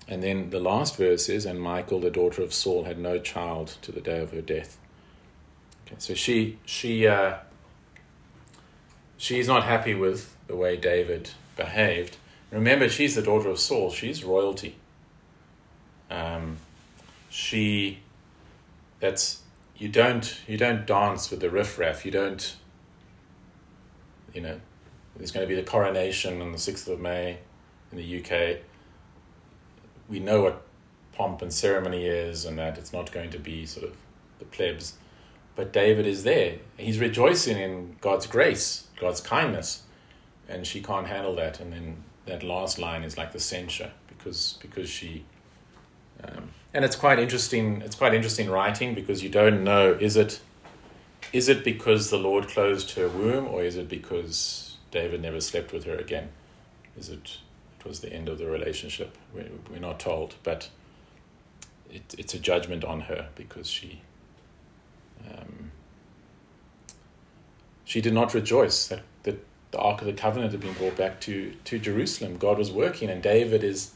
And 0.08 0.22
then 0.22 0.48
the 0.48 0.58
last 0.58 0.96
verse 0.96 1.28
is, 1.28 1.44
and 1.44 1.60
Michael, 1.60 2.00
the 2.00 2.10
daughter 2.10 2.42
of 2.42 2.54
Saul, 2.54 2.84
had 2.84 2.98
no 2.98 3.18
child 3.18 3.76
to 3.82 3.92
the 3.92 4.00
day 4.00 4.20
of 4.20 4.32
her 4.32 4.40
death. 4.40 4.78
Okay, 5.86 5.96
so 5.98 6.14
she 6.14 6.58
she 6.64 7.06
uh, 7.06 7.36
she's 9.22 9.46
not 9.46 9.62
happy 9.62 9.94
with 9.94 10.34
the 10.48 10.56
way 10.56 10.76
David 10.76 11.30
behaved. 11.56 12.16
Remember, 12.50 12.88
she's 12.88 13.14
the 13.14 13.22
daughter 13.22 13.48
of 13.48 13.60
Saul. 13.60 13.90
She's 13.90 14.24
royalty. 14.24 14.74
Um, 16.10 16.58
she 17.30 18.00
that's 18.98 19.42
you 19.76 19.88
don't 19.88 20.40
you 20.48 20.58
don't 20.58 20.86
dance 20.86 21.30
with 21.30 21.40
the 21.40 21.48
riffraff. 21.48 22.04
You 22.04 22.10
don't. 22.10 22.56
You 24.34 24.40
know, 24.40 24.60
there's 25.16 25.30
going 25.30 25.46
to 25.46 25.48
be 25.48 25.60
the 25.60 25.66
coronation 25.66 26.42
on 26.42 26.52
the 26.52 26.58
sixth 26.58 26.88
of 26.88 26.98
May 26.98 27.38
in 27.92 27.98
the 27.98 28.20
UK 28.20 28.62
we 30.08 30.18
know 30.18 30.42
what 30.42 30.62
pomp 31.12 31.42
and 31.42 31.52
ceremony 31.52 32.06
is 32.06 32.44
and 32.44 32.58
that 32.58 32.76
it's 32.76 32.92
not 32.92 33.12
going 33.12 33.30
to 33.30 33.38
be 33.38 33.64
sort 33.66 33.86
of 33.86 33.94
the 34.38 34.44
plebs 34.46 34.94
but 35.54 35.72
David 35.72 36.06
is 36.06 36.24
there. 36.24 36.56
He's 36.76 36.98
rejoicing 36.98 37.58
in 37.58 37.96
God's 38.00 38.26
grace, 38.26 38.86
God's 39.02 39.20
kindness, 39.20 39.82
and 40.48 40.66
she 40.66 40.80
can't 40.80 41.08
handle 41.08 41.34
that. 41.36 41.60
And 41.60 41.72
then 41.72 41.96
that 42.26 42.42
last 42.42 42.78
line 42.78 43.02
is 43.02 43.18
like 43.18 43.32
the 43.32 43.40
censure 43.40 43.90
because 44.08 44.58
because 44.62 44.88
she. 44.88 45.24
Um, 46.24 46.50
and 46.72 46.84
it's 46.84 46.96
quite 46.96 47.18
interesting. 47.18 47.82
It's 47.82 47.96
quite 47.96 48.14
interesting 48.14 48.48
writing 48.48 48.94
because 48.94 49.22
you 49.22 49.28
don't 49.28 49.64
know 49.64 49.92
is 50.00 50.16
it 50.16 50.40
is 51.32 51.48
it 51.48 51.64
because 51.64 52.10
the 52.10 52.16
Lord 52.16 52.46
closed 52.48 52.92
her 52.92 53.08
womb 53.08 53.48
or 53.48 53.64
is 53.64 53.76
it 53.76 53.88
because 53.88 54.76
David 54.90 55.20
never 55.20 55.40
slept 55.40 55.72
with 55.72 55.84
her 55.84 55.96
again? 55.96 56.28
Is 56.96 57.08
it 57.08 57.38
it 57.80 57.86
was 57.86 58.00
the 58.00 58.12
end 58.12 58.28
of 58.28 58.38
the 58.38 58.46
relationship? 58.46 59.18
We're, 59.34 59.48
we're 59.68 59.80
not 59.80 59.98
told, 59.98 60.36
but 60.44 60.68
it, 61.90 62.14
it's 62.16 62.34
a 62.34 62.38
judgment 62.38 62.84
on 62.84 63.00
her 63.02 63.28
because 63.34 63.68
she 63.68 64.02
um, 65.28 65.71
she 67.92 68.00
did 68.00 68.14
not 68.14 68.32
rejoice 68.32 68.86
that, 68.86 69.02
that 69.24 69.44
the 69.70 69.78
Ark 69.78 70.00
of 70.00 70.06
the 70.06 70.14
Covenant 70.14 70.52
had 70.52 70.62
been 70.62 70.72
brought 70.72 70.96
back 70.96 71.20
to, 71.20 71.52
to 71.64 71.78
Jerusalem. 71.78 72.38
God 72.38 72.56
was 72.56 72.72
working, 72.72 73.10
and 73.10 73.22
David 73.22 73.62
is, 73.62 73.92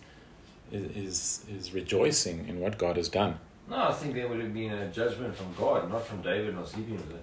is, 0.70 1.47
is 1.51 1.72
rejoicing 1.72 2.47
in 2.47 2.61
what 2.61 2.76
God 2.76 2.99
has 2.99 3.09
done. 3.09 3.38
No, 3.70 3.88
I 3.88 3.92
think 3.94 4.12
there 4.12 4.28
would 4.28 4.40
have 4.40 4.53
been 4.53 4.70
a 4.70 4.92
judgment 4.92 5.34
from 5.34 5.55
God, 5.59 5.90
not 5.90 6.07
from 6.07 6.20
David 6.20 6.55
not 6.55 6.68
sleeping 6.68 6.97
with 6.97 7.11
her. 7.11 7.18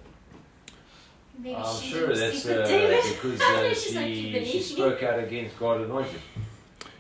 Maybe 1.38 1.56
I'm 1.56 1.80
sure 1.80 2.08
that's 2.08 2.44
uh, 2.48 3.02
because 3.12 3.40
uh, 3.40 3.74
She's 3.76 3.96
like, 3.96 4.08
"You've 4.08 4.44
she, 4.48 4.52
she 4.54 4.60
spoke 4.64 5.04
out 5.04 5.20
against 5.20 5.60
God 5.60 5.82
anointed. 5.82 6.22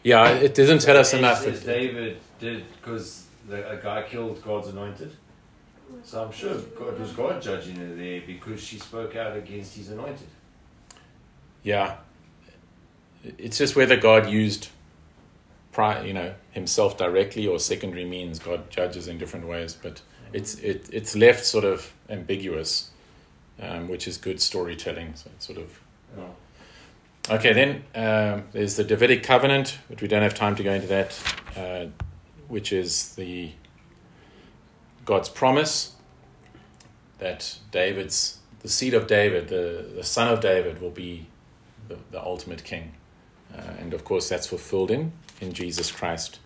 Yeah, 0.04 0.30
it 0.30 0.54
doesn't 0.54 0.82
tell 0.82 0.98
us 0.98 1.16
It 1.16 1.18
enough. 1.18 1.42
says 1.42 1.64
David 1.64 2.18
did 2.40 2.64
because 2.74 3.26
a 3.52 3.78
guy 3.82 4.04
killed 4.08 4.44
God's 4.44 4.68
anointed. 4.68 5.16
So 6.04 6.24
I'm 6.24 6.32
sure 6.32 6.56
God 6.78 7.00
was 7.00 7.12
God 7.12 7.42
judging 7.42 7.76
her 7.76 7.96
there 7.96 8.22
because 8.26 8.62
she 8.62 8.80
spoke 8.80 9.16
out 9.16 9.38
against 9.38 9.76
his 9.76 9.90
anointed. 9.90 10.28
Yeah, 11.64 11.98
it's 13.38 13.58
just 13.58 13.76
whether 13.76 13.96
God 13.96 14.30
used, 14.30 14.70
pri- 15.72 16.02
you 16.02 16.14
know, 16.14 16.34
Himself 16.52 16.98
directly 16.98 17.48
or 17.48 17.60
secondary 17.60 18.06
means. 18.06 18.40
God 18.40 18.70
judges 18.70 19.08
in 19.08 19.18
different 19.18 19.48
ways, 19.48 19.78
but 19.82 20.02
it's 20.34 20.56
it, 20.56 20.90
it's 20.92 21.16
left 21.16 21.46
sort 21.46 21.64
of 21.64 21.94
ambiguous, 22.10 22.92
um, 23.62 23.88
which 23.88 24.08
is 24.08 24.18
good 24.18 24.42
storytelling. 24.42 25.16
So 25.16 25.30
it's 25.36 25.46
sort 25.46 25.60
of 25.60 25.80
No. 26.18 26.36
Okay, 27.30 27.54
then 27.54 27.84
um, 27.96 28.44
there's 28.52 28.76
the 28.76 28.84
Davidic 28.84 29.24
covenant, 29.24 29.78
but 29.90 30.02
we 30.02 30.10
don't 30.10 30.24
have 30.24 30.34
time 30.34 30.58
to 30.58 30.64
go 30.64 30.74
into 30.74 30.88
that, 30.88 31.38
uh, 31.56 31.86
which 32.50 32.74
is 32.74 33.16
the 33.16 33.52
God's 35.06 35.30
promise 35.30 35.96
that 37.20 37.58
David's 37.72 38.40
the 38.62 38.70
seed 38.70 38.94
of 38.94 39.08
David, 39.08 39.50
the, 39.50 39.86
the 39.96 40.04
son 40.04 40.30
of 40.30 40.40
David, 40.40 40.82
will 40.82 40.90
be 40.90 41.28
the, 41.90 41.98
the 42.12 42.22
ultimate 42.24 42.64
king, 42.64 42.94
uh, 43.54 43.62
and 43.80 43.94
of 43.94 44.06
course 44.06 44.30
that's 44.30 44.48
fulfilled 44.48 44.90
in 44.92 45.12
in 45.42 45.52
Jesus 45.54 45.92
Christ. 45.92 46.40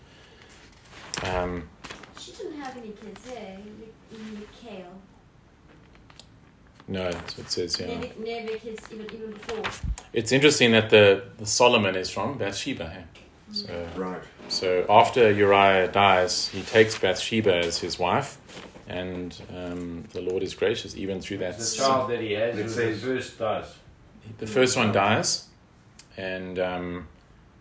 Um, 1.23 1.69
She 2.19 2.31
didn't 2.31 2.59
have 2.59 2.75
any 2.77 2.89
kids, 2.89 3.21
eh? 3.35 3.57
Mi- 4.11 4.39
Mikhail. 4.39 4.91
no, 6.87 7.11
that's 7.11 7.37
what 7.37 7.45
it 7.47 7.51
says. 7.51 7.79
Yeah, 7.79 7.87
Never, 7.87 8.07
never 8.19 8.57
kids 8.57 8.83
even 8.91 9.05
even 9.13 9.31
before. 9.31 9.63
it's 10.13 10.31
interesting 10.31 10.71
that 10.71 10.89
the, 10.89 11.23
the 11.37 11.45
Solomon 11.45 11.95
is 11.95 12.09
from 12.09 12.37
Bathsheba. 12.37 12.89
Hey? 12.89 13.03
So, 13.51 13.87
Right. 13.95 14.21
So 14.49 14.85
after 14.89 15.31
Uriah 15.31 15.89
dies, 15.91 16.47
he 16.49 16.61
takes 16.61 16.97
Bathsheba 16.97 17.55
as 17.57 17.79
his 17.79 17.99
wife, 17.99 18.37
and 18.87 19.39
um, 19.55 20.05
the 20.13 20.21
Lord 20.21 20.41
is 20.43 20.53
gracious 20.53 20.95
even 20.95 21.19
through 21.21 21.39
that. 21.39 21.57
The 21.57 21.75
child 21.77 22.09
that 22.09 22.21
he 22.21 22.31
has 22.33 22.57
It 22.57 22.63
was 22.63 22.75
says- 22.75 23.01
the 23.01 23.07
first 23.07 23.39
dies. 23.39 23.75
The 24.39 24.47
first 24.47 24.75
one 24.75 24.91
dies, 24.91 25.47
and 26.17 26.59
um, 26.59 27.07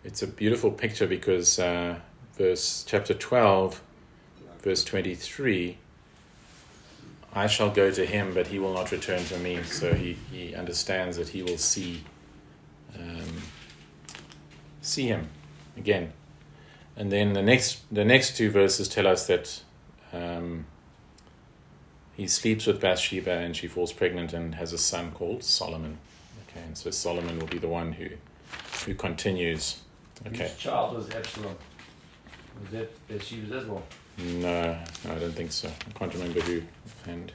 it's 0.03 0.21
a 0.21 0.27
beautiful 0.27 0.69
picture 0.69 1.07
because 1.07 1.59
uh, 1.59 1.99
verse 2.37 2.83
chapter 2.85 3.13
twelve, 3.13 3.81
verse 4.61 4.83
twenty 4.83 5.15
three. 5.15 5.77
I 7.33 7.47
shall 7.47 7.69
go 7.69 7.91
to 7.91 8.05
him, 8.05 8.33
but 8.33 8.47
he 8.47 8.57
will 8.59 8.73
not 8.73 8.91
return 8.91 9.23
to 9.25 9.37
me. 9.37 9.61
So 9.63 9.93
he, 9.93 10.17
he 10.31 10.55
understands 10.55 11.17
that 11.17 11.29
he 11.29 11.43
will 11.43 11.57
see 11.57 12.03
um, 12.97 13.41
see 14.81 15.07
him 15.07 15.29
again. 15.77 16.11
And 16.97 17.11
then 17.11 17.33
the 17.33 17.43
next 17.43 17.81
the 17.91 18.03
next 18.03 18.35
two 18.35 18.49
verses 18.49 18.89
tell 18.89 19.05
us 19.05 19.27
that 19.27 19.61
um, 20.11 20.65
he 22.15 22.27
sleeps 22.27 22.65
with 22.65 22.81
Bathsheba 22.81 23.31
and 23.31 23.55
she 23.55 23.67
falls 23.67 23.93
pregnant 23.93 24.33
and 24.33 24.55
has 24.55 24.73
a 24.73 24.79
son 24.79 25.11
called 25.11 25.43
Solomon. 25.43 25.99
Okay, 26.49 26.65
and 26.65 26.75
so 26.75 26.89
Solomon 26.89 27.37
will 27.37 27.47
be 27.47 27.59
the 27.59 27.67
one 27.67 27.93
who 27.93 28.07
who 28.85 28.95
continues. 28.95 29.81
Okay. 30.25 30.47
Whose 30.47 30.57
child 30.57 30.95
was 30.95 31.09
Absalom? 31.11 31.55
Was 32.61 32.71
that 32.71 33.07
Bathsheba's 33.07 33.51
as 33.51 33.65
well? 33.65 33.83
No, 34.17 34.79
no, 35.05 35.11
I 35.11 35.19
don't 35.19 35.33
think 35.33 35.51
so. 35.51 35.67
I 35.67 35.99
can't 35.99 36.11
remember 36.11 36.41
who. 36.41 36.63
And 37.05 37.31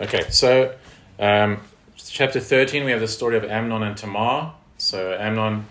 okay, 0.00 0.24
so 0.30 0.74
um, 1.20 1.60
chapter 1.96 2.40
thirteen, 2.40 2.84
we 2.84 2.90
have 2.90 3.00
the 3.00 3.06
story 3.06 3.36
of 3.36 3.44
Amnon 3.44 3.84
and 3.84 3.96
Tamar. 3.96 4.54
So 4.78 5.16
Amnon 5.16 5.66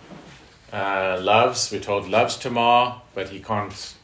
uh, 0.71 1.19
loves, 1.21 1.71
we're 1.71 1.81
told, 1.81 2.09
loves 2.09 2.37
Tamar, 2.37 3.01
but 3.13 3.29
he 3.29 3.39
can't, 3.39 3.95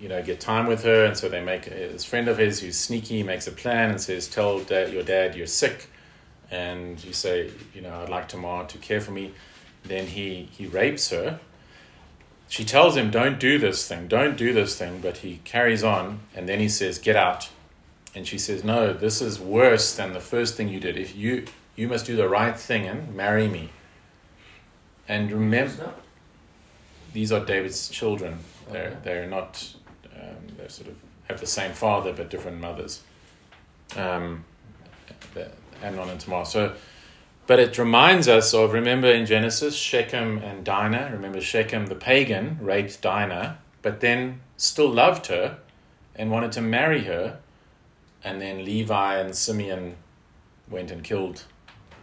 you 0.00 0.08
know, 0.08 0.22
get 0.22 0.40
time 0.40 0.66
with 0.66 0.84
her, 0.84 1.04
and 1.04 1.16
so 1.16 1.28
they 1.28 1.42
make 1.42 1.64
this 1.64 2.04
friend 2.04 2.28
of 2.28 2.38
his 2.38 2.60
who's 2.60 2.78
sneaky 2.78 3.22
makes 3.22 3.46
a 3.46 3.52
plan 3.52 3.90
and 3.90 4.00
says, 4.00 4.28
"Tell 4.28 4.60
dad, 4.60 4.92
your 4.92 5.02
dad 5.02 5.34
you're 5.34 5.46
sick," 5.46 5.88
and 6.50 7.02
you 7.02 7.12
say, 7.12 7.50
"You 7.74 7.82
know, 7.82 8.02
I'd 8.02 8.08
like 8.08 8.28
Tamar 8.28 8.66
to 8.66 8.78
care 8.78 9.00
for 9.00 9.12
me." 9.12 9.32
Then 9.84 10.06
he 10.06 10.48
he 10.52 10.66
rapes 10.66 11.10
her 11.10 11.40
she 12.50 12.64
tells 12.64 12.96
him, 12.96 13.12
Don't 13.12 13.38
do 13.38 13.58
this 13.58 13.86
thing, 13.86 14.08
don't 14.08 14.36
do 14.36 14.52
this 14.52 14.76
thing, 14.76 15.00
but 15.00 15.18
he 15.18 15.40
carries 15.44 15.84
on 15.84 16.18
and 16.34 16.48
then 16.48 16.58
he 16.58 16.68
says, 16.68 16.98
Get 16.98 17.14
out. 17.14 17.48
And 18.12 18.26
she 18.26 18.38
says, 18.38 18.64
No, 18.64 18.92
this 18.92 19.22
is 19.22 19.38
worse 19.38 19.94
than 19.94 20.12
the 20.12 20.20
first 20.20 20.56
thing 20.56 20.68
you 20.68 20.80
did. 20.80 20.98
If 20.98 21.16
you 21.16 21.46
you 21.76 21.86
must 21.86 22.04
do 22.06 22.16
the 22.16 22.28
right 22.28 22.58
thing 22.58 22.88
and 22.88 23.14
marry 23.14 23.46
me. 23.46 23.70
And 25.06 25.30
remember? 25.30 25.94
These 27.12 27.32
are 27.32 27.44
David's 27.44 27.88
children. 27.88 28.38
They're 28.70 28.88
Okay. 28.88 28.96
they're 29.02 29.26
not 29.26 29.74
um, 30.14 30.36
they 30.56 30.68
sort 30.68 30.88
of 30.88 30.96
have 31.28 31.40
the 31.40 31.46
same 31.46 31.72
father 31.72 32.12
but 32.12 32.30
different 32.30 32.60
mothers. 32.60 33.02
Um, 33.96 34.44
Amnon 35.82 36.10
and 36.10 36.20
Tamar. 36.20 36.44
So, 36.44 36.74
but 37.46 37.58
it 37.58 37.78
reminds 37.78 38.28
us 38.28 38.52
of 38.54 38.72
remember 38.72 39.08
in 39.08 39.26
Genesis 39.26 39.74
Shechem 39.74 40.38
and 40.38 40.64
Dinah. 40.64 41.10
Remember 41.12 41.40
Shechem 41.40 41.86
the 41.86 41.94
pagan 41.94 42.58
raped 42.60 43.00
Dinah, 43.00 43.58
but 43.82 44.00
then 44.00 44.40
still 44.56 44.90
loved 44.90 45.26
her 45.26 45.58
and 46.14 46.30
wanted 46.30 46.52
to 46.52 46.60
marry 46.60 47.04
her, 47.04 47.38
and 48.22 48.40
then 48.40 48.64
Levi 48.64 49.18
and 49.18 49.34
Simeon 49.34 49.96
went 50.68 50.90
and 50.90 51.02
killed 51.02 51.44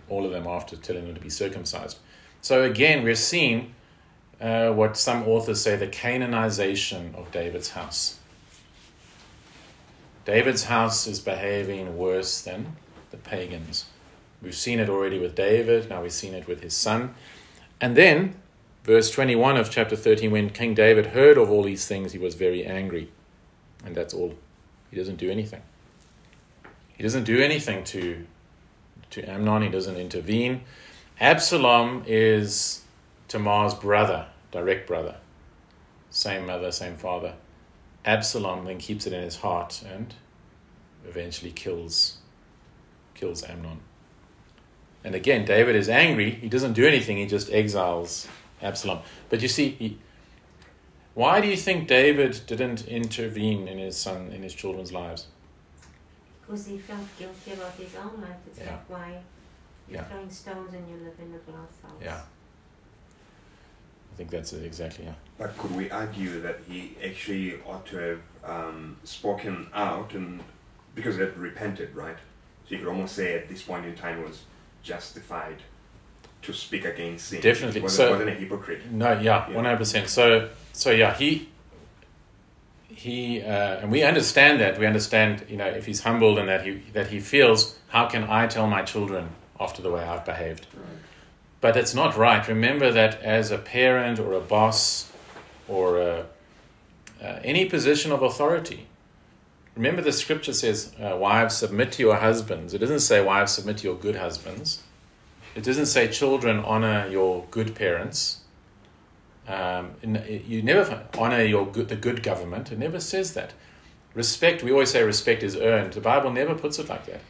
all 0.10 0.26
of 0.26 0.32
them 0.32 0.48
after 0.48 0.76
telling 0.76 1.06
them 1.06 1.16
to 1.16 1.22
be 1.22 1.30
circumcised. 1.30 2.00
So 2.42 2.64
again, 2.64 3.04
we're 3.04 3.16
seeing 3.16 3.74
uh, 4.40 4.72
what 4.72 4.98
some 4.98 5.24
authors 5.28 5.62
say 5.62 5.76
the 5.76 5.88
Canaanization 5.88 7.16
of 7.16 7.32
David's 7.32 7.72
house. 7.72 8.20
David's 10.26 10.66
house 10.66 11.08
is 11.08 11.20
behaving 11.20 11.98
worse 11.98 12.42
than 12.42 12.76
the 13.12 13.18
pagans. 13.18 13.86
We've 14.42 14.56
seen 14.56 14.80
it 14.80 14.90
already 14.90 15.20
with 15.20 15.36
David, 15.36 15.90
now 15.90 16.02
we've 16.02 16.12
seen 16.12 16.34
it 16.34 16.48
with 16.48 16.62
his 16.62 16.76
son. 16.76 17.16
And 17.80 17.96
then, 17.96 18.36
verse 18.84 19.10
21 19.10 19.58
of 19.58 19.72
chapter 19.72 19.96
13, 19.96 20.32
when 20.32 20.50
King 20.50 20.74
David 20.74 21.08
heard 21.08 21.38
of 21.38 21.50
all 21.50 21.64
these 21.64 21.88
things, 21.88 22.12
he 22.12 22.20
was 22.20 22.36
very 22.36 22.66
angry. 22.66 23.10
And 23.86 23.96
that's 23.96 24.14
all. 24.14 24.36
He 24.92 24.98
doesn't 24.98 25.18
do 25.18 25.32
anything. 25.32 25.62
He 26.96 27.04
doesn't 27.04 27.24
do 27.24 27.42
anything 27.42 27.84
to, 27.86 28.26
to 29.12 29.24
Amnon, 29.24 29.62
he 29.62 29.70
doesn't 29.70 29.98
intervene. 29.98 30.62
Absalom 31.20 32.04
is 32.06 32.84
Tamar's 33.28 33.74
brother, 33.74 34.28
direct 34.52 34.88
brother. 34.88 35.16
Same 36.10 36.46
mother, 36.46 36.72
same 36.72 36.96
father. 36.96 37.34
Absalom 38.06 38.66
then 38.66 38.78
keeps 38.78 39.06
it 39.06 39.14
in 39.14 39.22
his 39.22 39.38
heart 39.38 39.84
and 39.86 40.14
eventually 41.08 41.52
kills 41.52 42.18
kills 43.14 43.44
Amnon. 43.44 43.80
And 45.04 45.16
again, 45.16 45.44
David 45.46 45.76
is 45.76 45.90
angry. 45.90 46.30
He 46.32 46.48
doesn't 46.50 46.74
do 46.74 46.86
anything. 46.86 47.18
He 47.18 47.26
just 47.26 47.52
exiles 47.52 48.28
Absalom. 48.62 49.00
But 49.30 49.42
you 49.42 49.48
see, 49.48 49.70
he, 49.72 49.98
why 51.16 51.42
do 51.42 51.48
you 51.48 51.58
think 51.58 51.88
David 51.88 52.40
didn't 52.46 52.88
intervene 52.88 53.68
in 53.68 53.80
his 53.80 53.98
son, 53.98 54.32
in 54.32 54.44
his 54.44 54.54
children's 54.54 54.94
lives? 54.94 55.28
Because 56.42 56.68
he 56.68 56.78
felt 56.78 57.02
guilty 57.18 57.54
about 57.54 57.74
his 57.74 57.96
own 57.96 58.22
life. 58.22 58.38
It's 58.48 58.60
Yeah. 58.60 58.72
like 58.72 58.90
why 58.90 59.10
you're 59.90 60.02
Yeah. 60.02 60.04
throwing 60.06 60.30
stones 60.30 60.74
and 60.74 60.88
you 60.90 60.98
live 61.04 61.20
in 61.20 61.34
a 61.34 61.40
glass 61.40 61.82
house. 61.82 62.02
Yeah. 62.02 62.22
I 64.18 64.20
think 64.20 64.32
that's 64.32 64.52
it 64.52 64.66
exactly. 64.66 65.06
Yeah. 65.06 65.14
But 65.38 65.56
could 65.60 65.76
we 65.76 65.92
argue 65.92 66.42
that 66.42 66.58
he 66.68 66.96
actually 67.06 67.60
ought 67.68 67.86
to 67.86 67.98
have 67.98 68.20
um, 68.44 68.98
spoken 69.04 69.68
out 69.76 70.16
and 70.16 70.42
because 70.96 71.18
he 71.18 71.22
had 71.22 71.38
repented, 71.38 71.96
right? 71.96 72.18
So 72.68 72.72
you 72.74 72.80
could 72.80 72.88
almost 72.88 73.14
say 73.16 73.36
at 73.36 73.48
this 73.48 73.62
point 73.62 73.86
in 73.86 73.94
time 73.94 74.18
it 74.20 74.28
was 74.28 74.42
justified 74.82 75.58
to 76.42 76.52
speak 76.52 76.86
against 76.86 77.28
sin. 77.28 77.42
Definitely. 77.42 77.80
He 77.80 77.84
wasn't, 77.84 78.08
So- 78.08 78.12
wasn't 78.14 78.30
a 78.32 78.34
hypocrite. 78.34 78.90
No, 78.92 79.20
yeah, 79.20 79.52
one 79.52 79.66
hundred 79.66 79.78
percent. 79.78 80.10
So, 80.10 80.50
so 80.74 80.90
yeah, 80.90 81.14
he, 81.14 81.50
he, 82.88 83.44
uh, 83.44 83.82
and 83.82 83.92
we 83.92 84.02
understand 84.02 84.60
that. 84.62 84.80
We 84.80 84.88
understand, 84.88 85.46
you 85.48 85.58
know, 85.58 85.68
if 85.68 85.86
he's 85.86 86.02
humbled 86.02 86.40
and 86.40 86.50
that 86.50 86.66
he 86.66 86.82
that 86.94 87.06
he 87.06 87.20
feels, 87.20 87.78
how 87.90 88.08
can 88.08 88.24
I 88.24 88.48
tell 88.48 88.66
my 88.66 88.82
children 88.82 89.30
after 89.60 89.84
the 89.84 89.92
way 89.92 90.02
I've 90.04 90.26
behaved? 90.26 90.66
But 91.68 91.76
it's 91.76 91.94
not 91.94 92.16
right. 92.16 92.48
Remember 92.48 92.94
that 92.94 93.22
as 93.22 93.52
a 93.52 93.58
parent 93.58 94.20
or 94.20 94.32
a 94.32 94.40
boss 94.40 95.12
or 95.68 96.00
a, 96.00 96.26
uh, 97.22 97.40
any 97.44 97.66
position 97.66 98.14
of 98.14 98.22
authority. 98.22 98.88
Remember, 99.76 100.02
the 100.02 100.14
scripture 100.14 100.54
says, 100.54 100.96
uh, 100.98 101.18
"Wives 101.18 101.58
submit 101.58 101.92
to 101.92 102.04
your 102.04 102.16
husbands." 102.16 102.74
It 102.74 102.78
doesn't 102.78 103.02
say, 103.02 103.22
"Wives 103.22 103.52
submit 103.52 103.80
to 103.80 103.84
your 103.84 103.98
good 103.98 104.16
husbands." 104.16 104.84
It 105.56 105.66
doesn't 105.66 105.88
say, 105.88 106.08
"Children 106.08 106.60
honor 106.60 107.06
your 107.12 107.44
good 107.52 107.76
parents." 107.76 108.38
Um, 109.46 109.96
you 110.02 110.62
never 110.62 111.04
honor 111.18 111.44
your 111.44 111.66
good, 111.66 111.90
the 111.90 111.98
good 111.98 112.24
government. 112.24 112.72
It 112.72 112.80
never 112.80 113.02
says 113.02 113.34
that. 113.34 113.52
Respect. 114.14 114.64
We 114.64 114.72
always 114.72 114.92
say 114.92 115.04
respect 115.04 115.44
is 115.44 115.58
earned. 115.58 115.92
The 115.92 116.00
Bible 116.00 116.32
never 116.32 116.56
puts 116.56 116.80
it 116.80 116.88
like 116.88 117.08
that. 117.08 117.24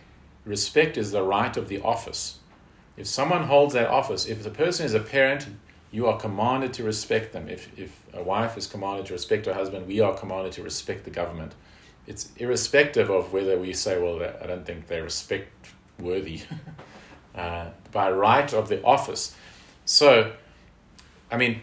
Respect 0.45 0.95
is 0.95 1.09
the 1.09 1.23
right 1.23 1.57
of 1.57 1.69
the 1.69 1.81
office. 1.81 2.36
If 2.97 3.07
someone 3.07 3.43
holds 3.43 3.73
that 3.75 3.87
office, 3.87 4.25
if 4.25 4.43
the 4.43 4.49
person 4.49 4.85
is 4.85 4.93
a 4.93 4.99
parent, 4.99 5.47
you 5.91 6.07
are 6.07 6.17
commanded 6.17 6.73
to 6.73 6.83
respect 6.83 7.31
them. 7.31 7.47
If 7.47 7.77
if 7.79 8.03
a 8.13 8.23
wife 8.23 8.57
is 8.57 8.67
commanded 8.67 9.05
to 9.07 9.13
respect 9.13 9.45
her 9.45 9.53
husband, 9.53 9.87
we 9.87 10.01
are 10.01 10.13
commanded 10.13 10.51
to 10.53 10.63
respect 10.63 11.05
the 11.05 11.11
government. 11.11 11.53
It's 12.07 12.29
irrespective 12.37 13.09
of 13.09 13.33
whether 13.33 13.57
we 13.59 13.73
say, 13.73 14.01
well, 14.01 14.21
I 14.41 14.47
don't 14.47 14.65
think 14.65 14.87
they're 14.87 15.03
respect 15.03 15.69
worthy. 15.99 16.41
uh, 17.37 17.69
by 17.91 18.11
right 18.11 18.51
of 18.53 18.67
the 18.67 18.83
office. 18.83 19.35
So, 19.85 20.33
I 21.31 21.37
mean, 21.37 21.61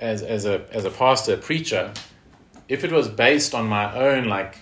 as, 0.00 0.22
as, 0.22 0.46
a, 0.46 0.64
as 0.72 0.84
a 0.84 0.90
pastor, 0.90 1.36
preacher, 1.36 1.92
if 2.68 2.84
it 2.84 2.90
was 2.90 3.08
based 3.08 3.54
on 3.54 3.66
my 3.66 3.94
own, 3.94 4.24
like, 4.24 4.58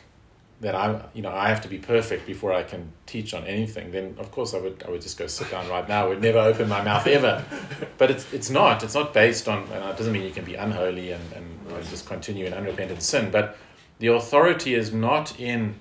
that 0.61 0.75
I, 0.75 1.03
you 1.15 1.23
know, 1.23 1.31
I 1.31 1.49
have 1.49 1.63
to 1.63 1.69
be 1.69 1.79
perfect 1.79 2.27
before 2.27 2.53
I 2.53 2.63
can 2.63 2.93
teach 3.07 3.33
on 3.33 3.45
anything, 3.45 3.93
then 3.93 4.15
of 4.19 4.31
course 4.31 4.53
I 4.53 4.59
would, 4.59 4.83
I 4.87 4.91
would 4.91 5.01
just 5.01 5.19
go 5.19 5.27
sit 5.27 5.51
down 5.51 5.69
right 5.69 5.89
now. 5.89 6.05
I 6.05 6.09
would 6.09 6.21
never 6.21 6.39
open 6.39 6.69
my 6.69 6.83
mouth 6.83 7.07
ever. 7.07 7.45
But 7.99 8.11
it's, 8.11 8.33
it's 8.33 8.49
not. 8.49 8.83
It's 8.83 8.95
not 8.95 9.13
based 9.13 9.47
on, 9.47 9.65
and 9.73 9.85
it 9.91 9.97
doesn't 9.99 10.13
mean 10.13 10.23
you 10.23 10.31
can 10.31 10.45
be 10.45 10.55
unholy 10.55 11.13
and, 11.13 11.23
and 11.35 11.51
know, 11.71 11.83
just 11.83 12.07
continue 12.07 12.47
in 12.47 12.53
unrepentant 12.53 13.03
sin. 13.03 13.31
But 13.31 13.57
the 13.99 14.09
authority 14.09 14.75
is 14.75 14.93
not 14.93 15.39
in 15.39 15.77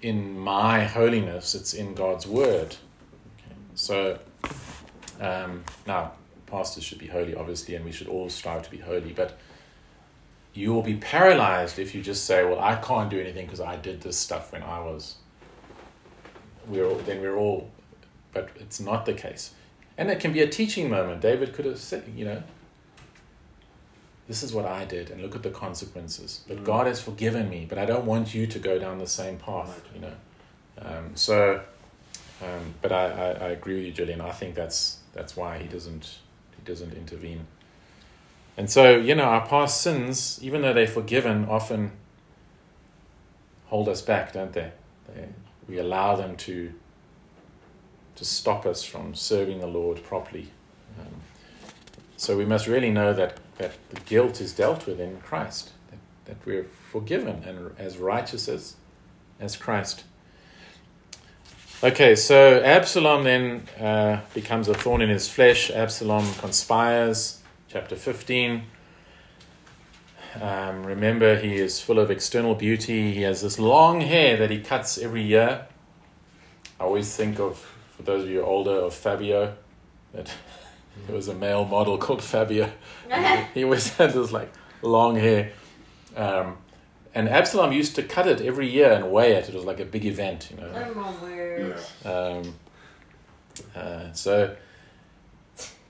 in 0.00 0.36
my 0.36 0.84
holiness, 0.84 1.54
it's 1.54 1.72
in 1.72 1.94
God's 1.94 2.26
word. 2.26 2.74
Okay. 2.74 3.54
So 3.74 4.18
um, 5.20 5.62
now, 5.86 6.12
pastors 6.46 6.82
should 6.82 6.98
be 6.98 7.06
holy, 7.06 7.36
obviously, 7.36 7.76
and 7.76 7.84
we 7.84 7.92
should 7.92 8.08
all 8.08 8.28
strive 8.28 8.62
to 8.62 8.70
be 8.70 8.78
holy. 8.78 9.12
But 9.12 9.38
you 10.54 10.72
will 10.72 10.82
be 10.82 10.96
paralyzed 10.96 11.78
if 11.78 11.94
you 11.94 12.02
just 12.02 12.24
say, 12.24 12.44
"Well, 12.44 12.60
I 12.60 12.76
can't 12.76 13.08
do 13.10 13.18
anything 13.20 13.46
because 13.46 13.60
I 13.60 13.76
did 13.76 14.00
this 14.02 14.18
stuff 14.18 14.52
when 14.52 14.62
I 14.62 14.80
was." 14.80 15.16
We're 16.68 16.86
all, 16.86 16.96
then 16.98 17.20
we're 17.20 17.36
all, 17.36 17.70
but 18.32 18.50
it's 18.60 18.78
not 18.80 19.04
the 19.04 19.14
case, 19.14 19.52
and 19.98 20.10
it 20.10 20.20
can 20.20 20.32
be 20.32 20.40
a 20.40 20.48
teaching 20.48 20.88
moment. 20.90 21.20
David 21.20 21.52
could 21.54 21.64
have 21.64 21.78
said, 21.78 22.04
you 22.16 22.24
know. 22.24 22.42
This 24.28 24.44
is 24.44 24.54
what 24.54 24.64
I 24.64 24.84
did, 24.84 25.10
and 25.10 25.20
look 25.20 25.34
at 25.34 25.42
the 25.42 25.50
consequences. 25.50 26.44
But 26.46 26.58
Mm. 26.58 26.64
God 26.64 26.86
has 26.86 27.00
forgiven 27.02 27.50
me, 27.50 27.66
but 27.68 27.76
I 27.76 27.84
don't 27.84 28.06
want 28.06 28.32
you 28.32 28.46
to 28.46 28.58
go 28.58 28.78
down 28.78 28.98
the 28.98 29.06
same 29.06 29.36
path, 29.36 29.68
Right. 29.68 29.94
you 29.94 30.00
know. 30.00 30.14
Um, 30.78 31.10
so, 31.16 31.60
um, 32.40 32.74
but 32.80 32.92
I, 32.92 33.06
I, 33.10 33.26
I 33.30 33.48
agree 33.50 33.74
with 33.74 33.84
you, 33.84 33.92
Julian. 33.92 34.20
I 34.20 34.30
think 34.30 34.54
that's 34.54 34.98
that's 35.12 35.36
why 35.36 35.58
he 35.58 35.66
doesn't 35.66 36.18
he 36.56 36.62
doesn't 36.64 36.94
intervene. 36.94 37.46
And 38.56 38.70
so, 38.70 38.96
you 38.96 39.14
know, 39.14 39.24
our 39.24 39.46
past 39.46 39.80
sins, 39.80 40.38
even 40.42 40.62
though 40.62 40.72
they're 40.72 40.86
forgiven, 40.86 41.46
often 41.48 41.92
hold 43.66 43.88
us 43.88 44.02
back, 44.02 44.32
don't 44.32 44.52
they? 44.52 44.72
they 45.08 45.28
we 45.68 45.78
allow 45.78 46.16
them 46.16 46.36
to 46.36 46.72
to 48.16 48.24
stop 48.24 48.66
us 48.66 48.84
from 48.84 49.14
serving 49.14 49.60
the 49.60 49.66
Lord 49.66 50.02
properly. 50.04 50.48
Um, 51.00 51.22
so 52.16 52.36
we 52.36 52.44
must 52.44 52.66
really 52.66 52.90
know 52.90 53.12
that, 53.14 53.38
that 53.58 53.72
the 53.90 54.00
guilt 54.00 54.40
is 54.40 54.52
dealt 54.52 54.86
with 54.86 55.00
in 55.00 55.20
Christ, 55.22 55.70
that, 55.90 55.98
that 56.26 56.46
we're 56.46 56.66
forgiven 56.90 57.42
and 57.46 57.74
as 57.78 57.98
righteous 57.98 58.48
as, 58.48 58.76
as 59.40 59.56
Christ. 59.56 60.04
Okay, 61.82 62.14
so 62.14 62.62
Absalom 62.62 63.24
then 63.24 63.62
uh, 63.80 64.20
becomes 64.34 64.68
a 64.68 64.74
thorn 64.74 65.02
in 65.02 65.08
his 65.08 65.28
flesh. 65.28 65.70
Absalom 65.70 66.32
conspires, 66.34 67.41
chapter 67.72 67.96
15. 67.96 68.64
Um, 70.40 70.84
remember, 70.84 71.38
he 71.38 71.56
is 71.56 71.80
full 71.80 71.98
of 71.98 72.10
external 72.10 72.54
beauty. 72.54 73.12
He 73.14 73.22
has 73.22 73.40
this 73.40 73.58
long 73.58 74.02
hair 74.02 74.36
that 74.36 74.50
he 74.50 74.60
cuts 74.60 74.98
every 74.98 75.22
year. 75.22 75.66
I 76.78 76.84
always 76.84 77.16
think 77.16 77.40
of, 77.40 77.58
for 77.96 78.02
those 78.02 78.24
of 78.24 78.30
you 78.30 78.42
older, 78.42 78.72
of 78.72 78.92
Fabio. 78.92 79.56
That 80.12 80.30
there 81.06 81.16
was 81.16 81.28
a 81.28 81.34
male 81.34 81.64
model 81.64 81.96
called 81.96 82.22
Fabio. 82.22 82.70
he 83.54 83.64
always 83.64 83.88
had 83.96 84.12
this 84.12 84.32
like 84.32 84.52
long 84.82 85.16
hair. 85.16 85.52
Um, 86.14 86.58
and 87.14 87.26
Absalom 87.26 87.72
used 87.72 87.94
to 87.94 88.02
cut 88.02 88.26
it 88.26 88.42
every 88.42 88.68
year 88.68 88.92
and 88.92 89.10
weigh 89.10 89.32
it. 89.32 89.48
It 89.48 89.54
was 89.54 89.64
like 89.64 89.80
a 89.80 89.86
big 89.86 90.04
event, 90.04 90.50
you 90.50 90.58
know. 90.58 90.70
Oh 90.74 90.94
my 90.94 91.22
word. 91.22 91.78
Yeah. 92.04 92.10
Um, 92.10 92.54
uh, 93.74 94.12
so 94.12 94.56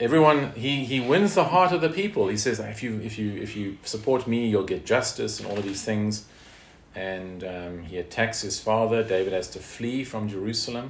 everyone 0.02 0.52
he, 0.64 0.84
he 0.84 0.98
wins 1.00 1.34
the 1.34 1.44
heart 1.44 1.72
of 1.72 1.80
the 1.80 1.88
people. 1.88 2.28
He 2.28 2.36
says 2.36 2.58
if 2.58 2.82
you 2.82 3.00
if 3.00 3.18
you 3.18 3.28
if 3.46 3.56
you 3.56 3.78
support 3.84 4.26
me, 4.26 4.40
you'll 4.50 4.70
get 4.74 4.84
justice 4.84 5.38
and 5.38 5.48
all 5.48 5.56
of 5.56 5.64
these 5.64 5.84
things. 5.84 6.26
And 6.94 7.42
um, 7.44 7.74
he 7.84 7.96
attacks 8.04 8.42
his 8.42 8.60
father. 8.60 9.02
David 9.02 9.32
has 9.32 9.48
to 9.50 9.60
flee 9.60 10.04
from 10.04 10.28
Jerusalem. 10.28 10.86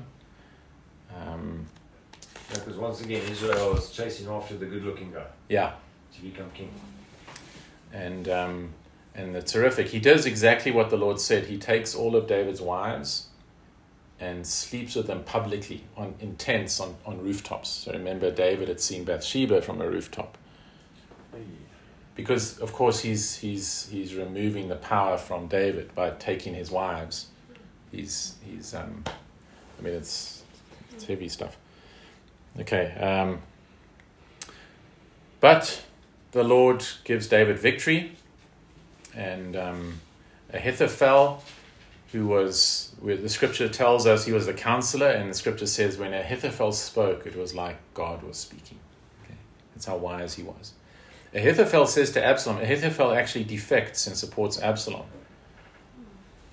Um, 1.16 1.66
Because 2.48 2.76
once 2.76 3.00
again, 3.06 3.22
Israel 3.30 3.74
was 3.74 3.84
chasing 3.98 4.26
after 4.28 4.54
the 4.62 4.66
good-looking 4.66 5.10
guy 5.12 5.28
yeah, 5.48 5.72
to 6.14 6.18
become 6.28 6.50
king. 6.58 6.72
and 8.04 8.24
um, 8.28 8.54
and 9.14 9.36
it's 9.36 9.52
terrific. 9.52 9.86
He 9.88 10.00
does 10.00 10.26
exactly 10.26 10.72
what 10.72 10.88
the 10.90 10.96
Lord 10.96 11.18
said. 11.20 11.46
He 11.46 11.58
takes 11.58 11.94
all 11.94 12.12
of 12.16 12.26
David's 12.26 12.60
wives 12.60 13.10
and 14.22 14.46
sleeps 14.46 14.94
with 14.94 15.06
them 15.08 15.24
publicly 15.24 15.82
on 15.96 16.14
in 16.20 16.36
tents 16.36 16.78
on, 16.80 16.94
on 17.04 17.20
rooftops. 17.20 17.68
So 17.68 17.92
remember, 17.92 18.30
David 18.30 18.68
had 18.68 18.80
seen 18.80 19.04
Bathsheba 19.04 19.60
from 19.62 19.80
a 19.80 19.88
rooftop 19.88 20.38
because, 22.14 22.58
of 22.58 22.72
course, 22.72 23.00
he's 23.00 23.36
he's 23.36 23.88
he's 23.90 24.14
removing 24.14 24.68
the 24.68 24.76
power 24.76 25.18
from 25.18 25.48
David 25.48 25.94
by 25.94 26.10
taking 26.10 26.54
his 26.54 26.70
wives. 26.70 27.26
He's 27.90 28.36
he's 28.44 28.74
um, 28.74 29.04
I 29.78 29.82
mean, 29.82 29.94
it's 29.94 30.42
it's 30.92 31.04
heavy 31.04 31.28
stuff. 31.28 31.56
Okay, 32.60 32.92
um, 33.00 33.40
but 35.40 35.82
the 36.32 36.44
Lord 36.44 36.84
gives 37.04 37.26
David 37.26 37.58
victory, 37.58 38.12
and 39.14 39.56
um, 39.56 40.00
Ahithophel, 40.52 41.42
who 42.12 42.26
was, 42.26 42.91
where 43.02 43.16
the 43.16 43.28
scripture 43.28 43.68
tells 43.68 44.06
us 44.06 44.24
he 44.24 44.32
was 44.32 44.46
the 44.46 44.54
counselor, 44.54 45.08
and 45.08 45.28
the 45.28 45.34
scripture 45.34 45.66
says 45.66 45.98
when 45.98 46.14
Ahithophel 46.14 46.70
spoke, 46.70 47.26
it 47.26 47.34
was 47.34 47.52
like 47.52 47.76
God 47.94 48.22
was 48.22 48.36
speaking. 48.36 48.78
Okay? 49.24 49.34
That's 49.74 49.86
how 49.86 49.96
wise 49.96 50.34
he 50.34 50.44
was. 50.44 50.72
Ahithophel 51.34 51.86
says 51.86 52.12
to 52.12 52.24
Absalom, 52.24 52.58
Ahithophel 52.58 53.12
actually 53.12 53.44
defects 53.44 54.06
and 54.06 54.16
supports 54.16 54.60
Absalom. 54.62 55.06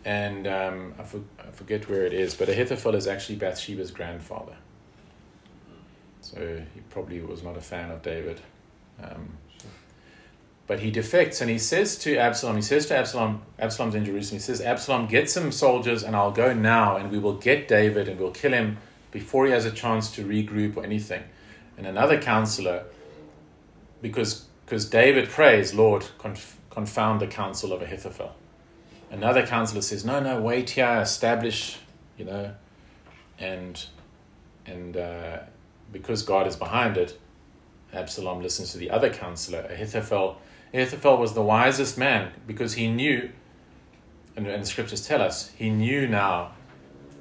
And 0.04 0.47
um, 0.47 0.95
I, 0.97 1.04
for, 1.04 1.20
I 1.38 1.52
forget 1.52 1.88
where 1.88 2.06
it 2.06 2.14
is, 2.14 2.34
but 2.34 2.50
Ahithophel 2.50 2.95
is 2.95 3.06
actually 3.06 3.36
Bathsheba's 3.36 3.91
grandfather. 3.91 4.56
So 6.22 6.64
he 6.74 6.82
probably 6.89 7.22
was 7.22 7.43
not 7.43 7.58
a 7.58 7.62
fan 7.62 7.91
of 7.91 8.02
David. 8.02 8.41
Um, 9.04 9.38
but 10.70 10.82
he 10.82 10.91
defects 10.91 11.41
and 11.41 11.49
he 11.49 11.57
says 11.57 11.97
to 11.97 12.15
Absalom, 12.15 12.55
he 12.55 12.61
says 12.61 12.86
to 12.86 12.95
Absalom, 12.95 13.41
Absalom's 13.57 13.95
in 13.95 14.05
Jerusalem, 14.05 14.38
he 14.38 14.43
says, 14.43 14.61
Absalom, 14.61 15.07
get 15.07 15.28
some 15.28 15.51
soldiers 15.51 16.03
and 16.03 16.15
I'll 16.15 16.30
go 16.32 16.53
now 16.53 16.95
and 16.95 17.09
we 17.09 17.17
will 17.17 17.34
get 17.34 17.67
David 17.67 18.07
and 18.07 18.20
we'll 18.20 18.30
kill 18.30 18.51
him 18.51 18.78
before 19.09 19.47
he 19.47 19.51
has 19.51 19.65
a 19.65 19.72
chance 19.72 20.11
to 20.11 20.24
regroup 20.24 20.78
or 20.78 20.84
anything. 20.84 21.24
And 21.76 21.88
another 21.88 22.22
counselor, 22.22 22.84
because 24.03 24.45
because 24.63 24.88
David 24.88 25.30
prays, 25.30 25.74
Lord, 25.74 26.05
conf- 26.20 26.59
confound 26.70 27.20
the 27.20 27.26
counsel 27.26 27.74
of 27.74 27.82
Ahithophel. 27.82 28.36
Another 29.09 29.47
counselor 29.47 29.82
says, 29.82 30.05
No, 30.05 30.20
no, 30.20 30.39
wait 30.39 30.70
here, 30.70 30.99
establish, 31.01 31.80
you 32.15 32.26
know, 32.26 32.53
and 33.39 33.84
and 34.67 34.95
uh, 34.95 35.39
because 35.91 36.22
God 36.22 36.45
is 36.45 36.55
behind 36.55 36.95
it, 36.95 37.20
Absalom 37.91 38.43
listens 38.43 38.72
to 38.74 38.78
the 38.78 38.91
other 38.91 39.09
counselor, 39.09 39.61
Ahithophel. 39.61 40.39
Ahithophel 40.74 41.17
was 41.17 41.34
the 41.34 41.41
wisest 41.41 41.97
man 41.97 42.32
because 42.45 42.74
he 42.74 42.88
knew 42.88 43.30
and, 44.39 44.47
and 44.47 44.63
the 44.63 44.67
scriptures 44.67 45.05
tell 45.05 45.22
us, 45.22 45.49
he 45.57 45.70
knew 45.70 46.07
now, 46.07 46.51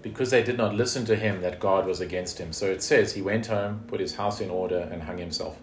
because 0.02 0.30
they 0.30 0.42
did 0.42 0.56
not 0.56 0.74
listen 0.74 1.04
to 1.06 1.16
him, 1.16 1.40
that 1.40 1.58
God 1.58 1.84
was 1.84 2.00
against 2.00 2.38
him. 2.38 2.52
So 2.52 2.66
it 2.66 2.80
says 2.80 3.14
he 3.14 3.22
went 3.22 3.46
home, 3.46 3.82
put 3.88 3.98
his 3.98 4.14
house 4.14 4.40
in 4.40 4.50
order, 4.50 4.88
and 4.92 5.02
hung 5.02 5.18
himself. 5.18 5.58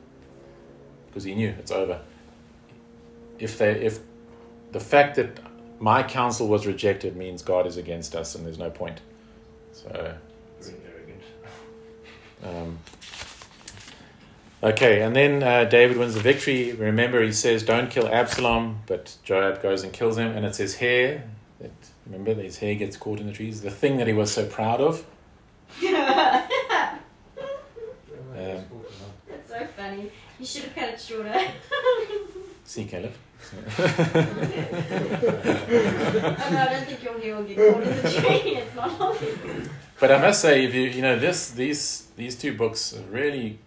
Because 1.08 1.24
he 1.24 1.34
knew 1.34 1.56
it's 1.58 1.72
over. 1.72 2.02
If 3.40 3.58
they 3.58 3.72
if 3.72 4.00
the 4.74 4.82
fact 4.82 5.16
that 5.16 5.40
my 5.80 6.04
counsel 6.04 6.48
was 6.50 6.68
rejected 6.68 7.16
means 7.16 7.42
God 7.42 7.66
is 7.66 7.78
against 7.78 8.16
us 8.16 8.36
and 8.36 8.46
there's 8.46 8.60
no 8.60 8.70
point. 8.70 9.00
So 9.72 10.16
Very 10.60 10.76
arrogant. 10.86 11.22
um, 12.44 12.80
okay, 14.64 15.02
and 15.02 15.16
then 15.16 15.44
uh, 15.44 15.66
David 15.66 15.98
wins 15.98 16.14
the 16.14 16.20
victory. 16.20 16.74
Remember, 16.74 17.22
he 17.22 17.32
says, 17.32 17.64
"Don't 17.64 17.90
kill 17.90 18.08
Absalom," 18.08 18.82
but 18.88 19.16
Joab 19.24 19.62
goes 19.62 19.84
and 19.84 19.94
kills 19.94 20.18
him, 20.18 20.36
and 20.36 20.46
it's 20.46 20.58
his 20.58 20.76
hair. 20.76 21.24
That 21.60 21.72
remember, 22.06 22.42
his 22.42 22.58
hair 22.58 22.76
gets 22.76 22.98
caught 22.98 23.20
in 23.20 23.28
the 23.28 23.34
trees. 23.34 23.62
The 23.62 23.72
thing 23.72 23.98
that 23.98 24.08
he 24.08 24.14
was 24.14 24.32
so 24.32 24.46
proud 24.46 24.82
of. 24.82 25.06
Um, 28.36 28.66
That's 29.30 29.50
so 29.50 29.66
funny. 29.78 30.12
You 30.38 30.46
should 30.46 30.64
have 30.64 30.76
cut 30.76 30.90
it 30.90 31.00
shorter. 31.00 31.34
See, 32.66 32.84
Caleb. 32.84 33.14
no, 33.56 33.62
I 33.78 33.84
don't 36.70 36.86
think 36.86 37.04
your 37.04 37.20
hair 37.20 37.36
will 37.36 37.44
get 37.44 37.58
caught 37.58 37.84
in 37.84 37.96
the 37.96 38.02
tree. 38.12 38.58
It's 38.58 38.76
not 38.76 39.00
long. 39.00 39.16
But 40.00 40.12
I 40.12 40.18
must 40.18 40.42
say, 40.42 40.66
if 40.66 40.74
you 40.74 40.82
you 40.82 41.02
know 41.02 41.18
this 41.18 41.52
these 41.52 42.08
these 42.18 42.36
two 42.36 42.58
books 42.58 42.94
are 42.94 43.04
really 43.04 43.60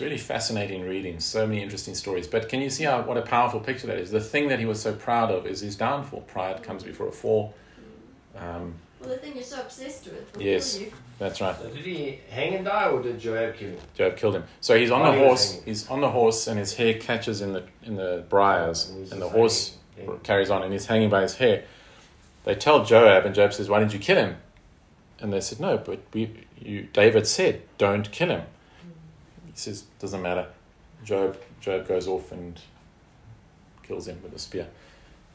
it's 0.00 0.04
really 0.06 0.16
fascinating 0.18 0.80
reading. 0.88 1.20
So 1.20 1.46
many 1.46 1.62
interesting 1.62 1.94
stories. 1.94 2.26
But 2.26 2.48
can 2.48 2.62
you 2.62 2.70
see 2.70 2.84
how 2.84 3.02
what 3.02 3.18
a 3.18 3.22
powerful 3.22 3.60
picture 3.60 3.86
that 3.88 3.98
is? 3.98 4.10
The 4.10 4.20
thing 4.20 4.48
that 4.48 4.58
he 4.58 4.64
was 4.64 4.80
so 4.80 4.94
proud 4.94 5.30
of 5.30 5.46
is 5.46 5.60
his 5.60 5.76
downfall. 5.76 6.22
Pride 6.22 6.62
comes 6.62 6.82
before 6.82 7.08
a 7.08 7.12
fall. 7.12 7.54
Um, 8.34 8.74
Well, 8.98 9.10
the 9.10 9.16
thing 9.18 9.34
you're 9.34 9.42
so 9.44 9.60
obsessed 9.60 10.06
with 10.06 10.40
Yes. 10.40 10.78
you. 10.80 10.90
that's 11.18 11.40
right. 11.42 11.54
So 11.60 11.68
did 11.68 11.84
he 11.84 12.18
hang 12.30 12.54
and 12.54 12.64
die 12.64 12.88
or 12.88 13.02
did 13.02 13.18
Joab 13.20 13.56
kill 13.56 13.68
him? 13.70 13.78
Joab 13.94 14.16
killed 14.16 14.36
him. 14.36 14.44
So 14.62 14.78
he's 14.78 14.90
on 14.90 15.00
While 15.02 15.12
the 15.12 15.18
he 15.18 15.24
horse. 15.26 15.60
He's 15.66 15.88
on 15.90 16.00
the 16.00 16.10
horse, 16.10 16.46
and 16.46 16.58
his 16.58 16.74
hair 16.74 16.94
catches 16.94 17.42
in 17.42 17.52
the 17.52 17.64
in 17.82 17.96
the 17.96 18.24
briars, 18.30 18.88
And 18.88 19.12
and 19.12 19.20
the 19.20 19.28
horse 19.28 19.76
hanging. 19.98 20.20
carries 20.20 20.50
on, 20.50 20.62
and 20.62 20.72
he's 20.72 20.86
hanging 20.86 21.10
by 21.10 21.20
his 21.22 21.34
hair. 21.36 21.64
They 22.44 22.54
tell 22.54 22.84
Joab, 22.86 23.26
and 23.26 23.34
Joab 23.34 23.52
says, 23.52 23.68
"Why 23.68 23.80
didn't 23.80 23.92
you 23.92 23.98
kill 23.98 24.16
him?" 24.16 24.36
And 25.20 25.30
they 25.30 25.40
said, 25.42 25.60
"No, 25.60 25.76
but 25.76 25.98
we, 26.14 26.30
you, 26.58 26.88
David 26.94 27.26
said, 27.26 27.60
don't 27.76 28.10
kill 28.10 28.30
him." 28.30 28.42
He 29.60 29.64
says, 29.64 29.82
"Doesn't 29.98 30.22
matter." 30.22 30.46
Job, 31.04 31.36
Joab 31.60 31.86
goes 31.86 32.08
off 32.08 32.32
and 32.32 32.58
kills 33.82 34.08
him 34.08 34.18
with 34.22 34.34
a 34.34 34.38
spear. 34.38 34.68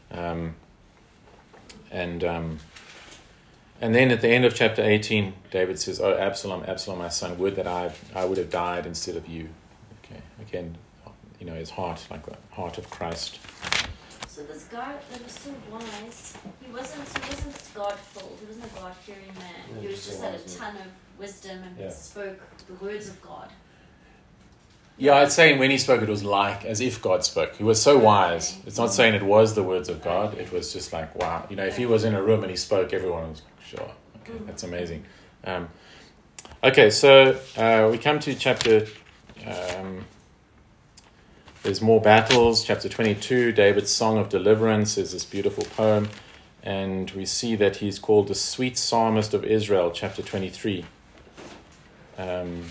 Um, 0.10 0.56
and 1.92 2.24
um, 2.24 2.60
and 3.80 3.94
then 3.94 4.10
at 4.10 4.22
the 4.22 4.30
end 4.30 4.44
of 4.44 4.56
chapter 4.56 4.82
eighteen, 4.82 5.36
David 5.52 5.78
says, 5.78 6.02
"Oh, 6.02 6.18
Absalom, 6.18 6.64
Absalom, 6.68 6.98
my 6.98 7.10
son, 7.10 7.38
would 7.38 7.56
that 7.58 7.68
I 7.68 7.94
I 8.16 8.26
would 8.26 8.40
have 8.40 8.50
died 8.50 8.88
instead 8.88 9.16
of 9.16 9.28
you." 9.28 9.50
Okay, 10.04 10.20
again, 10.42 10.76
you 11.40 11.46
know, 11.46 11.54
his 11.54 11.70
heart 11.70 12.08
like 12.10 12.26
the 12.26 12.36
heart 12.50 12.80
of 12.80 12.90
Christ. 12.90 13.40
So 14.28 14.42
this 14.44 14.64
guy 14.64 14.96
that 15.12 15.24
was 15.24 15.34
so 15.34 15.54
wise, 15.72 16.36
he 16.66 16.72
wasn't 16.74 17.08
he 17.16 17.30
wasn't 17.30 17.70
God 17.76 18.00
filled. 18.00 18.40
He 18.40 18.48
wasn't 18.48 18.66
a 18.66 18.80
God 18.80 18.96
fearing 18.96 19.34
man. 19.38 19.54
Yeah, 19.76 19.82
he 19.82 19.88
was 19.88 19.98
just 19.98 20.20
just 20.20 20.24
had 20.24 20.34
a 20.34 20.74
ton 20.74 20.76
of 20.78 21.20
wisdom 21.20 21.62
and 21.62 21.78
Yeah. 21.78 21.90
spoke 21.90 22.40
the 22.66 22.74
words 22.84 23.08
of 23.08 23.22
God. 23.22 23.52
Yeah, 24.98 25.16
I'd 25.16 25.32
say 25.32 25.58
when 25.58 25.72
he 25.72 25.78
spoke, 25.78 26.02
it 26.02 26.08
was 26.08 26.24
like 26.24 26.64
as 26.64 26.80
if 26.80 27.02
God 27.02 27.26
spoke. 27.26 27.56
He 27.56 27.64
was 27.64 27.82
so 27.82 27.98
wise. 27.98 28.58
It's 28.66 28.78
not 28.78 28.94
saying 28.94 29.14
it 29.14 29.24
was 29.24 29.54
the 29.54 29.64
words 29.64 29.90
of 29.90 30.02
God. 30.02 30.38
It 30.38 30.54
was 30.54 30.72
just 30.72 30.94
like, 30.94 31.14
wow. 31.16 31.46
You 31.50 31.58
know, 31.58 31.66
if 31.66 31.76
he 31.76 31.86
was 31.86 32.06
in 32.06 32.16
a 32.16 32.24
room 32.24 32.44
and 32.44 32.50
he 32.50 32.56
spoke, 32.56 32.94
everyone 32.94 33.30
was 33.30 33.42
like, 33.42 33.66
sure. 33.66 33.92
Okay, 34.22 34.42
that's 34.46 34.64
amazing. 34.64 35.04
Um, 35.44 35.68
okay, 36.64 36.90
so 36.90 37.38
uh, 37.58 37.90
we 37.92 37.98
come 37.98 38.20
to 38.20 38.34
chapter. 38.36 38.88
Um, 39.46 40.06
there's 41.64 41.82
more 41.82 42.00
battles. 42.00 42.64
Chapter 42.64 42.88
22, 42.88 43.52
David's 43.52 43.92
Song 43.92 44.18
of 44.18 44.30
Deliverance 44.30 44.98
is 44.98 45.12
this 45.12 45.26
beautiful 45.26 45.66
poem. 45.76 46.08
And 46.64 47.12
we 47.12 47.26
see 47.26 47.56
that 47.58 47.78
he's 47.78 48.00
called 48.00 48.30
the 48.30 48.36
sweet 48.36 48.78
psalmist 48.78 49.34
of 49.34 49.44
Israel, 49.44 49.92
chapter 49.92 50.22
23. 50.22 50.86
Um, 52.18 52.64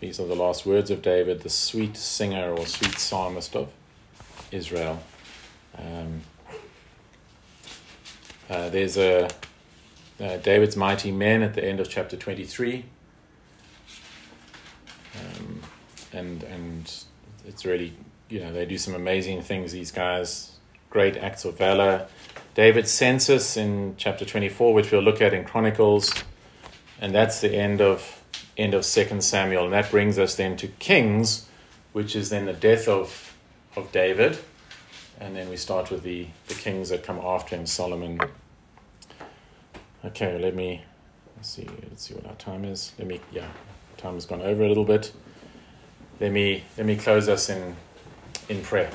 these 0.00 0.18
are 0.18 0.26
the 0.26 0.34
last 0.34 0.66
words 0.66 0.90
of 0.90 1.02
David, 1.02 1.42
the 1.42 1.50
sweet 1.50 1.96
singer 1.96 2.52
or 2.52 2.66
sweet 2.66 2.98
psalmist 2.98 3.54
of 3.54 3.70
Israel. 4.50 5.02
Um, 5.78 6.22
uh, 8.48 8.68
there's 8.70 8.96
a 8.96 9.28
uh, 10.18 10.36
David's 10.38 10.76
mighty 10.76 11.12
men 11.12 11.42
at 11.42 11.54
the 11.54 11.64
end 11.64 11.80
of 11.80 11.88
chapter 11.88 12.16
23. 12.16 12.84
Um, 15.14 15.62
and 16.12 16.42
and 16.44 17.04
it's 17.46 17.64
really 17.64 17.92
you 18.28 18.40
know 18.40 18.52
they 18.52 18.64
do 18.66 18.78
some 18.78 18.94
amazing 18.94 19.42
things 19.42 19.72
these 19.72 19.90
guys 19.90 20.52
great 20.88 21.16
acts 21.16 21.44
of 21.44 21.56
valor 21.56 22.06
david's 22.54 22.90
census 22.90 23.56
in 23.56 23.94
chapter 23.96 24.24
24 24.24 24.74
which 24.74 24.90
we'll 24.90 25.02
look 25.02 25.20
at 25.20 25.32
in 25.32 25.44
chronicles 25.44 26.12
and 27.00 27.14
that's 27.14 27.40
the 27.40 27.54
end 27.54 27.80
of 27.80 28.19
end 28.60 28.74
of 28.74 28.84
second 28.84 29.22
samuel 29.22 29.64
and 29.64 29.72
that 29.72 29.90
brings 29.90 30.18
us 30.18 30.34
then 30.34 30.56
to 30.56 30.68
kings 30.68 31.48
which 31.92 32.14
is 32.14 32.30
then 32.30 32.46
the 32.46 32.52
death 32.52 32.86
of 32.88 33.34
of 33.76 33.90
david. 33.92 34.38
And 35.18 35.36
then 35.36 35.48
we 35.50 35.56
start 35.56 35.90
with 35.90 36.02
the 36.02 36.26
the 36.48 36.54
kings 36.54 36.90
that 36.90 37.02
come 37.02 37.18
after 37.18 37.56
him 37.56 37.66
solomon. 37.66 38.20
Okay 40.04 40.38
let 40.38 40.54
me 40.54 40.82
let's 41.36 41.50
see 41.50 41.68
let's 41.88 42.06
see 42.06 42.14
what 42.14 42.26
our 42.26 42.34
time 42.34 42.64
is. 42.64 42.92
Let 42.98 43.08
me 43.08 43.20
yeah 43.32 43.48
time 43.96 44.14
has 44.14 44.26
gone 44.26 44.42
over 44.42 44.62
a 44.62 44.68
little 44.68 44.84
bit. 44.84 45.12
Let 46.20 46.32
me 46.32 46.64
let 46.76 46.86
me 46.86 46.96
close 46.96 47.28
us 47.28 47.48
in 47.48 47.76
in 48.48 48.62
prayer. 48.62 48.90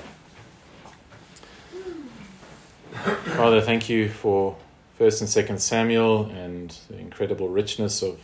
Father 3.36 3.62
thank 3.62 3.90
you 3.90 4.10
for 4.10 4.56
first 4.98 5.22
and 5.22 5.30
second 5.30 5.60
samuel 5.62 6.26
and 6.30 6.78
the 6.90 6.98
incredible 6.98 7.50
richness 7.50 8.02
of 8.02 8.20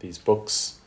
these 0.00 0.18
books 0.18 0.78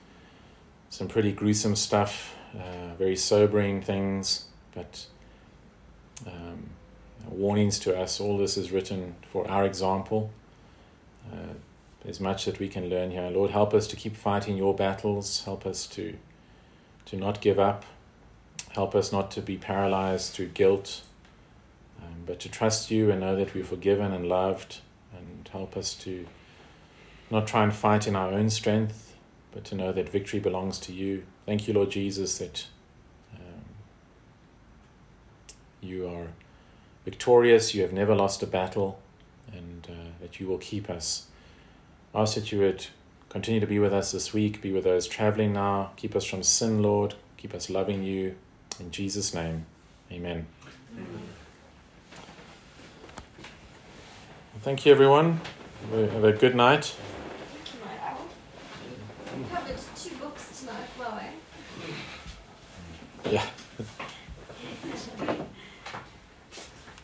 some 0.89 1.07
pretty 1.07 1.31
gruesome 1.31 1.75
stuff 1.75 2.35
uh, 2.55 2.95
very 2.97 3.15
sobering 3.15 3.81
things 3.81 4.45
but 4.73 5.05
um, 6.25 6.69
warnings 7.29 7.79
to 7.79 7.97
us 7.97 8.19
all 8.19 8.37
this 8.37 8.57
is 8.57 8.71
written 8.71 9.15
for 9.31 9.49
our 9.49 9.65
example 9.65 10.31
uh, 11.31 11.53
there's 12.03 12.19
much 12.19 12.45
that 12.45 12.59
we 12.59 12.67
can 12.67 12.89
learn 12.89 13.11
here 13.11 13.29
lord 13.29 13.51
help 13.51 13.73
us 13.73 13.87
to 13.87 13.95
keep 13.95 14.15
fighting 14.15 14.57
your 14.57 14.73
battles 14.73 15.43
help 15.45 15.65
us 15.65 15.85
to 15.85 16.17
to 17.09 17.17
not 17.17 17.41
give 17.41 17.59
up. 17.59 17.85
Help 18.71 18.93
us 18.93 19.11
not 19.11 19.31
to 19.31 19.41
be 19.41 19.57
paralyzed 19.57 20.31
through 20.31 20.49
guilt, 20.49 21.01
um, 21.99 22.23
but 22.27 22.39
to 22.39 22.49
trust 22.49 22.91
you 22.91 23.09
and 23.09 23.19
know 23.21 23.35
that 23.35 23.55
we're 23.55 23.63
forgiven 23.63 24.11
and 24.11 24.29
loved. 24.29 24.81
And 25.11 25.49
help 25.51 25.75
us 25.75 25.95
to 25.95 26.27
not 27.31 27.47
try 27.47 27.63
and 27.63 27.73
fight 27.73 28.07
in 28.07 28.15
our 28.15 28.31
own 28.31 28.49
strength, 28.49 29.15
but 29.51 29.63
to 29.65 29.75
know 29.75 29.91
that 29.91 30.09
victory 30.09 30.39
belongs 30.39 30.79
to 30.79 30.93
you. 30.93 31.23
Thank 31.45 31.67
you, 31.67 31.73
Lord 31.73 31.91
Jesus, 31.91 32.37
that 32.37 32.65
um, 33.33 33.65
you 35.81 36.07
are 36.07 36.27
victorious, 37.05 37.73
you 37.73 37.81
have 37.81 37.93
never 37.93 38.15
lost 38.15 38.43
a 38.43 38.47
battle, 38.47 38.99
and 39.51 39.87
uh, 39.89 40.09
that 40.21 40.39
you 40.39 40.47
will 40.47 40.57
keep 40.57 40.89
us. 40.89 41.27
I 42.13 42.21
ask 42.21 42.35
that 42.35 42.51
you 42.51 42.59
would 42.59 42.87
Continue 43.29 43.59
to 43.59 43.67
be 43.67 43.77
with 43.77 43.93
us 43.93 44.11
this 44.11 44.33
week. 44.33 44.59
Be 44.59 44.71
with 44.71 44.85
those 44.85 45.07
traveling 45.07 45.53
now. 45.53 45.91
Keep 45.97 46.15
us 46.15 46.25
from 46.25 46.41
sin, 46.41 46.81
Lord. 46.81 47.13
Keep 47.37 47.53
us 47.53 47.69
loving 47.69 48.03
you. 48.03 48.35
In 48.79 48.89
Jesus' 48.89 49.35
name, 49.35 49.67
amen. 50.11 50.47
Thank 54.61 54.83
you, 54.83 54.91
everyone. 54.91 55.39
Have 55.91 56.23
a 56.23 56.33
good 56.33 56.55
night. 56.55 56.85
Thank 56.85 57.73
you, 57.73 57.79
Michael. 57.85 58.25
We 59.25 59.28
covered 59.45 59.77
two 59.95 60.15
books 60.17 60.59
tonight, 60.59 60.89
well, 60.97 61.19
eh? 61.21 61.31
Yeah. 63.29 63.45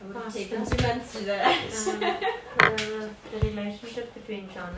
I 0.01 0.07
would 0.07 0.15
have 0.17 0.33
taken 0.33 0.65
two 0.65 0.87
months 0.87 1.13
to 1.13 1.25
that. 1.25 1.57
Um, 1.87 1.99
the, 1.99 3.09
the 3.31 3.47
relationship 3.47 4.13
between 4.13 4.49
John 4.53 4.73